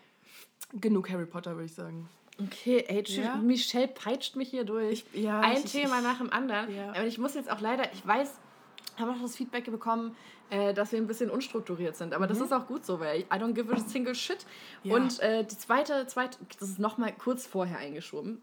Genug 0.75 1.09
Harry 1.11 1.27
Potter, 1.27 1.53
würde 1.55 1.67
ich 1.67 1.75
sagen. 1.75 2.09
Okay, 2.43 2.85
ey. 2.89 3.03
Ja? 3.07 3.37
Michelle 3.37 3.89
peitscht 3.89 4.37
mich 4.37 4.51
hier 4.51 4.65
durch. 4.65 5.05
ja, 5.15 5.41
Ein 5.41 5.59
ich- 5.65 5.73
Thema 5.73 5.99
ich- 5.99 6.05
nach 6.05 6.19
dem 6.19 6.31
anderen. 6.33 6.75
Ja. 6.75 6.91
Aber 6.91 7.07
ich 7.07 7.17
muss 7.19 7.35
jetzt 7.35 7.51
auch 7.51 7.61
leider, 7.61 7.91
ich 7.95 8.07
weiß, 8.07 8.31
ich 8.97 9.03
habe 9.03 9.13
auch 9.13 9.21
das 9.23 9.37
Feedback 9.37 9.71
bekommen, 9.71 10.17
äh, 10.49 10.73
dass 10.73 10.93
wir 10.93 10.99
ein 11.01 11.07
bisschen 11.07 11.29
unstrukturiert 11.29 11.97
sind. 11.97 12.15
Aber 12.15 12.27
das 12.27 12.41
ist 12.41 12.53
auch 12.53 12.67
gut 12.67 12.85
so, 12.87 12.99
weil 13.01 13.21
I 13.23 13.25
don't 13.35 13.53
give 13.53 13.73
a 13.73 13.79
single 13.79 14.15
shit. 14.15 14.47
Ja. 14.85 14.95
Und 14.95 15.21
äh, 15.21 15.45
die 15.45 15.59
zweite, 15.59 16.07
zweite, 16.07 16.39
das 16.61 16.69
ist 16.71 16.79
nochmal 16.79 17.13
kurz 17.13 17.47
vorher 17.47 17.79
eingeschoben. 17.79 18.41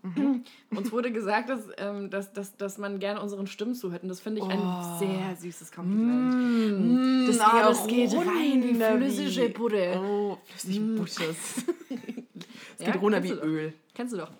Uns 0.70 0.92
wurde 0.92 1.12
gesagt, 1.12 1.50
dass, 1.50 1.62
ähm, 1.78 2.10
dass, 2.10 2.34
dass, 2.34 2.56
dass 2.58 2.78
man 2.78 3.00
gerne 3.00 3.22
unseren 3.22 3.48
Stimmen 3.48 3.74
zuhört. 3.74 4.04
Und 4.04 4.10
das 4.10 4.20
finde 4.20 4.42
ich 4.42 4.48
ein 4.48 4.60
Oh. 4.60 5.00
sehr 5.00 5.36
süßes 5.38 5.72
Kompliment. 5.72 7.24
Mm, 7.24 7.28
Das, 7.28 7.39
ah, 7.39 7.63
das 7.70 7.88
geht 7.88 8.13
rein 8.13 8.63
wie 8.63 8.76
flüssige 8.76 9.50
Butter. 9.50 10.02
Oh, 10.04 10.38
flüssige 10.46 10.80
Butter. 10.86 11.24
Es 12.80 12.86
geht 12.86 13.02
runter 13.02 13.24
wie. 13.24 13.32
Öl. 13.32 13.74
Kennst 13.94 14.13
du 14.13 14.18
doch. 14.18 14.32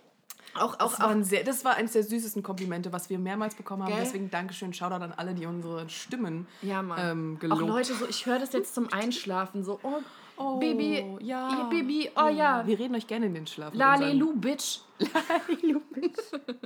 Auch, 0.56 0.76
Das 0.76 0.94
auch, 0.96 1.00
war, 1.00 1.08
auch 1.08 1.12
ein 1.12 1.24
sehr, 1.24 1.44
das 1.44 1.66
war 1.66 1.76
eines 1.76 1.94
der 1.94 2.04
süßesten 2.04 2.44
Komplimente, 2.44 2.94
was 2.94 3.10
wir 3.10 3.18
mehrmals 3.20 3.56
bekommen 3.56 3.84
haben. 3.84 3.92
Gell? 3.92 4.02
Deswegen 4.04 4.30
Dankeschön, 4.30 4.74
Shoutout 4.74 5.04
an 5.04 5.12
alle, 5.12 5.34
die 5.34 5.46
unsere 5.46 5.90
Stimmen 5.90 6.48
Ja, 6.62 6.82
Mann. 6.82 7.00
ähm, 7.02 7.36
Auch 7.36 7.40
gelobt 7.40 7.62
Leute 7.62 7.94
so, 7.96 8.08
ich 8.08 8.26
höre 8.26 8.40
das 8.40 8.54
jetzt 8.54 8.76
zum 8.76 8.88
Einschlafen, 8.94 9.64
so, 9.64 9.80
oh, 9.84 10.00
Oh, 10.36 10.58
Baby, 10.58 11.06
ja. 11.20 11.48
ja, 11.48 11.64
Baby, 11.70 12.10
oh 12.16 12.28
ja, 12.28 12.66
Wir 12.66 12.80
reden 12.80 12.96
euch 12.96 13.06
gerne 13.06 13.28
in 13.28 13.36
den 13.36 13.46
Schlaf. 13.46 13.70
mit 13.72 13.80
Lalelu, 13.80 14.34
Bitch. 14.36 14.80
unseren- 15.00 16.58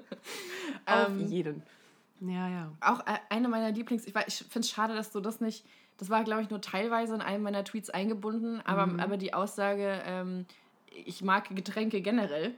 Auf 0.86 1.08
Ähm, 1.10 1.28
jeden. 1.28 1.64
Ja, 2.22 2.48
ja. 2.50 2.72
Auch 2.80 3.02
äh, 3.02 3.18
eine 3.30 3.48
meiner 3.50 3.72
Lieblings, 3.72 4.06
ich, 4.08 4.14
ich 4.28 4.36
finde 4.38 4.60
es 4.66 4.70
schade, 4.70 4.96
dass 4.96 5.12
du 5.12 5.20
das 5.20 5.42
nicht, 5.42 5.66
das 5.98 6.10
war, 6.10 6.24
glaube 6.24 6.42
ich, 6.44 6.50
nur 6.50 6.62
teilweise 6.62 7.14
in 7.16 7.22
einem 7.22 7.44
meiner 7.44 7.64
Tweets 7.64 7.90
eingebunden, 7.90 8.62
aber, 8.66 8.88
Mhm. 8.88 9.00
aber 9.02 9.18
die 9.18 9.34
Aussage, 9.34 10.02
ähm, 10.06 10.46
ich 11.06 11.22
mag 11.22 11.54
Getränke 11.56 12.02
generell, 12.02 12.56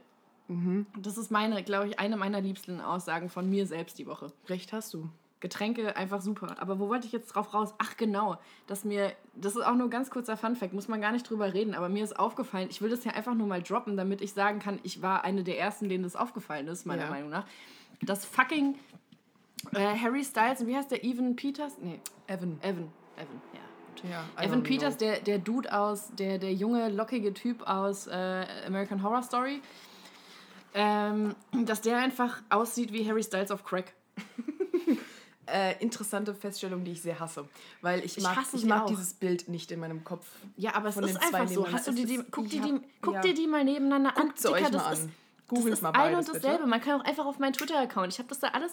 Mhm. 0.50 0.86
das 0.98 1.16
ist 1.16 1.30
meine, 1.30 1.62
glaube 1.62 1.86
ich, 1.88 2.00
eine 2.00 2.16
meiner 2.16 2.40
liebsten 2.40 2.80
Aussagen 2.80 3.28
von 3.28 3.48
mir 3.48 3.66
selbst 3.66 3.98
die 3.98 4.06
Woche. 4.06 4.32
Recht 4.48 4.72
hast 4.72 4.92
du. 4.92 5.08
Getränke 5.38 5.96
einfach 5.96 6.20
super. 6.20 6.56
Aber 6.58 6.78
wo 6.78 6.88
wollte 6.88 7.06
ich 7.06 7.12
jetzt 7.12 7.28
drauf 7.28 7.54
raus? 7.54 7.72
Ach 7.78 7.96
genau, 7.96 8.36
dass 8.66 8.84
mir, 8.84 9.12
das 9.34 9.54
ist 9.56 9.62
auch 9.62 9.74
nur 9.74 9.86
ein 9.86 9.90
ganz 9.90 10.10
kurzer 10.10 10.36
Funfact, 10.36 10.74
muss 10.74 10.88
man 10.88 11.00
gar 11.00 11.12
nicht 11.12 11.28
drüber 11.30 11.54
reden, 11.54 11.74
aber 11.74 11.88
mir 11.88 12.04
ist 12.04 12.18
aufgefallen, 12.18 12.68
ich 12.70 12.82
will 12.82 12.90
das 12.90 13.04
ja 13.04 13.12
einfach 13.12 13.34
nur 13.34 13.46
mal 13.46 13.62
droppen, 13.62 13.96
damit 13.96 14.20
ich 14.20 14.32
sagen 14.34 14.58
kann, 14.58 14.80
ich 14.82 15.00
war 15.02 15.24
eine 15.24 15.44
der 15.44 15.58
ersten, 15.58 15.88
denen 15.88 16.02
das 16.02 16.16
aufgefallen 16.16 16.66
ist, 16.68 16.84
meiner 16.84 17.04
Ja. 17.04 17.10
Meinung 17.10 17.30
nach. 17.30 17.46
Das 18.02 18.24
fucking 18.24 18.74
äh, 19.72 19.96
Harry 19.98 20.24
Styles, 20.24 20.60
und 20.60 20.66
wie 20.66 20.76
heißt 20.76 20.90
der? 20.90 21.04
Evan 21.04 21.36
Peters? 21.36 21.78
Nee, 21.80 22.00
Evan. 22.26 22.58
Evan. 22.60 22.88
Evan, 23.16 23.40
ja. 23.54 23.60
Ja, 24.10 24.24
Evan 24.42 24.62
Peters, 24.62 24.96
know. 24.96 25.06
der, 25.06 25.20
der 25.20 25.38
Dude 25.38 25.72
aus, 25.76 26.10
der, 26.16 26.38
der 26.38 26.54
junge, 26.54 26.88
lockige 26.88 27.34
Typ 27.34 27.62
aus 27.68 28.06
äh, 28.06 28.46
American 28.66 29.02
Horror 29.02 29.22
Story, 29.22 29.60
ähm, 30.74 31.34
dass 31.64 31.80
der 31.80 31.98
einfach 31.98 32.42
aussieht 32.48 32.92
wie 32.92 33.08
Harry 33.08 33.22
Styles 33.22 33.50
auf 33.50 33.64
Crack. 33.64 33.92
Äh, 35.52 35.82
interessante 35.82 36.32
Feststellung, 36.34 36.84
die 36.84 36.92
ich 36.92 37.02
sehr 37.02 37.18
hasse. 37.18 37.48
Weil 37.80 38.04
ich 38.04 38.16
Ich 38.16 38.22
mag, 38.22 38.36
hasse 38.36 38.56
ich 38.56 38.64
mag 38.64 38.84
auch. 38.84 38.86
dieses 38.86 39.14
Bild 39.14 39.48
nicht 39.48 39.72
in 39.72 39.80
meinem 39.80 40.04
Kopf. 40.04 40.24
Ja, 40.56 40.74
aber 40.74 40.90
es 40.90 40.94
Von 40.94 41.04
ist 41.04 41.20
einfach 41.20 41.48
so. 41.48 41.70
Hast 41.70 41.88
du 41.88 41.92
die, 41.92 42.04
die, 42.04 42.20
guck, 42.30 42.48
dir 42.48 42.62
die, 42.62 42.80
guck 43.00 43.14
ja. 43.14 43.20
dir 43.20 43.34
die 43.34 43.46
mal 43.46 43.64
nebeneinander 43.64 44.16
an. 44.16 44.26
Guckt 44.28 44.38
sie 44.38 44.48
euch 44.48 44.62
mal 44.62 44.70
das 44.70 44.84
an. 44.84 44.92
Ist, 44.92 45.08
Googelt 45.48 45.72
das 45.72 45.78
ist 45.78 45.82
mal 45.82 45.88
ein 45.88 45.94
beides, 45.94 46.28
und 46.28 46.34
bitte. 46.34 46.46
dasselbe. 46.46 46.66
Man 46.68 46.80
kann 46.80 47.00
auch 47.00 47.04
einfach 47.04 47.26
auf 47.26 47.38
meinen 47.40 47.52
Twitter-Account. 47.54 48.12
Ich 48.12 48.18
habe 48.20 48.28
das 48.28 48.38
da 48.38 48.48
alles. 48.48 48.72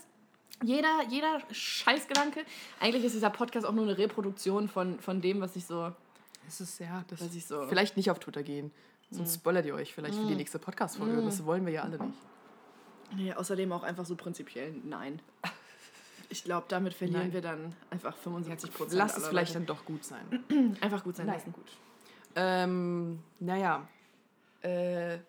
Jeder, 0.63 1.03
jeder 1.09 1.41
Scheißgedanke. 1.51 2.45
Eigentlich 2.79 3.03
ist 3.03 3.15
dieser 3.15 3.31
Podcast 3.31 3.65
auch 3.65 3.73
nur 3.73 3.85
eine 3.85 3.97
Reproduktion 3.97 4.67
von, 4.67 4.99
von 4.99 5.21
dem, 5.21 5.41
was 5.41 5.55
ich 5.55 5.65
so. 5.65 5.91
Es 6.47 6.61
ist 6.61 6.79
ja, 6.79 7.03
das 7.07 7.21
Weiß 7.21 7.33
ich 7.33 7.45
so. 7.45 7.65
Vielleicht 7.67 7.97
nicht 7.97 8.11
auf 8.11 8.19
Twitter 8.19 8.43
gehen. 8.43 8.71
Sonst 9.09 9.35
spoilert 9.35 9.65
ihr 9.65 9.73
euch 9.73 9.93
vielleicht 9.93 10.15
für 10.15 10.25
die 10.25 10.35
nächste 10.35 10.59
Podcast-Folge. 10.59 11.21
Das 11.21 11.45
wollen 11.45 11.65
wir 11.65 11.73
ja 11.73 11.83
alle 11.83 11.97
nicht. 11.97 12.17
Nee, 13.15 13.33
außerdem 13.33 13.71
auch 13.71 13.83
einfach 13.83 14.05
so 14.05 14.15
prinzipiell 14.15 14.73
nein. 14.83 15.21
Ich 16.29 16.43
glaube, 16.43 16.65
damit 16.67 16.93
verlieren 16.93 17.23
Nein. 17.23 17.33
wir 17.33 17.41
dann 17.41 17.73
einfach 17.89 18.15
75 18.17 18.73
Prozent. 18.73 18.97
Lass 18.97 19.17
es 19.17 19.27
vielleicht 19.27 19.55
dann 19.55 19.65
doch 19.65 19.85
gut 19.85 20.03
sein. 20.03 20.43
einfach 20.81 21.03
gut 21.03 21.15
sein 21.15 21.25
Nein, 21.27 21.37
lassen. 21.37 21.53
gut. 21.53 21.67
Ähm, 22.35 23.19
naja. 23.39 23.87
Äh, 24.61 25.19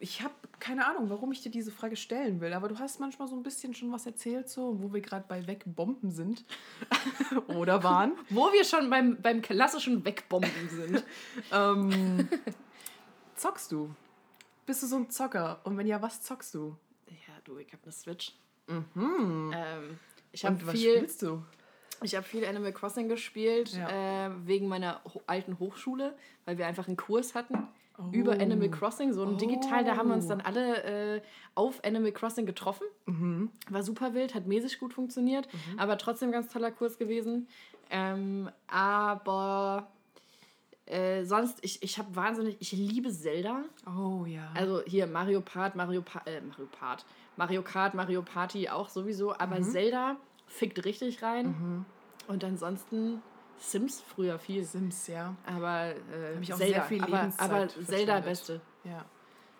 ich 0.00 0.22
habe 0.22 0.34
keine 0.60 0.86
Ahnung, 0.86 1.10
warum 1.10 1.30
ich 1.32 1.42
dir 1.42 1.50
diese 1.50 1.70
Frage 1.70 1.96
stellen 1.96 2.40
will, 2.40 2.52
aber 2.52 2.68
du 2.68 2.78
hast 2.78 2.98
manchmal 3.00 3.28
so 3.28 3.36
ein 3.36 3.42
bisschen 3.42 3.74
schon 3.74 3.92
was 3.92 4.06
erzählt, 4.06 4.48
so, 4.48 4.80
wo 4.80 4.92
wir 4.92 5.00
gerade 5.00 5.24
bei 5.28 5.46
Wegbomben 5.46 6.10
sind. 6.10 6.44
Oder 7.48 7.82
waren. 7.82 8.12
Wo 8.30 8.52
wir 8.52 8.64
schon 8.64 8.90
beim, 8.90 9.20
beim 9.20 9.42
klassischen 9.42 10.04
Wegbomben 10.04 10.68
sind. 10.68 11.04
ähm, 11.52 12.28
zockst 13.38 13.72
du? 13.72 13.94
Bist 14.66 14.82
du 14.82 14.86
so 14.86 14.96
ein 14.96 15.10
Zocker? 15.10 15.60
Und 15.64 15.76
wenn 15.78 15.86
ja, 15.86 16.02
was 16.02 16.20
zockst 16.22 16.54
du? 16.54 16.76
ja, 17.08 17.34
du, 17.44 17.56
ich 17.58 17.72
habe 17.72 17.82
eine 17.84 17.92
Switch. 17.92 18.34
Ähm, 18.68 19.98
ich 20.32 20.44
habe 20.44 20.56
Und 20.56 20.66
was 20.66 20.74
viel, 20.74 20.96
spielst 20.96 21.22
du? 21.22 21.42
ich 22.02 22.14
habe 22.14 22.24
viel 22.26 22.44
Animal 22.44 22.72
Crossing 22.72 23.08
gespielt 23.08 23.70
Ja. 23.74 24.26
äh, 24.26 24.30
wegen 24.46 24.68
meiner 24.68 25.00
ho 25.04 25.22
alten 25.26 25.58
Hochschule, 25.58 26.14
weil 26.44 26.58
wir 26.58 26.66
einfach 26.66 26.86
einen 26.86 26.96
Kurs 26.98 27.34
hatten 27.34 27.66
Oh. 28.00 28.10
über 28.12 28.34
Animal 28.34 28.70
Crossing, 28.70 29.12
so 29.12 29.24
ein 29.24 29.38
digital. 29.38 29.84
Da 29.84 29.96
haben 29.96 30.06
wir 30.10 30.14
uns 30.14 30.28
dann 30.28 30.40
alle 30.40 31.16
äh, 31.16 31.22
auf 31.56 31.82
Animal 31.84 32.12
Crossing 32.12 32.46
getroffen. 32.46 32.86
Mhm. 33.06 33.50
War 33.70 33.82
super 33.82 34.14
wild, 34.14 34.36
hat 34.36 34.46
mäßig 34.46 34.78
gut 34.78 34.94
funktioniert, 34.94 35.48
aber 35.78 35.98
trotzdem 35.98 36.30
ganz 36.30 36.52
toller 36.52 36.70
Kurs 36.70 36.96
gewesen. 36.98 37.48
Ähm, 37.90 38.48
aber 38.68 39.88
äh, 40.90 41.24
sonst, 41.24 41.58
ich, 41.62 41.82
ich 41.82 41.98
habe 41.98 42.14
wahnsinnig, 42.16 42.56
ich 42.60 42.72
liebe 42.72 43.10
Zelda. 43.10 43.64
Oh 43.86 44.24
ja. 44.26 44.50
Also 44.54 44.82
hier 44.86 45.06
Mario 45.06 45.40
Part, 45.40 45.76
Mario, 45.76 46.02
pa 46.02 46.22
äh, 46.26 46.40
Mario 46.40 46.66
Part, 46.66 47.04
Mario 47.36 47.62
Kart, 47.62 47.94
Mario 47.94 48.22
Party 48.22 48.68
auch 48.68 48.88
sowieso, 48.88 49.32
aber 49.32 49.58
Mhm. 49.58 49.64
Zelda 49.64 50.16
fickt 50.46 50.84
richtig 50.84 51.22
rein. 51.22 51.84
Und 52.26 52.44
ansonsten 52.44 53.22
Sims 53.58 54.00
früher 54.00 54.38
viel. 54.38 54.64
Sims, 54.64 55.06
ja. 55.08 55.34
Aber 55.44 55.94
äh, 56.12 56.40
ich 56.40 56.52
auch 56.52 56.58
Zelda, 56.58 56.74
sehr 56.74 56.84
viel 56.84 57.02
aber, 57.02 57.32
aber 57.38 57.68
Zelda 57.68 58.20
beste. 58.20 58.60
Ja. 58.84 59.04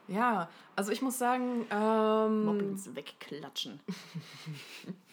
Ja, 0.07 0.49
also 0.75 0.91
ich 0.91 1.03
muss 1.03 1.19
sagen, 1.19 1.67
ähm, 1.71 2.45
Mobbings 2.47 2.95
wegklatschen. 2.95 3.81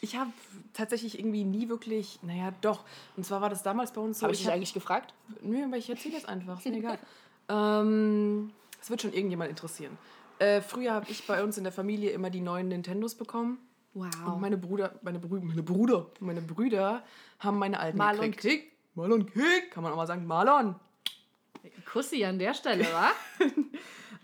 ich 0.00 0.16
habe 0.16 0.30
tatsächlich 0.72 1.18
irgendwie 1.18 1.44
nie 1.44 1.68
wirklich, 1.68 2.18
naja, 2.22 2.52
doch. 2.60 2.84
Und 3.16 3.24
zwar 3.24 3.40
war 3.40 3.50
das 3.50 3.62
damals 3.62 3.92
bei 3.92 4.00
uns 4.00 4.18
so. 4.18 4.24
Habe 4.24 4.32
ich 4.32 4.38
dich 4.40 4.46
hab- 4.48 4.54
eigentlich 4.54 4.74
gefragt? 4.74 5.14
Nö, 5.42 5.64
aber 5.64 5.76
ich 5.76 5.88
erzähle 5.90 6.14
jetzt 6.14 6.28
einfach, 6.28 6.58
ist 6.58 6.66
mir 6.66 6.76
egal. 6.78 6.98
ähm, 7.48 8.50
es 8.80 8.90
wird 8.90 9.02
schon 9.02 9.12
irgendjemand 9.12 9.50
interessieren. 9.50 9.96
Äh, 10.38 10.60
früher 10.60 10.92
habe 10.94 11.06
ich 11.10 11.26
bei 11.26 11.42
uns 11.42 11.58
in 11.58 11.64
der 11.64 11.72
Familie 11.72 12.10
immer 12.10 12.30
die 12.30 12.40
neuen 12.40 12.68
Nintendos 12.68 13.14
bekommen. 13.14 13.58
Und 13.94 14.14
Wow. 14.24 14.38
meine 14.38 14.56
Bruder, 14.56 14.94
meine 15.02 15.18
Brüder, 15.18 15.44
meine 15.44 15.62
Bruder, 15.62 16.06
meine 16.20 16.40
Brüder 16.42 17.02
haben 17.40 17.58
meine 17.58 17.80
alten 17.80 17.98
Marlon 17.98 18.30
gekriegt. 18.30 18.64
Kick. 18.66 18.72
Marlon 18.94 19.26
Kick, 19.26 19.70
kann 19.72 19.82
man 19.82 19.92
auch 19.92 19.96
mal 19.96 20.06
sagen, 20.06 20.24
Marlon. 20.26 20.76
Kussi 21.92 22.24
an 22.24 22.38
der 22.38 22.54
Stelle, 22.54 22.84
wa? 22.92 23.10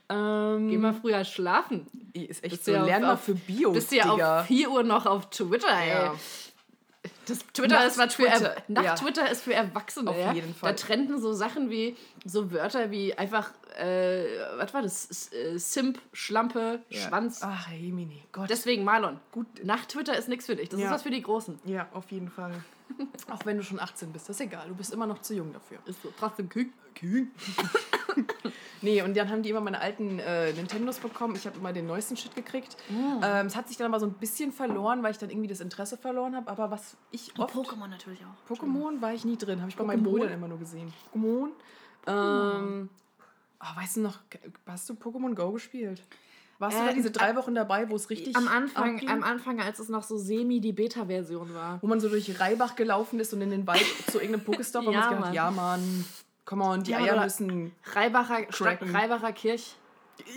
Ähm, 0.09 0.69
Geh 0.69 0.79
mal 0.79 0.93
früher 0.95 1.25
schlafen. 1.25 1.87
ist 2.13 2.45
echt 2.45 2.51
Bist 2.53 2.65
so, 2.67 2.73
ja 2.73 2.85
lern 2.85 3.03
mal 3.03 3.17
für 3.17 3.35
Bio, 3.35 3.73
Bist 3.73 3.91
du 3.91 3.97
ja 3.97 4.11
Digga. 4.13 4.41
auf 4.41 4.47
4 4.47 4.71
Uhr 4.71 4.83
noch 4.83 5.07
auf 5.07 5.31
Twitter, 5.31 5.69
ey. 5.69 5.89
Ja. 5.89 6.15
Das 7.27 7.39
Twitter 7.53 7.87
ist 7.87 7.99
was 7.99 8.15
für 8.15 8.27
er 8.27 8.57
Nacht 8.69 8.85
ja. 8.85 8.95
Twitter 8.95 9.31
ist 9.31 9.43
für 9.43 9.55
Erwachsene. 9.55 10.11
Auf 10.11 10.17
ja? 10.19 10.33
jeden 10.33 10.55
Fall. 10.55 10.71
Da 10.71 10.77
trennten 10.77 11.21
so 11.21 11.33
Sachen 11.33 11.71
wie 11.71 11.97
so 12.25 12.51
Wörter 12.51 12.91
wie 12.91 13.15
einfach 13.15 13.51
äh, 13.79 14.25
was 14.57 14.73
war 14.73 14.83
das? 14.83 15.33
Äh, 15.33 15.59
Simp, 15.59 16.01
Schlampe, 16.13 16.81
Schwanz. 16.91 17.41
Ach, 17.43 17.71
Jemini, 17.71 18.23
Gott. 18.33 18.49
Deswegen 18.49 18.85
Marlon, 18.85 19.21
gut, 19.33 19.47
Nacht 19.65 19.91
Twitter 19.91 20.17
ist 20.17 20.29
nichts 20.29 20.47
für 20.47 20.57
dich. 20.57 20.69
Das 20.69 20.81
Ja. 20.81 20.87
ist 20.87 20.93
was 20.93 21.03
für 21.03 21.11
die 21.11 21.23
Großen. 21.23 21.59
ja, 21.65 21.89
auf 21.93 22.11
jeden 22.11 22.31
Fall. 22.31 22.53
Auch 23.31 23.45
wenn 23.45 23.57
du 23.57 23.63
schon 23.65 23.81
18 23.81 24.13
bist, 24.13 24.29
das 24.29 24.37
ist 24.37 24.47
egal. 24.47 24.69
Du 24.69 24.75
bist 24.75 24.93
immer 24.93 25.07
noch 25.07 25.21
zu 25.21 25.35
jung 25.35 25.53
dafür. 25.53 25.79
Ist 25.87 26.03
so. 26.03 26.13
Trotzdem 26.19 26.49
Küken. 26.49 26.73
Nee, 28.85 29.03
und 29.03 29.17
dann 29.17 29.31
haben 29.31 29.43
die 29.43 29.51
immer 29.51 29.61
meine 29.61 29.81
alten 29.81 30.19
äh, 30.19 30.53
Nintendos 30.53 30.99
bekommen. 30.99 31.35
Ich 31.37 31.47
habe 31.47 31.59
immer 31.59 31.73
den 31.73 31.87
neuesten 31.87 32.17
Shit 32.17 32.35
gekriegt. 32.37 32.77
Ah. 33.21 33.41
Ähm, 33.41 33.47
es 33.47 33.57
hat 33.57 33.67
sich 33.69 33.77
dann 33.79 33.87
aber 33.89 33.99
so 33.99 34.07
ein 34.07 34.13
bisschen 34.13 34.53
verloren, 34.53 35.03
weil 35.03 35.11
ich 35.13 35.19
dann 35.19 35.31
irgendwie 35.31 35.49
das 35.49 35.61
Interesse 35.61 35.97
verloren 35.97 36.37
habe. 36.37 36.51
Aber 36.51 36.71
was 36.71 36.97
ich 37.11 37.33
oft... 37.39 37.55
Pokémon 37.55 37.89
natürlich 37.89 38.21
auch. 38.25 38.55
Pokémon 38.55 39.01
war 39.01 39.13
ich 39.15 39.25
nie 39.25 39.37
drin. 39.39 39.61
Habe 39.61 39.71
ich 39.71 39.77
bei 39.77 39.85
meinen 39.85 40.05
Pokémon? 40.07 40.11
Brüdern 40.11 40.33
immer 40.35 40.49
nur 40.49 40.59
gesehen. 40.59 40.93
Pokémon. 41.15 41.49
Ähm, 42.07 42.89
oh, 43.61 43.81
weißt 43.81 43.97
du 43.97 44.01
noch, 44.03 44.19
hast 44.67 44.89
du 44.89 44.95
Pokémon 44.95 45.35
Go 45.35 45.53
gespielt? 45.53 46.03
Warst 46.59 46.77
du 46.79 46.83
Äh, 46.83 46.87
da 46.87 46.93
diese 46.93 47.11
drei 47.11 47.35
Wochen 47.37 47.55
dabei, 47.55 47.91
wo 47.91 47.97
es 47.97 48.11
richtig 48.11 48.37
Am 48.37 48.47
Anfang, 48.47 48.95
abging? 48.95 49.09
am 49.11 49.23
Anfang, 49.25 49.61
als 49.61 49.81
es 49.81 49.89
noch 49.89 50.05
so 50.05 50.17
semi 50.17 50.61
die 50.61 50.73
Beta-Version 50.73 51.53
war. 51.53 51.79
wo 51.83 51.87
man 51.89 51.99
so 52.01 52.09
durch 52.09 52.39
Reibach 52.39 52.77
gelaufen 52.77 53.19
ist 53.19 53.33
und 53.35 53.41
in 53.41 53.51
den 53.51 53.67
Wald 53.67 53.85
zu 54.11 54.19
irgendeinem 54.21 54.45
Pokestop 54.45 54.87
und 54.87 54.93
Ja, 54.93 55.01
man 55.01 55.09
sich 55.09 55.17
gedacht, 55.19 55.35
ja 55.35 55.51
Mann, 55.51 56.05
come 56.45 56.65
on, 56.65 56.83
die 56.83 56.93
Ja, 56.93 56.99
Eier 56.99 57.23
müssen 57.23 57.73
Reibacher, 57.93 58.43
Cracken. 58.47 58.95
Reibacher 58.95 59.33
Kirch. 59.33 59.77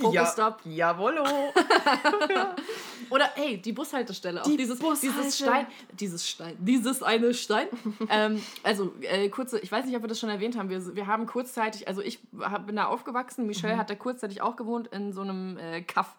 Pokestop. 0.02 0.58
Ja, 0.66 0.92
jawollo. 0.92 1.24
Oder 3.10 3.30
hey, 3.36 3.58
die 3.62 3.72
Bushaltestelle. 3.74 4.42
Die 4.46 4.54
auch 4.54 4.58
dieses, 4.58 4.80
dieses 4.80 4.80
Bushaltestelle. 4.80 5.32
Stein. 5.52 5.68
Dieses 5.94 6.28
Stein. 6.30 6.58
Dieses 6.60 7.04
eine 7.04 7.34
Stein. 7.34 7.68
ähm, 8.10 8.42
also, 8.64 8.94
äh, 9.02 9.30
kurze, 9.30 9.60
ich 9.60 9.72
weiß 9.72 9.86
nicht, 9.86 9.96
ob 9.96 10.02
wir 10.04 10.08
das 10.10 10.20
schon 10.20 10.30
erwähnt 10.30 10.58
haben. 10.58 10.70
Wir, 10.70 10.96
wir 10.96 11.08
haben 11.08 11.26
kurzzeitig, 11.26 11.88
also 11.88 12.02
ich 12.02 12.20
hab, 12.40 12.66
bin 12.66 12.76
da 12.76 12.86
aufgewachsen. 12.86 13.46
Michelle 13.46 13.76
Mhm. 13.76 13.80
hat 13.80 13.90
da 13.90 13.96
kurzzeitig 13.96 14.42
auch 14.42 14.56
gewohnt 14.56 14.88
in 14.88 15.14
so 15.14 15.22
einem 15.22 15.58
äh, 15.58 15.82
Kaff. 15.82 16.16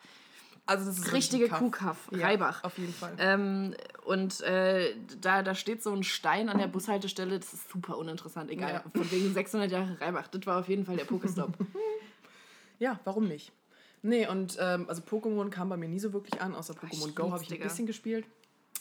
Also 0.69 0.85
das 0.85 0.99
ist 0.99 1.13
Richtige 1.13 1.45
richtig 1.45 1.51
Kaff. 1.51 1.59
Kuhkaff. 1.61 1.97
Ja, 2.11 2.27
Reibach. 2.27 2.63
Auf 2.63 2.77
jeden 2.77 2.93
Fall. 2.93 3.15
Ähm, 3.19 3.75
und 4.05 4.43
äh, 4.43 4.95
da, 5.19 5.43
da 5.43 5.55
steht 5.55 5.83
so 5.83 5.93
ein 5.95 6.03
Stein 6.03 6.51
an 6.51 6.59
der 6.59 6.67
Bushaltestelle, 6.67 7.39
das 7.39 7.55
ist 7.55 7.71
super 7.71 7.97
uninteressant, 7.97 8.51
egal. 8.51 8.73
Ja. 8.73 8.85
Von 8.95 9.11
wegen 9.11 9.33
600 9.33 9.71
Jahre 9.71 9.99
Reibach, 9.99 10.29
das 10.29 10.45
war 10.45 10.61
auf 10.61 10.69
jeden 10.69 10.85
Fall 10.85 10.97
der 10.97 11.05
Pokestop. 11.05 11.53
Ja, 12.81 13.01
warum 13.03 13.27
nicht? 13.27 13.51
Nee, 14.03 14.29
und 14.29 14.57
ähm, 14.61 14.89
also 14.89 15.03
Pokémon 15.03 15.51
kam 15.51 15.69
bei 15.69 15.77
mir 15.77 15.89
nie 15.89 15.99
so 15.99 16.13
wirklich 16.13 16.41
an, 16.41 16.55
außer 16.55 16.75
Pokémon 16.75 17.13
Go 17.13 17.33
habe 17.33 17.43
ich 17.43 17.53
ein 17.53 17.59
bisschen 17.59 17.87
gespielt. 17.87 18.25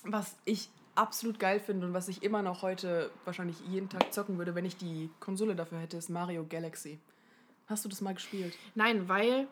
Was 0.04 0.36
ich 0.46 0.70
absolut 0.94 1.40
geil 1.40 1.60
finde 1.60 1.88
und 1.88 1.94
was 1.94 2.08
ich 2.08 2.22
immer 2.22 2.44
noch 2.44 2.62
heute 2.62 3.10
wahrscheinlich 3.26 3.58
jeden 3.68 3.90
Tag 3.90 4.14
zocken 4.14 4.38
würde, 4.38 4.54
wenn 4.54 4.66
ich 4.66 4.78
die 4.78 5.10
Konsole 5.20 5.56
dafür 5.56 5.80
hätte, 5.80 5.98
ist 5.98 6.10
Mario 6.12 6.46
Galaxy. 6.48 7.00
Hast 7.66 7.86
du 7.86 7.90
das 7.90 8.02
mal 8.02 8.14
gespielt? 8.14 8.54
Nein, 8.76 9.10
weil 9.10 9.48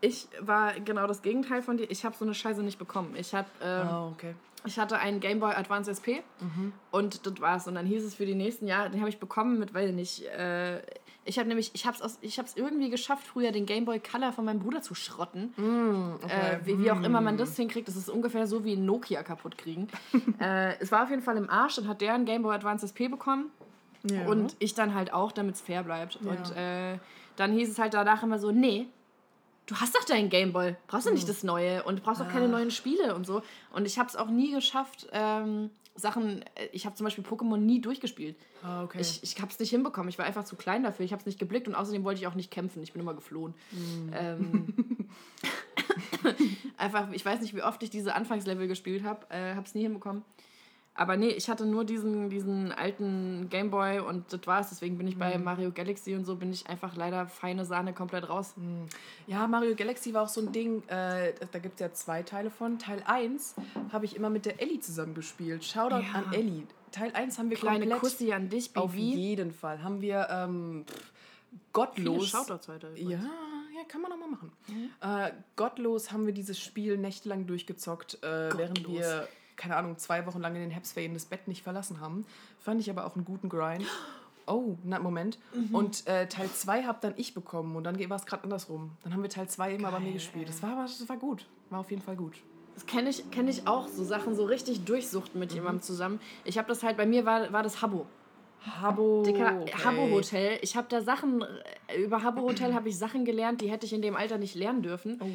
ich 0.00 0.28
war 0.40 0.78
genau 0.80 1.06
das 1.06 1.22
Gegenteil 1.22 1.62
von 1.62 1.76
dir. 1.76 1.90
Ich 1.90 2.04
habe 2.04 2.14
so 2.16 2.24
eine 2.24 2.34
Scheiße 2.34 2.62
nicht 2.62 2.78
bekommen. 2.78 3.14
Ich, 3.16 3.34
hab, 3.34 3.46
ähm, 3.62 3.88
Oh, 3.90 4.12
okay. 4.12 4.34
ich 4.64 4.78
hatte 4.78 4.98
einen 4.98 5.20
Game 5.20 5.40
Boy 5.40 5.52
Advance 5.54 5.90
SP 5.90 6.22
und 6.90 7.26
das 7.26 7.40
war's. 7.40 7.66
Und 7.66 7.74
dann 7.74 7.86
hieß 7.86 8.04
es 8.04 8.14
für 8.14 8.26
die 8.26 8.34
nächsten 8.34 8.66
Jahre, 8.66 8.90
den 8.90 9.00
habe 9.00 9.10
ich 9.10 9.18
bekommen 9.18 9.58
mit, 9.58 9.74
weil 9.74 9.92
nicht. 9.92 10.24
Äh, 10.26 10.80
ich 11.24 11.38
habe 11.38 11.46
nämlich, 11.48 11.72
ich 11.74 11.86
habe 11.86 11.94
es 12.02 12.18
ich 12.22 12.38
hab's 12.38 12.54
irgendwie 12.56 12.88
geschafft, 12.88 13.26
früher 13.26 13.52
den 13.52 13.66
Game 13.66 13.84
Boy 13.84 14.00
Color 14.00 14.32
von 14.32 14.46
meinem 14.46 14.60
Bruder 14.60 14.80
zu 14.80 14.94
schrotten. 14.94 15.52
Äh, 16.26 16.60
wie, 16.64 16.78
wie 16.78 16.90
auch 16.90 17.02
immer 17.02 17.20
man 17.20 17.36
das 17.36 17.54
hinkriegt, 17.54 17.86
das 17.86 17.96
ist 17.96 18.08
ungefähr 18.08 18.46
so 18.46 18.64
wie 18.64 18.72
ein 18.74 18.86
Nokia 18.86 19.22
kaputt 19.22 19.58
kriegen. 19.58 19.88
äh, 20.40 20.78
es 20.78 20.90
war 20.90 21.02
auf 21.02 21.10
jeden 21.10 21.20
Fall 21.22 21.36
im 21.36 21.50
Arsch, 21.50 21.76
dann 21.76 21.86
hat 21.86 22.00
der 22.00 22.14
einen 22.14 22.24
Game 22.24 22.42
Boy 22.42 22.54
Advance 22.54 22.86
SP 22.88 23.08
bekommen. 23.10 23.50
Ja. 24.04 24.26
Und 24.26 24.56
ich 24.58 24.74
dann 24.74 24.94
halt 24.94 25.12
auch, 25.12 25.32
damit 25.32 25.56
es 25.56 25.60
fair 25.60 25.82
bleibt. 25.82 26.18
Ja. 26.22 26.30
Und 26.30 26.56
äh, 26.56 26.98
dann 27.36 27.52
hieß 27.52 27.68
es 27.68 27.78
halt 27.78 27.92
danach 27.92 28.22
immer 28.22 28.38
so, 28.38 28.50
nee, 28.50 28.86
du 29.68 29.76
hast 29.76 29.94
doch 29.94 30.04
deinen 30.04 30.30
Gameboy, 30.30 30.74
brauchst 30.86 31.06
du 31.06 31.12
nicht 31.12 31.28
das 31.28 31.44
Neue 31.44 31.82
und 31.84 32.02
brauchst 32.02 32.20
auch 32.20 32.28
keine 32.28 32.48
neuen 32.48 32.70
Spiele 32.70 33.14
und 33.14 33.26
so. 33.26 33.42
Und 33.72 33.86
ich 33.86 33.98
habe 33.98 34.08
es 34.08 34.16
auch 34.16 34.28
nie 34.28 34.52
geschafft, 34.52 35.06
ähm, 35.12 35.70
Sachen, 35.94 36.42
äh, 36.54 36.68
ich 36.72 36.86
habe 36.86 36.96
zum 36.96 37.04
Beispiel 37.04 37.24
Pokémon 37.24 37.58
nie 37.58 37.80
durchgespielt. 37.80 38.36
Ah, 38.62 38.84
okay. 38.84 38.98
Ich, 39.00 39.22
ich 39.22 39.40
habe 39.40 39.50
es 39.52 39.58
nicht 39.58 39.70
hinbekommen, 39.70 40.08
ich 40.08 40.18
war 40.18 40.24
einfach 40.24 40.44
zu 40.44 40.56
klein 40.56 40.82
dafür, 40.82 41.04
ich 41.04 41.12
habe 41.12 41.20
es 41.20 41.26
nicht 41.26 41.38
geblickt 41.38 41.68
und 41.68 41.74
außerdem 41.74 42.02
wollte 42.04 42.20
ich 42.20 42.26
auch 42.26 42.34
nicht 42.34 42.50
kämpfen, 42.50 42.82
ich 42.82 42.92
bin 42.92 43.02
immer 43.02 43.14
geflohen. 43.14 43.54
Hm. 43.70 44.10
Ähm, 44.14 45.08
einfach, 46.76 47.10
ich 47.12 47.24
weiß 47.24 47.40
nicht, 47.40 47.54
wie 47.54 47.62
oft 47.62 47.82
ich 47.82 47.90
diese 47.90 48.14
Anfangslevel 48.14 48.68
gespielt 48.68 49.04
habe, 49.04 49.26
äh, 49.30 49.54
habe 49.54 49.66
es 49.66 49.74
nie 49.74 49.82
hinbekommen. 49.82 50.22
Aber 50.98 51.16
nee, 51.16 51.28
ich 51.30 51.48
hatte 51.48 51.64
nur 51.64 51.84
diesen, 51.84 52.28
diesen 52.28 52.72
alten 52.72 53.48
Gameboy 53.50 54.00
und 54.00 54.32
das 54.32 54.40
war's. 54.46 54.68
Deswegen 54.70 54.98
bin 54.98 55.06
ich 55.06 55.16
bei 55.16 55.34
Hm. 55.34 55.44
Mario 55.44 55.70
Galaxy 55.72 56.14
und 56.16 56.24
so, 56.24 56.34
bin 56.36 56.52
ich 56.52 56.66
einfach 56.68 56.96
leider 56.96 57.26
feine 57.28 57.64
Sahne 57.64 57.92
komplett 57.92 58.28
raus. 58.28 58.54
Ja, 59.28 59.46
Mario 59.46 59.74
Galaxy 59.76 60.12
war 60.12 60.24
auch 60.24 60.28
so 60.28 60.40
ein 60.40 60.50
Ding, 60.52 60.82
äh, 60.88 61.32
da 61.52 61.58
gibt 61.60 61.74
es 61.74 61.80
ja 61.80 61.92
zwei 61.92 62.22
Teile 62.24 62.50
von. 62.50 62.78
Teil 62.80 63.02
1 63.06 63.54
habe 63.92 64.04
ich 64.06 64.16
immer 64.16 64.28
mit 64.28 64.44
der 64.44 64.60
Ellie 64.60 64.80
zusammen 64.80 65.14
gespielt. 65.14 65.64
Shoutout 65.64 66.00
Ja. 66.02 66.12
an 66.14 66.32
Ellie. 66.32 66.64
Teil 66.90 67.12
1 67.14 67.38
haben 67.38 67.50
wir 67.50 67.56
Kleine 67.56 67.80
komplett. 67.86 68.00
Kussi 68.00 68.32
an 68.32 68.48
dich, 68.48 68.70
Auf 68.76 68.90
Baby. 68.92 69.14
jeden 69.14 69.52
Fall. 69.52 69.82
Haben 69.82 70.00
wir 70.00 70.26
ähm, 70.30 70.84
pff, 70.88 70.94
Viele 70.96 71.60
gottlos. 71.72 72.28
Shoutouts 72.28 72.66
heute. 72.68 72.88
Ja, 72.96 73.02
übrigens. 73.02 73.22
ja, 73.22 73.84
kann 73.86 74.00
man 74.02 74.10
auch 74.12 74.16
mal 74.16 74.28
machen. 74.30 74.52
Äh, 75.00 75.30
gottlos 75.54 76.10
haben 76.10 76.26
wir 76.26 76.32
dieses 76.34 76.58
Spiel 76.58 76.96
nächtelang 76.98 77.46
durchgezockt, 77.46 78.22
äh, 78.24 78.50
während 78.56 78.82
Gottlos. 78.84 78.98
wir, 79.00 79.28
keine 79.58 79.76
Ahnung, 79.76 79.98
zwei 79.98 80.24
Wochen 80.26 80.40
lang 80.40 80.54
in 80.54 80.62
den 80.62 80.70
Herbstferien 80.70 81.12
das 81.12 81.26
Bett 81.26 81.46
nicht 81.48 81.62
verlassen 81.62 82.00
haben. 82.00 82.24
Fand 82.58 82.80
ich 82.80 82.88
aber 82.88 83.04
auch 83.04 83.14
einen 83.16 83.26
guten 83.26 83.50
Grind. 83.50 83.84
Oh, 84.46 84.76
na, 84.84 84.98
Moment. 84.98 85.38
Mhm. 85.52 85.74
Und 85.74 86.06
äh, 86.06 86.26
Teil 86.26 86.48
2 86.48 86.84
habe 86.84 86.98
dann 87.02 87.12
ich 87.16 87.34
bekommen 87.34 87.76
und 87.76 87.84
dann 87.84 87.98
war 88.08 88.16
es 88.16 88.24
gerade 88.24 88.44
andersrum. 88.44 88.92
Dann 89.04 89.12
haben 89.12 89.22
wir 89.22 89.28
Teil 89.28 89.48
2 89.48 89.74
immer 89.74 89.90
bei 89.92 90.00
mir 90.00 90.12
gespielt. 90.12 90.48
Das 90.48 90.62
war, 90.62 90.84
das 90.84 91.06
war 91.06 91.18
gut. 91.18 91.46
War 91.68 91.80
auf 91.80 91.90
jeden 91.90 92.00
Fall 92.00 92.16
gut. 92.16 92.36
Das 92.74 92.86
kenne 92.86 93.10
ich, 93.10 93.30
kenn 93.30 93.48
ich 93.48 93.66
auch, 93.66 93.88
so 93.88 94.04
Sachen 94.04 94.34
so 94.36 94.44
richtig 94.44 94.84
durchsuchten 94.84 95.34
Mhm. 95.34 95.40
mit 95.40 95.52
jemandem 95.52 95.82
zusammen. 95.82 96.20
Ich 96.44 96.56
habe 96.56 96.68
das 96.68 96.82
halt, 96.82 96.96
bei 96.96 97.04
mir 97.04 97.26
war, 97.26 97.52
war 97.52 97.62
das 97.62 97.82
Habbo. 97.82 98.06
Habbo. 98.80 99.22
Dicker, 99.24 99.60
okay. 99.60 99.72
Habbo 99.84 100.10
Hotel. 100.10 100.58
Ich 100.62 100.76
habe 100.76 100.86
da 100.88 101.02
Sachen, 101.02 101.42
äh, 101.88 102.00
über 102.00 102.22
Habbo 102.22 102.42
Hotel 102.42 102.74
habe 102.74 102.88
ich 102.88 102.96
Sachen 102.96 103.24
gelernt, 103.24 103.60
die 103.60 103.70
hätte 103.70 103.84
ich 103.84 103.92
in 103.92 104.02
dem 104.02 104.16
Alter 104.16 104.38
nicht 104.38 104.54
lernen 104.54 104.82
dürfen. 104.82 105.18
Oh. 105.20 105.26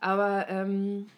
Aber 0.00 0.48
ähm, 0.48 1.08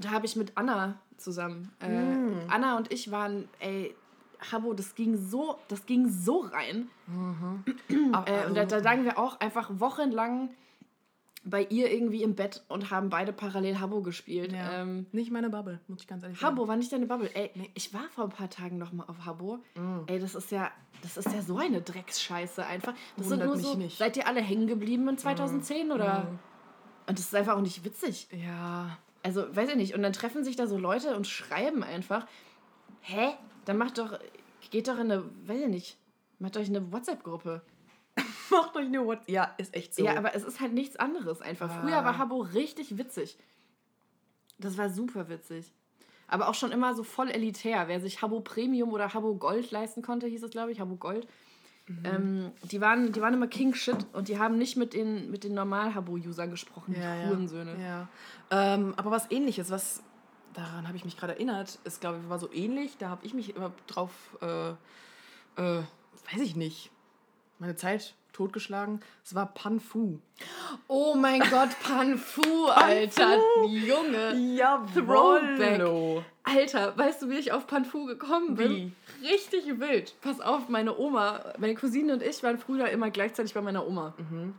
da 0.00 0.10
habe 0.10 0.26
ich 0.26 0.36
mit 0.36 0.52
Anna 0.56 0.98
zusammen. 1.16 1.72
Äh, 1.80 1.88
Mm. 1.88 2.50
Anna 2.50 2.76
und 2.76 2.92
ich 2.92 3.10
waren, 3.10 3.48
ey, 3.60 3.94
Habbo, 4.52 4.74
das 4.74 4.94
ging 4.94 5.16
so, 5.16 5.56
das 5.68 5.86
ging 5.86 6.08
so 6.10 6.40
rein. 6.40 6.88
Ah, 8.12 8.24
Äh, 8.26 8.46
und 8.46 8.54
da, 8.56 8.64
da 8.66 8.78
lagen 8.78 9.04
wir 9.04 9.18
auch 9.18 9.40
einfach 9.40 9.70
wochenlang 9.80 10.50
bei 11.48 11.62
ihr 11.62 11.90
irgendwie 11.92 12.22
im 12.24 12.34
Bett 12.34 12.64
und 12.68 12.90
haben 12.90 13.08
beide 13.08 13.32
parallel 13.32 13.78
Habbo 13.80 14.02
gespielt. 14.02 14.52
ja. 14.52 14.82
Ähm, 14.82 15.06
nicht 15.12 15.30
meine 15.30 15.48
Bubble, 15.48 15.80
muss 15.86 16.00
ich 16.02 16.08
ganz 16.08 16.22
ehrlich 16.24 16.38
sagen. 16.40 16.52
Habbo 16.56 16.66
war 16.68 16.76
nicht 16.76 16.92
deine 16.92 17.06
Bubble. 17.06 17.30
Ey, 17.34 17.50
ich 17.74 17.94
war 17.94 18.02
vor 18.14 18.24
ein 18.24 18.30
paar 18.30 18.50
Tagen 18.50 18.78
noch 18.78 18.92
mal 18.92 19.04
auf 19.04 19.24
Habbo. 19.24 19.58
Mm. 19.76 20.00
Ey, 20.08 20.18
das 20.18 20.34
ist 20.34 20.50
ja, 20.50 20.70
das 21.02 21.16
ist 21.16 21.32
ja 21.32 21.40
so 21.42 21.56
eine 21.58 21.80
Drecksscheiße 21.80 22.66
einfach. 22.66 22.94
Das 23.16 23.30
Wundert 23.30 23.52
sind 23.52 23.62
nur 23.62 23.72
so, 23.72 23.78
nicht. 23.78 23.96
Mm. 23.96 24.02
seid 24.02 24.16
ihr 24.16 24.26
alle 24.26 24.40
hängen 24.42 24.66
geblieben 24.66 25.08
in 25.08 25.16
2010 25.18 25.92
oder? 25.92 26.26
Und 27.08 27.18
das 27.18 27.26
ist 27.26 27.34
einfach 27.34 27.56
auch 27.56 27.60
nicht 27.62 27.84
witzig. 27.84 28.28
Ja. 28.32 28.98
Also, 29.26 29.54
weiß 29.54 29.70
ich 29.70 29.76
nicht. 29.76 29.94
Und 29.94 30.02
dann 30.02 30.12
treffen 30.12 30.44
sich 30.44 30.54
da 30.56 30.66
so 30.66 30.78
Leute 30.78 31.16
und 31.16 31.26
schreiben 31.26 31.82
einfach. 31.82 32.26
Hä? 33.00 33.30
Dann 33.64 33.76
macht 33.76 33.98
doch, 33.98 34.18
geht 34.70 34.86
doch 34.88 34.94
in 34.98 35.10
eine, 35.10 35.24
weiß 35.46 35.62
ich 35.62 35.68
nicht, 35.68 35.98
macht 36.38 36.56
euch 36.56 36.68
eine 36.68 36.92
WhatsApp-Gruppe. 36.92 37.62
Macht 38.50 38.76
euch 38.76 38.88
nur 38.88 39.04
what. 39.06 39.18
Ja, 39.28 39.52
ist 39.58 39.74
echt 39.74 39.94
so. 39.94 40.04
Ja, 40.04 40.16
aber 40.16 40.34
es 40.34 40.44
ist 40.44 40.60
halt 40.60 40.72
nichts 40.72 40.96
anderes 40.96 41.42
einfach. 41.42 41.80
Früher 41.82 41.98
Ah. 41.98 42.04
war 42.04 42.16
Habbo 42.18 42.38
richtig 42.40 42.96
witzig. 42.96 43.36
Das 44.58 44.78
war 44.78 44.88
super 44.88 45.28
witzig. 45.28 45.72
Aber 46.28 46.48
auch 46.48 46.54
schon 46.54 46.72
immer 46.72 46.94
so 46.94 47.02
voll 47.02 47.28
elitär. 47.30 47.88
Wer 47.88 48.00
sich 48.00 48.22
Habbo 48.22 48.40
Premium 48.40 48.92
oder 48.92 49.12
Habbo 49.12 49.34
Gold 49.34 49.70
leisten 49.72 50.00
konnte, 50.02 50.28
hieß 50.28 50.44
es, 50.44 50.50
glaube 50.50 50.70
ich, 50.72 50.80
Habbo 50.80 50.96
Gold. 50.96 51.26
Mhm. 51.88 52.02
Ähm, 52.04 52.52
die, 52.64 52.80
waren, 52.80 53.12
die 53.12 53.20
waren 53.20 53.34
immer 53.34 53.46
King 53.46 53.74
Shit 53.74 54.06
und 54.12 54.28
die 54.28 54.38
haben 54.38 54.58
nicht 54.58 54.76
mit 54.76 54.92
den, 54.92 55.30
mit 55.30 55.44
den 55.44 55.54
Normal-Habbo-Usern 55.54 56.50
gesprochen, 56.50 56.94
die 56.94 57.00
ja, 57.00 57.14
ja. 57.14 57.28
Hurensöhne. 57.28 57.76
Ja. 57.80 58.08
Ähm, 58.50 58.94
aber 58.96 59.10
was 59.10 59.30
ähnliches, 59.30 59.70
was 59.70 60.02
daran 60.54 60.88
habe 60.88 60.96
ich 60.96 61.04
mich 61.04 61.16
gerade 61.16 61.34
erinnert, 61.34 61.78
ist, 61.84 62.00
glaube 62.00 62.18
ich, 62.22 62.28
war 62.28 62.38
so 62.38 62.50
ähnlich. 62.52 62.96
Da 62.98 63.08
habe 63.08 63.24
ich 63.24 63.34
mich 63.34 63.54
immer 63.54 63.72
drauf, 63.86 64.10
äh, 64.40 64.70
äh, 64.70 65.82
weiß 66.32 66.40
ich 66.40 66.56
nicht, 66.56 66.90
meine 67.58 67.76
Zeit 67.76 68.14
totgeschlagen. 68.36 69.00
Es 69.24 69.34
war 69.34 69.46
Panfu. 69.46 70.18
Oh 70.88 71.14
mein 71.14 71.40
Gott, 71.40 71.70
Panfu, 71.82 72.66
Alter. 72.66 73.38
Junge. 73.66 74.36
Ja, 74.56 74.84
Throwback. 74.94 76.22
Alter, 76.44 76.96
weißt 76.96 77.22
du, 77.22 77.30
wie 77.30 77.38
ich 77.38 77.52
auf 77.52 77.66
Panfu 77.66 78.04
gekommen 78.06 78.54
bin? 78.54 78.92
Wie? 79.20 79.26
Richtig 79.26 79.80
wild. 79.80 80.14
Pass 80.20 80.40
auf, 80.40 80.68
meine 80.68 80.96
Oma, 80.98 81.40
meine 81.58 81.74
Cousine 81.74 82.12
und 82.12 82.22
ich 82.22 82.42
waren 82.42 82.58
früher 82.58 82.88
immer 82.90 83.10
gleichzeitig 83.10 83.54
bei 83.54 83.62
meiner 83.62 83.86
Oma. 83.86 84.14
Mhm. 84.18 84.54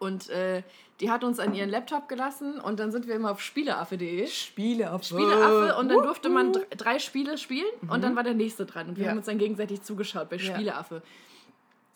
Und 0.00 0.28
äh, 0.30 0.62
die 1.00 1.10
hat 1.10 1.24
uns 1.24 1.38
an 1.38 1.54
ihren 1.54 1.68
Laptop 1.70 2.08
gelassen 2.08 2.58
und 2.58 2.80
dann 2.80 2.90
sind 2.90 3.06
wir 3.06 3.14
immer 3.14 3.30
auf 3.30 3.40
spieleaffe.de. 3.42 4.26
Spieleaffe. 4.26 5.04
Spieleaffe 5.04 5.76
und 5.78 5.88
dann 5.90 6.02
durfte 6.02 6.28
man 6.30 6.52
dr- 6.54 6.64
drei 6.76 6.98
Spiele 6.98 7.38
spielen 7.38 7.66
und 7.88 8.02
dann 8.02 8.16
war 8.16 8.22
der 8.22 8.34
nächste 8.34 8.64
dran. 8.66 8.88
Und 8.88 8.96
wir 8.98 9.04
Ja. 9.04 9.10
haben 9.10 9.18
uns 9.18 9.26
dann 9.26 9.38
gegenseitig 9.38 9.82
zugeschaut 9.82 10.28
bei 10.30 10.36
Ja. 10.36 10.54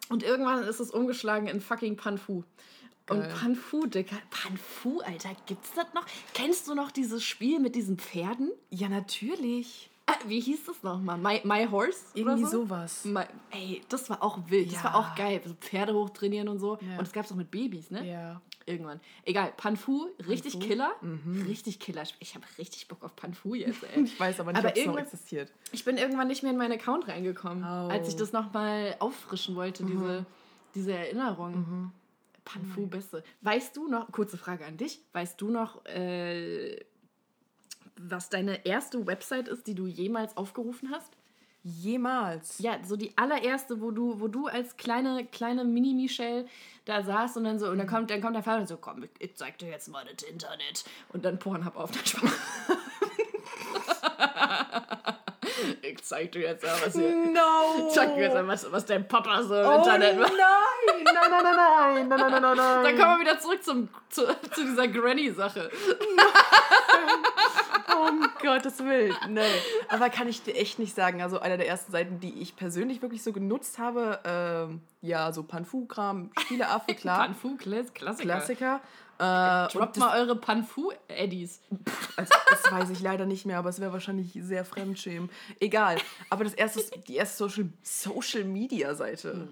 Und 0.09 0.23
irgendwann 0.23 0.63
ist 0.65 0.81
es 0.81 0.91
umgeschlagen 0.91 1.47
in 1.49 1.61
fucking 1.61 1.97
Panfu. 1.97 2.45
Und 3.09 3.21
Geil. 3.21 3.35
Panfu, 3.39 3.87
Dicker. 3.87 4.17
Panfu, 4.31 5.01
Alter, 5.01 5.31
gibt's 5.47 5.73
das 5.75 5.87
noch? 5.95 6.07
Kennst 6.33 6.69
du 6.69 6.75
noch 6.75 6.91
dieses 6.91 7.23
Spiel 7.23 7.61
mit 7.61 7.75
diesen 7.75 7.99
Pferden? 7.99 8.51
Ja, 8.71 8.89
natürlich. 8.89 9.91
Ah, 10.07 10.15
wie 10.27 10.41
hieß 10.41 10.65
das 10.67 10.83
nochmal? 10.83 11.17
My, 11.19 11.41
My 11.45 11.67
Horse? 11.71 12.01
Irgendwie 12.15 12.45
so? 12.45 12.63
sowas. 12.67 13.05
My, 13.05 13.25
ey, 13.51 13.83
das 13.89 14.09
war 14.11 14.23
auch 14.23 14.39
wild. 14.49 14.69
Das 14.69 14.83
Ja. 14.83 14.85
war 14.85 14.95
auch 14.97 15.15
geil. 15.15 15.41
So 15.45 15.55
Pferde 15.55 15.95
hochtrainieren 15.95 16.49
und 16.49 16.59
so. 16.59 16.79
Ja. 16.81 16.93
Und 16.99 17.01
das 17.03 17.13
gab 17.13 17.25
es 17.25 17.33
auch 17.33 17.37
mit 17.37 17.51
Babys, 17.51 17.91
ne? 17.91 18.07
Ja. 18.11 18.41
Irgendwann. 18.67 19.01
Egal, 19.25 19.53
Panfu, 19.57 20.07
richtig 20.29 20.55
Panfu. 20.55 20.69
Killer. 20.69 20.93
Mhm. 21.03 21.45
Richtig 21.47 21.79
Killer. 21.81 22.03
Ich 22.21 22.35
habe 22.35 22.45
richtig 22.59 22.89
Bock 22.89 23.03
auf 23.05 23.15
Panfu 23.15 23.55
jetzt, 23.55 23.83
ey. 23.95 24.03
Ich 24.05 24.19
weiß 24.19 24.41
aber 24.41 24.53
nicht, 24.53 24.65
ob 24.65 24.77
es 24.77 24.87
noch 24.87 24.99
existiert. 24.99 25.53
Ich 25.73 25.85
bin 25.85 25.99
irgendwann 25.99 26.29
nicht 26.29 26.43
mehr 26.43 26.53
in 26.53 26.59
meinen 26.59 26.73
Account 26.73 27.07
reingekommen, 27.09 27.63
Oh. 27.65 27.89
als 27.91 28.09
ich 28.09 28.17
das 28.17 28.33
nochmal 28.33 28.97
auffrischen 29.01 29.55
wollte, 29.55 29.85
diese, 29.85 30.25
diese 30.75 30.93
Erinnerung. 30.93 31.93
Panfu 32.45 32.87
Beste. 32.87 33.23
Weißt 33.43 33.77
du 33.77 33.89
noch, 33.89 34.11
kurze 34.13 34.37
Frage 34.39 34.65
an 34.67 34.77
dich, 34.77 35.01
weißt 35.13 35.41
du 35.41 35.51
noch, 35.51 35.85
äh, 35.87 36.79
was 37.97 38.29
deine 38.29 38.65
erste 38.67 39.07
Website 39.07 39.49
ist, 39.49 39.67
die 39.67 39.75
du 39.75 39.87
jemals 39.87 40.37
aufgerufen 40.37 40.91
hast? 40.91 41.13
Jemals. 41.63 42.59
Ja, 42.59 42.79
so 42.85 42.97
die 42.97 43.17
allererste, 43.17 43.81
wo 43.81 43.91
du, 43.91 44.21
wo 44.21 44.29
du 44.29 44.49
als 44.49 44.77
kleine, 44.77 45.25
kleine 45.25 45.65
Mini-Michelle 45.65 46.47
da 46.85 47.03
saß 47.03 47.39
und 47.39 47.45
dann 47.45 47.59
so, 47.59 47.69
und 47.69 47.79
dann 47.79 47.87
kommt, 47.87 48.11
dann 48.11 48.21
kommt 48.21 48.37
der 48.37 48.43
Vater 48.43 48.61
und 48.61 48.69
so, 48.69 48.77
komm, 48.77 49.05
ich, 49.19 49.37
zeig 49.37 49.59
dir 49.59 49.71
jetzt 49.71 49.89
mal 49.89 50.05
das 50.05 50.29
Internet. 50.29 50.85
Und 51.13 51.25
dann 51.25 51.39
Pornhub 51.39 51.77
auf 51.77 51.91
der 51.91 52.07
Spaß. 52.07 52.31
ich 55.83 56.05
zeig 56.05 56.33
dir 56.33 56.43
jetzt 56.43 56.63
mal, 56.63 56.75
was 56.85 56.93
hier. 56.95 57.11
No! 57.11 57.89
Zeig 57.91 58.15
dir 58.15 58.23
jetzt 58.23 58.35
mal, 58.35 58.47
was, 58.47 58.71
was 58.71 58.85
dein 58.85 59.09
Papa 59.09 59.43
so 59.43 59.59
im 59.59 59.67
Oh 59.67 59.77
Internet 59.77 60.19
macht. 60.19 60.33
nein! 60.33 61.03
Nein, 61.05 61.05
nein, 61.05 61.31
nein, 61.31 61.43
nein, 61.43 61.57
nein, 61.57 62.09
nein, 62.09 62.31
nein, 62.31 62.43
nein, 62.43 62.57
nein. 62.57 62.85
Dann 62.97 62.99
kommen 62.99 63.19
wir 63.19 63.21
wieder 63.21 63.41
zurück 63.41 63.63
zum, 63.63 63.89
zu, 64.11 64.27
zu 64.55 64.65
dieser 64.65 64.89
Granny-Sache. 64.89 65.71
Um 68.09 68.29
Gottes 68.43 68.79
Willen. 68.81 69.15
Nee. 69.29 69.41
Aber 69.89 70.11
kann 70.11 70.29
ich 70.29 70.43
dir 70.43 70.55
echt 70.57 70.79
nicht 70.79 70.95
sagen. 70.95 71.23
Also 71.23 71.41
einer 71.41 71.57
der 71.57 71.69
ersten 71.69 71.93
Seiten, 71.93 72.21
die 72.21 72.41
ich 72.41 72.57
persönlich 72.57 73.03
wirklich 73.03 73.23
so 73.23 73.33
genutzt 73.33 73.79
habe, 73.79 74.21
ähm, 74.25 74.81
ja, 75.01 75.33
so 75.33 75.43
Panfu-Kram, 75.43 76.31
Spieleaffe, 76.41 76.95
klar. 76.95 77.19
Panfu, 77.19 77.57
Klass- 77.57 77.93
Klassiker. 77.95 78.25
Klassiker. 78.29 78.81
Äh, 79.17 79.69
Droppt 79.73 79.97
mal 79.99 80.19
eure 80.21 80.35
Panfu-Eddies. 80.37 81.61
das, 82.17 82.17
also, 82.17 82.35
das 82.51 82.73
weiß 82.73 82.91
ich 82.91 83.01
leider 83.01 83.27
nicht 83.27 83.47
mehr, 83.47 83.59
aber 83.59 83.69
es 83.69 83.81
wäre 83.81 83.93
wahrscheinlich 83.93 84.37
sehr 84.41 84.65
fremdschämen. 84.65 85.31
Egal. 85.61 85.99
Aber 86.31 86.43
das 86.43 86.55
erste, 86.55 86.83
die 87.07 87.15
erste 87.17 87.37
Social, 87.37 87.69
Social 87.85 88.43
Media 88.45 88.93
Seite, 88.97 89.49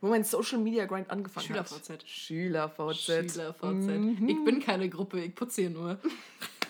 wo 0.00 0.08
mein 0.08 0.24
Social 0.24 0.58
Media 0.58 0.86
Grind 0.86 1.10
angefangen 1.10 1.46
SchülerVZ. 1.46 1.90
hat. 1.90 2.02
SchülerVZ. 2.08 2.96
SchülerVZ. 3.32 3.62
Mhm. 3.62 4.28
Ich 4.28 4.42
bin 4.44 4.60
keine 4.60 4.88
Gruppe, 4.88 5.20
ich 5.20 5.34
putze 5.34 5.60
hier 5.60 5.70
nur. 5.70 5.98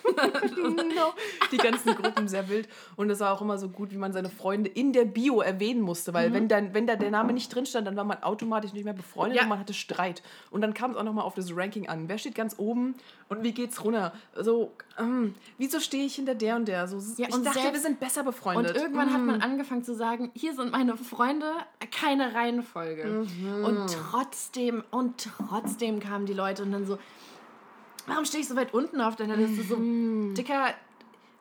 Genau. 0.03 1.13
Die 1.51 1.57
ganzen 1.57 1.95
Gruppen 1.95 2.27
sehr 2.27 2.49
wild. 2.49 2.67
Und 2.95 3.09
es 3.09 3.19
war 3.19 3.33
auch 3.33 3.41
immer 3.41 3.57
so 3.57 3.69
gut, 3.69 3.91
wie 3.91 3.97
man 3.97 4.13
seine 4.13 4.29
Freunde 4.29 4.69
in 4.69 4.93
der 4.93 5.05
Bio 5.05 5.41
erwähnen 5.41 5.81
musste. 5.81 6.13
Weil 6.13 6.33
wenn, 6.33 6.47
dann, 6.47 6.73
wenn 6.73 6.87
da 6.87 6.95
der 6.95 7.11
Name 7.11 7.33
nicht 7.33 7.53
drin 7.53 7.65
stand, 7.65 7.87
dann 7.87 7.95
war 7.95 8.03
man 8.03 8.21
automatisch 8.23 8.73
nicht 8.73 8.83
mehr 8.85 8.93
befreundet 8.93 9.37
Ja. 9.37 9.43
und 9.43 9.49
man 9.49 9.59
hatte 9.59 9.73
Streit. 9.73 10.21
Und 10.51 10.61
dann 10.61 10.73
kam 10.73 10.91
es 10.91 10.97
auch 10.97 11.03
nochmal 11.03 11.25
auf 11.25 11.35
das 11.35 11.55
Ranking 11.55 11.87
an. 11.87 12.09
Wer 12.09 12.17
steht 12.17 12.35
ganz 12.35 12.55
oben 12.57 12.95
und 13.29 13.43
wie 13.43 13.51
geht's 13.51 13.83
runter? 13.83 14.13
So, 14.35 14.71
ähm, 14.99 15.35
wieso 15.57 15.79
stehe 15.79 16.05
ich 16.05 16.15
hinter 16.15 16.35
der 16.35 16.55
und 16.55 16.67
der? 16.67 16.87
So, 16.87 16.97
Ja, 17.21 17.27
ich 17.29 17.33
und 17.35 17.45
dachte, 17.45 17.59
selbst- 17.59 17.73
wir 17.73 17.79
sind 17.81 17.99
besser 17.99 18.21
Und 18.21 18.27
befreundet. 18.27 18.75
irgendwann 18.75 19.11
hat 19.13 19.21
man 19.21 19.41
angefangen 19.41 19.83
zu 19.83 19.93
sagen, 19.95 20.31
hier 20.35 20.53
sind 20.53 20.71
meine 20.71 20.95
Freunde, 20.97 21.51
keine 21.91 22.33
Reihenfolge. 22.33 23.25
Und 23.65 23.97
trotzdem, 24.11 24.83
und 24.91 25.27
trotzdem 25.49 25.99
kamen 25.99 26.25
die 26.25 26.33
Leute 26.33 26.63
und 26.63 26.71
dann 26.71 26.85
so, 26.85 26.97
Warum 28.07 28.25
stehe 28.25 28.41
ich 28.41 28.47
so 28.47 28.55
weit 28.55 28.73
unten 28.73 28.99
auf 29.01 29.15
deiner 29.15 29.35
Liste? 29.37 29.63
So 29.63 29.75
dicker. 30.33 30.73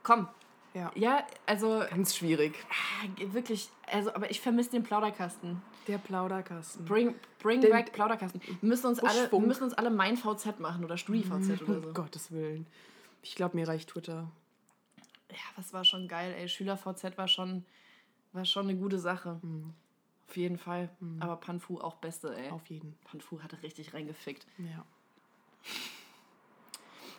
Komm. 0.02 0.28
Ja. 0.74 0.90
Ja, 0.94 1.26
also 1.46 1.82
Ganz 1.90 2.16
schwierig. 2.16 2.54
ah, 2.70 3.06
wirklich. 3.32 3.68
Also, 3.90 4.14
aber 4.14 4.30
ich 4.30 4.40
vermisse 4.40 4.70
den 4.70 4.82
Plauderkasten. 4.82 5.60
Der 5.88 5.98
Plauderkasten. 5.98 6.84
Bring, 6.84 7.14
bring 7.40 7.60
Den- 7.60 7.70
back 7.70 7.92
Plauderkasten. 7.92 8.40
Wir 8.46 8.56
müssen 8.68 8.86
uns 8.86 9.00
alle, 9.00 9.30
wir 9.30 9.38
müssen 9.40 9.64
uns 9.64 9.74
alle 9.74 9.90
mein 9.90 10.16
VZ 10.16 10.60
machen 10.60 10.84
oder 10.84 10.96
StudiVZ 10.96 11.60
oder 11.62 11.80
so. 11.80 11.88
Um 11.88 11.94
Gottes 11.94 12.30
Willen. 12.32 12.66
Ich 13.22 13.34
glaube, 13.34 13.56
mir 13.56 13.66
reicht 13.68 13.90
Twitter. 13.90 14.30
Ja, 15.30 15.36
das 15.56 15.72
war 15.72 15.84
schon 15.84 16.08
geil, 16.08 16.34
ey. 16.38 16.48
SchülerVZ 16.48 17.16
war 17.18 17.26
schon, 17.28 17.64
war 18.32 18.44
schon 18.44 18.68
eine 18.68 18.76
gute 18.78 18.98
Sache. 18.98 19.40
Auf 20.28 20.36
jeden 20.36 20.56
Fall. 20.58 20.88
Aber 21.20 21.36
Panfu 21.36 21.78
auch 21.80 21.96
beste, 21.96 22.34
ey. 22.36 22.50
Auf 22.50 22.66
jeden. 22.68 22.94
Panfu 23.04 23.42
hatte 23.42 23.62
richtig 23.62 23.92
reingefickt. 23.92 24.46
Ja. 24.58 24.84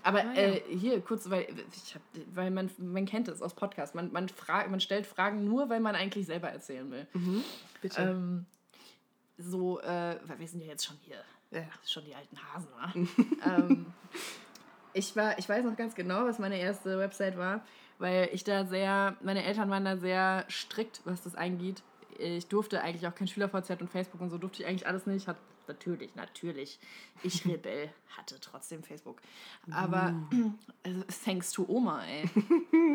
Aber 0.04 0.20
Ah, 0.20 0.34
ja. 0.34 0.42
äh, 0.42 0.62
hier 0.70 1.00
kurz, 1.02 1.30
weil, 1.30 1.48
ich 1.74 1.96
hab, 1.96 2.02
weil 2.34 2.52
man, 2.52 2.70
man 2.78 3.06
kennt 3.06 3.28
es 3.30 3.42
aus 3.42 3.54
Podcasts. 3.54 3.96
Man, 3.96 4.12
man, 4.12 4.30
frag, 4.30 4.70
man 4.70 4.80
stellt 4.80 5.08
Fragen 5.08 5.46
nur, 5.46 5.70
weil 5.70 5.80
man 5.80 5.96
eigentlich 5.96 6.26
selber 6.26 6.50
erzählen 6.50 6.90
will. 6.92 7.08
Bitte. 7.82 8.02
Ähm, 8.02 8.46
so, 9.38 9.80
äh, 9.82 10.18
weil 10.26 10.40
wir 10.40 10.48
sind 10.48 10.62
ja 10.62 10.68
jetzt 10.68 10.86
schon 10.86 10.98
hier, 11.02 11.18
ja. 11.52 11.64
schon 11.86 12.04
die 12.06 12.14
alten 12.16 12.38
Hasen, 12.44 12.68
wa? 12.76 12.94
ähm, 13.58 13.86
ich, 14.94 15.16
war, 15.16 15.38
ich 15.40 15.48
weiß 15.48 15.64
noch 15.66 15.76
ganz 15.76 15.96
genau, 15.96 16.26
was 16.26 16.38
meine 16.38 16.60
erste 16.60 17.00
Website 17.00 17.38
war, 17.38 17.66
weil 17.98 18.30
ich 18.32 18.44
da 18.44 18.66
sehr, 18.66 19.16
meine 19.22 19.44
Eltern 19.44 19.70
waren 19.70 19.86
da 19.86 19.98
sehr 19.98 20.46
strikt, 20.50 21.02
was 21.06 21.22
das 21.24 21.36
angeht. 21.36 21.82
Ich 22.20 22.48
durfte 22.48 22.82
eigentlich 22.82 23.08
auch 23.08 23.16
kein 23.16 23.28
SchülerVZ 23.28 23.82
und 23.82 23.90
Facebook 23.90 24.22
und 24.22 24.30
so 24.30 24.38
durfte 24.38 24.62
ich 24.62 24.68
eigentlich 24.68 24.86
alles 24.86 25.08
nicht. 25.08 25.28
Hat 25.28 25.38
natürlich, 25.68 26.16
natürlich. 26.16 26.80
Ich 27.24 27.46
Rebell 27.48 27.90
hatte 28.18 28.40
trotzdem 28.40 28.84
Facebook. 28.84 29.18
Aber 29.72 30.14
also, 30.84 31.04
thanks 31.24 31.52
to 31.52 31.66
Oma, 31.68 32.04
ey. 32.06 32.30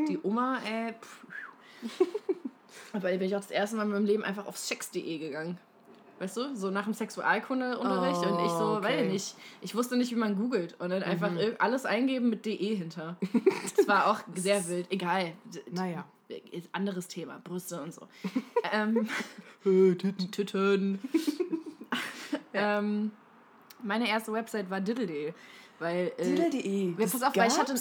Die 0.09 0.19
Oma, 0.23 0.59
ey. 0.65 0.95
Pff. 1.01 1.27
Aber 2.93 3.09
bin 3.11 3.23
ich 3.23 3.35
auch 3.37 3.41
das 3.41 3.51
erste 3.51 3.77
Mal 3.77 3.85
in 3.85 3.91
meinem 3.91 4.07
Leben 4.07 4.25
einfach 4.25 4.47
auf 4.47 4.57
sex.de 4.57 5.19
gegangen. 5.19 5.59
Weißt 6.19 6.37
du, 6.37 6.57
so 6.57 6.71
nach 6.71 6.83
dem 6.85 6.95
Sexualkundeunterricht 6.95 8.19
und 8.27 8.45
ich 8.45 8.51
so, 8.51 8.79
Oh, 8.79 8.83
weiß 8.83 8.85
okay. 8.87 9.07
ich 9.07 9.13
nicht. 9.13 9.37
Ich 9.61 9.75
wusste 9.77 9.97
nicht, 9.97 10.11
wie 10.11 10.17
man 10.17 10.35
googelt 10.35 10.75
und 10.81 10.91
dann 10.91 11.05
einfach 11.05 11.31
irg- 11.31 11.59
alles 11.59 11.85
eingeben 11.87 12.29
mit 12.29 12.45
DE 12.45 12.75
hinter. 12.75 13.17
Das 13.77 13.87
war 13.87 14.07
auch 14.11 14.21
sehr 14.35 14.67
wild. 14.69 14.91
Egal. 14.91 15.33
Naja. 15.71 16.05
Anderes 16.73 17.07
Thema, 17.07 17.41
Brüste 17.45 17.81
und 17.81 17.95
so. 17.95 18.09
ähm, 18.73 19.09
Äh, 19.65 19.95
Titten. 19.95 20.99
Ähm, 22.61 23.11
meine 23.83 24.09
erste 24.09 24.33
Website 24.33 24.71
war 24.71 24.81
diddle.de. 24.81 25.33
Weil. 25.79 26.13
Äh, 26.17 26.25
Diddle.de. 26.25 26.91
Ja, 26.91 26.97
pass 26.97 27.23
auf, 27.23 27.37
weil 27.37 27.49
ich 27.49 27.59
hatte. 27.59 27.75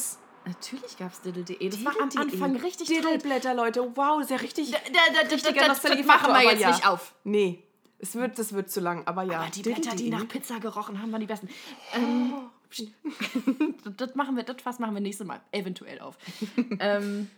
Natürlich 0.45 0.97
gab 0.97 1.11
es 1.11 1.21
diddle.de. 1.21 1.69
Das 1.69 1.83
war 1.83 1.93
am. 2.01 2.09
Anfang 2.15 2.55
richtig 2.55 2.87
toll. 2.87 2.97
Diddleblätter, 2.97 3.53
Leute. 3.53 3.81
Wow, 3.95 4.27
ja 4.29 4.37
richtig. 4.37 4.71
Da, 4.71 4.77
da, 4.87 5.23
da, 5.23 5.29
richtiger 5.29 5.65
das, 5.65 5.81
das, 5.81 5.91
das 5.91 6.05
machen 6.05 6.33
wir 6.33 6.43
jetzt 6.51 6.61
ja. 6.61 6.69
nicht 6.69 6.87
auf. 6.87 7.13
Nee, 7.23 7.63
es 7.99 8.15
wird, 8.15 8.37
das 8.39 8.53
wird 8.53 8.69
zu 8.69 8.79
lang, 8.79 9.05
aber 9.07 9.23
ja. 9.23 9.41
Aber 9.41 9.49
die 9.49 9.61
Blätter, 9.61 9.95
die 9.95 10.09
nach 10.09 10.27
Pizza 10.27 10.59
gerochen 10.59 11.01
haben, 11.01 11.11
waren 11.11 11.21
die 11.21 11.27
besten. 11.27 11.49
Ähm, 11.93 12.33
das 13.97 14.15
machen 14.15 14.35
wir, 14.35 14.43
das 14.43 14.61
Fass 14.61 14.79
machen 14.79 14.93
wir 14.93 15.01
nächstes 15.01 15.25
Mal 15.25 15.41
eventuell 15.51 15.99
auf. 15.99 16.17
ähm, 16.79 17.29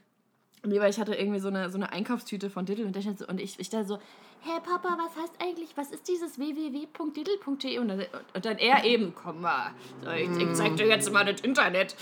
nee, 0.66 0.80
weil 0.80 0.90
ich 0.90 1.00
hatte 1.00 1.16
irgendwie 1.16 1.40
so 1.40 1.48
eine, 1.48 1.70
so 1.70 1.78
eine 1.78 1.92
Einkaufstüte 1.92 2.50
von 2.50 2.66
Diddle 2.66 2.86
und 2.86 2.96
ich, 2.96 3.08
so- 3.18 3.28
und 3.28 3.40
ich, 3.40 3.60
ich 3.60 3.70
da 3.70 3.84
so, 3.84 3.98
Herr 4.42 4.62
Papa, 4.62 4.98
was 4.98 5.22
heißt 5.22 5.34
eigentlich, 5.42 5.76
was 5.76 5.92
ist 5.92 6.08
dieses 6.08 6.40
www.diddle.de? 6.40 7.78
Und 7.80 7.88
dann, 7.90 8.06
und 8.34 8.46
dann 8.46 8.58
er 8.58 8.86
eben, 8.86 9.14
komm 9.14 9.42
mal, 9.42 9.72
so, 10.04 10.12
ich, 10.12 10.30
ich 10.38 10.54
zeig 10.54 10.78
dir 10.78 10.88
jetzt 10.88 11.12
mal 11.12 11.26
das 11.26 11.42
Internet. 11.42 11.96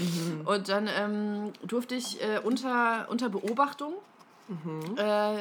Und 0.46 0.70
dann 0.70 0.88
ähm, 0.96 1.54
durfte 1.64 1.96
ich 1.96 2.22
äh, 2.22 2.40
unter, 2.44 3.08
unter 3.10 3.30
Beobachtung 3.30 3.94
äh, 4.98 5.36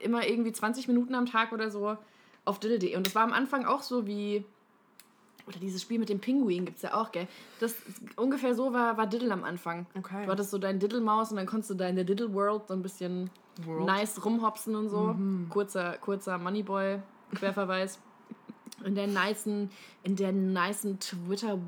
immer 0.00 0.26
irgendwie 0.28 0.52
20 0.52 0.88
Minuten 0.88 1.14
am 1.14 1.26
Tag 1.26 1.52
oder 1.52 1.70
so 1.70 1.96
auf 2.44 2.60
diddle.de. 2.60 2.96
Und 2.96 3.06
das 3.06 3.14
war 3.14 3.22
am 3.24 3.32
Anfang 3.32 3.64
auch 3.64 3.82
so 3.82 4.06
wie. 4.06 4.44
Oder 5.46 5.58
dieses 5.60 5.82
Spiel 5.82 5.98
mit 5.98 6.08
dem 6.08 6.18
Pinguin 6.18 6.64
gibt 6.64 6.78
es 6.78 6.82
ja 6.82 6.94
auch, 6.94 7.12
gell? 7.12 7.28
Das 7.60 7.74
ungefähr 8.16 8.54
so 8.54 8.72
war, 8.72 8.96
war 8.96 9.06
Diddle 9.06 9.32
am 9.32 9.44
Anfang. 9.44 9.86
Okay. 9.96 10.24
Du 10.24 10.32
hattest 10.32 10.50
so 10.50 10.58
dein 10.58 10.80
Diddle-Maus 10.80 11.30
und 11.30 11.36
dann 11.36 11.46
konntest 11.46 11.70
du 11.70 11.74
da 11.74 11.86
in 11.88 11.94
der 11.94 12.04
Diddle-World 12.04 12.66
so 12.66 12.74
ein 12.74 12.82
bisschen 12.82 13.30
World. 13.64 13.86
nice 13.86 14.24
rumhopsen 14.24 14.74
und 14.74 14.88
so. 14.88 15.16
Kurzer, 15.48 15.98
kurzer 15.98 16.38
Moneyboy-Querverweis. 16.38 18.00
in 18.84 18.94
der 18.94 19.06
nicen, 19.06 19.70
in 20.02 20.16
der 20.16 20.32
nicen 20.32 20.98
Twitter. 20.98 21.58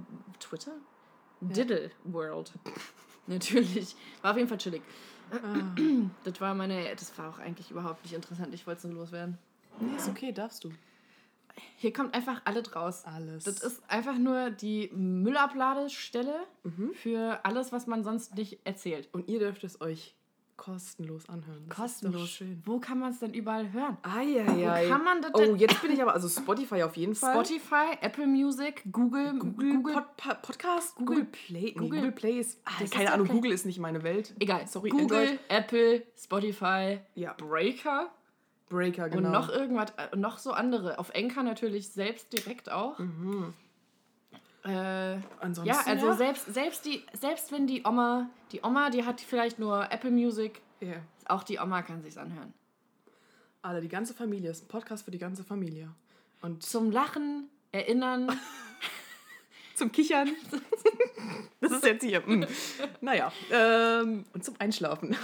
Twitter? 0.40 0.72
Diddle-World. 1.40 2.52
Natürlich. 3.28 3.94
War 4.22 4.32
auf 4.32 4.36
jeden 4.36 4.48
Fall 4.48 4.58
chillig. 4.58 4.82
Das 6.24 6.40
war 6.40 6.54
meine. 6.54 6.94
Das 6.96 7.16
war 7.18 7.28
auch 7.28 7.38
eigentlich 7.38 7.70
überhaupt 7.70 8.02
nicht 8.02 8.14
interessant. 8.14 8.54
Ich 8.54 8.66
wollte 8.66 8.78
es 8.78 8.84
nur 8.84 8.94
loswerden. 8.94 9.38
Nee, 9.78 9.96
ist 9.96 10.08
okay, 10.08 10.32
darfst 10.32 10.64
du. 10.64 10.72
Hier 11.76 11.92
kommt 11.92 12.14
einfach 12.14 12.40
alles 12.44 12.74
raus. 12.74 13.02
Alles. 13.04 13.44
Das 13.44 13.60
ist 13.60 13.82
einfach 13.88 14.18
nur 14.18 14.50
die 14.50 14.90
Müllabladestelle 14.94 16.34
für 16.94 17.40
alles, 17.44 17.72
was 17.72 17.86
man 17.86 18.04
sonst 18.04 18.34
nicht 18.36 18.58
erzählt. 18.64 19.08
Und 19.12 19.28
ihr 19.28 19.38
dürft 19.38 19.64
es 19.64 19.80
euch 19.80 20.14
kostenlos 20.56 21.28
anhören. 21.28 21.66
Das 21.68 21.76
Kostenlos. 21.78 22.30
schön. 22.30 22.60
Wo 22.66 22.80
kann 22.80 22.98
man 22.98 23.12
es 23.12 23.20
denn 23.20 23.32
überall 23.32 23.70
hören? 23.72 23.96
Eieiei. 24.02 24.86
Wo 24.86 24.90
kann 24.90 25.04
man 25.04 25.22
das 25.22 25.30
Oh, 25.34 25.38
denn- 25.38 25.56
jetzt 25.56 25.80
bin 25.80 25.92
ich 25.92 26.02
aber, 26.02 26.12
also 26.14 26.28
Spotify 26.28 26.82
auf 26.82 26.96
jeden 26.96 27.14
Fall. 27.14 27.32
Spotify, 27.32 27.96
Apple 28.00 28.26
Music, 28.26 28.82
Google, 28.90 29.38
Google, 29.38 29.74
Google, 29.76 29.94
Pod, 29.94 30.16
Pod, 30.16 30.42
Podcast? 30.42 30.96
Google- 30.96 31.18
Google 31.18 31.24
Play. 31.30 31.60
Nee, 31.60 31.72
Google- 31.74 31.98
Google 32.00 32.12
Play 32.12 32.40
ist. 32.40 32.60
Ah, 32.64 32.82
ist 32.82 32.92
keine 32.92 33.12
Ahnung, 33.12 33.26
Play. 33.28 33.36
Google 33.36 33.52
ist 33.52 33.66
nicht 33.66 33.78
meine 33.78 34.02
Welt. 34.02 34.34
egal. 34.40 34.66
Sorry, 34.66 34.90
Google, 34.90 35.16
Android. 35.16 35.38
Apple, 35.48 36.02
Spotify, 36.16 36.98
Ja. 37.14 37.34
Breaker 37.34 38.10
Breaker, 38.68 39.08
genau. 39.08 39.26
und 39.28 39.32
noch 39.32 39.48
irgendwas, 39.48 39.90
äh, 39.96 40.16
noch 40.16 40.38
so 40.38 40.52
andere. 40.52 40.98
Auf 40.98 41.10
Enker 41.10 41.42
natürlich 41.42 41.88
selbst 41.88 42.32
direkt 42.32 42.70
auch. 42.70 42.98
Äh, 44.64 45.18
Ansonsten. 45.40 45.66
ja, 45.66 45.80
also 45.86 46.12
Selbst, 46.12 46.52
selbst, 46.52 46.84
die, 46.84 47.04
selbst 47.12 47.52
wenn 47.52 47.66
die 47.66 47.82
Oma, 47.86 48.28
die 48.52 48.60
Oma, 48.62 48.90
die 48.90 49.04
hat 49.04 49.20
vielleicht 49.20 49.58
nur 49.58 49.90
Apple 49.92 50.10
Music, 50.10 50.60
Ja. 50.80 50.96
auch 51.26 51.42
die 51.44 51.58
Oma 51.58 51.82
kann 51.82 52.02
sich's 52.02 52.18
anhören. 52.18 52.52
Alle, 53.62 53.80
die 53.80 53.88
ganze 53.88 54.14
Familie. 54.14 54.50
Ist 54.50 54.64
ein 54.64 54.68
Podcast 54.68 55.04
für 55.04 55.10
die 55.10 55.18
ganze 55.18 55.44
Familie. 55.44 55.90
Und 56.42 56.62
Zum 56.62 56.90
Lachen, 56.90 57.48
Erinnern, 57.72 58.28
zum 59.78 59.92
Kichern. 59.92 60.30
das 61.60 61.72
ist 61.72 61.84
jetzt 61.84 62.04
hier. 62.04 62.20
mm. 62.20 62.46
Naja. 63.00 63.32
Ähm, 63.50 64.24
und 64.32 64.44
zum 64.44 64.54
Einschlafen. 64.58 65.16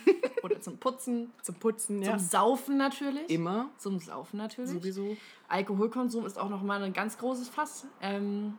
oder 0.42 0.60
zum 0.60 0.78
Putzen, 0.78 1.32
zum 1.42 1.54
Putzen, 1.56 2.02
ja. 2.02 2.16
zum 2.16 2.26
Saufen 2.26 2.76
natürlich. 2.76 3.28
Immer. 3.30 3.70
Zum 3.78 3.98
Saufen 3.98 4.36
natürlich. 4.36 4.70
Sowieso. 4.70 5.16
Alkoholkonsum 5.48 6.26
ist 6.26 6.38
auch 6.38 6.50
nochmal 6.50 6.82
ein 6.82 6.92
ganz 6.92 7.18
großes 7.18 7.48
Fass. 7.48 7.86
Ähm, 8.00 8.58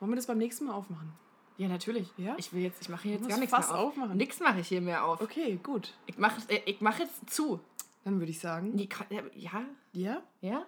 Wollen 0.00 0.12
wir 0.12 0.16
das 0.16 0.26
beim 0.26 0.38
nächsten 0.38 0.66
Mal 0.66 0.74
aufmachen? 0.74 1.12
ja, 1.58 1.66
natürlich. 1.66 2.08
Ja? 2.16 2.36
Ich 2.38 2.52
will 2.52 2.62
jetzt, 2.62 2.80
ich 2.80 2.88
mache 2.88 3.02
hier 3.02 3.12
jetzt 3.14 3.28
gar 3.28 3.38
nichts 3.38 3.54
Fass 3.54 3.68
mehr 3.68 3.78
auf. 3.78 3.88
aufmachen. 3.88 4.16
Nichts 4.16 4.38
mache 4.38 4.60
ich 4.60 4.68
hier 4.68 4.80
mehr 4.80 5.04
auf. 5.04 5.20
Okay, 5.20 5.58
gut. 5.60 5.92
Ich 6.06 6.16
mache 6.16 6.40
äh, 6.48 6.60
ich 6.66 6.80
mach 6.80 6.98
jetzt 7.00 7.28
zu. 7.28 7.60
Dann 8.04 8.20
würde 8.20 8.30
ich 8.30 8.38
sagen. 8.38 8.78
Ja, 9.34 9.64
ja? 9.92 10.22
Ja? 10.40 10.64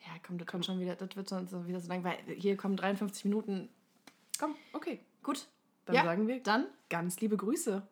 Ja? 0.00 0.08
Komm, 0.26 0.38
das 0.38 0.46
kommt 0.46 0.64
schon 0.66 0.80
wieder, 0.80 0.96
das 0.96 1.14
wird 1.16 1.28
schon 1.28 1.46
so 1.48 1.66
wieder 1.66 1.80
so 1.80 1.88
lang, 1.88 2.02
weil 2.04 2.16
hier 2.36 2.56
kommen 2.56 2.76
53 2.76 3.24
Minuten. 3.26 3.68
Komm, 4.38 4.54
okay. 4.72 5.00
Gut. 5.22 5.46
Dann 5.86 5.94
ja, 5.96 6.04
sagen 6.04 6.26
wir 6.28 6.42
Dann, 6.42 6.66
ganz 6.88 7.20
liebe 7.20 7.36
Grüße. 7.36 7.86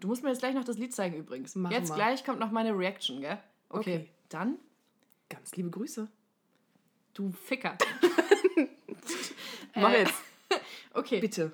du 0.00 0.08
musst 0.08 0.22
mir 0.22 0.30
jetzt 0.30 0.40
gleich 0.40 0.54
noch 0.54 0.64
das 0.64 0.78
Lied 0.78 0.94
zeigen 0.94 1.16
übrigens. 1.16 1.54
Machen 1.54 1.72
jetzt 1.72 1.88
wir. 1.90 1.94
gleich 1.96 2.24
kommt 2.24 2.40
noch 2.40 2.50
meine 2.50 2.76
Reaction, 2.76 3.20
gell? 3.20 3.38
Okay. 3.68 3.78
Okay. 3.98 4.08
Dann, 4.28 4.56
Ganz 5.28 5.54
liebe 5.56 5.70
Grüße. 5.70 6.08
du 7.14 7.32
Ficker. 7.32 7.76
Mach 9.74 9.90
Äh, 9.92 10.00
jetzt. 10.02 10.14
Okay. 10.94 11.20
Bitte. 11.20 11.52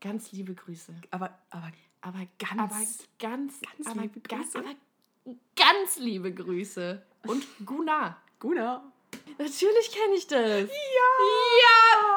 Ganz 0.00 0.30
liebe 0.30 0.54
Grüße. 0.54 0.94
Aber, 1.10 1.36
aber 1.50 1.72
Aber 2.00 2.20
Ganz- 2.38 2.60
aber 2.60 2.76
ganz, 3.18 3.60
ganz 3.60 3.86
aber 3.88 4.02
liebe 4.02 4.20
ganz, 4.20 4.52
Grüße. 4.52 4.58
aber 4.64 5.34
ganz 5.56 5.98
liebe 5.98 6.32
Grüße. 6.32 7.02
Und 7.26 7.44
Guna. 7.66 8.16
Guna. 8.38 8.92
Natürlich 9.38 9.90
kenne 9.92 10.14
ich 10.14 10.26
das. 10.26 10.40
Ja. 10.40 10.66
Ja, 11.62 12.15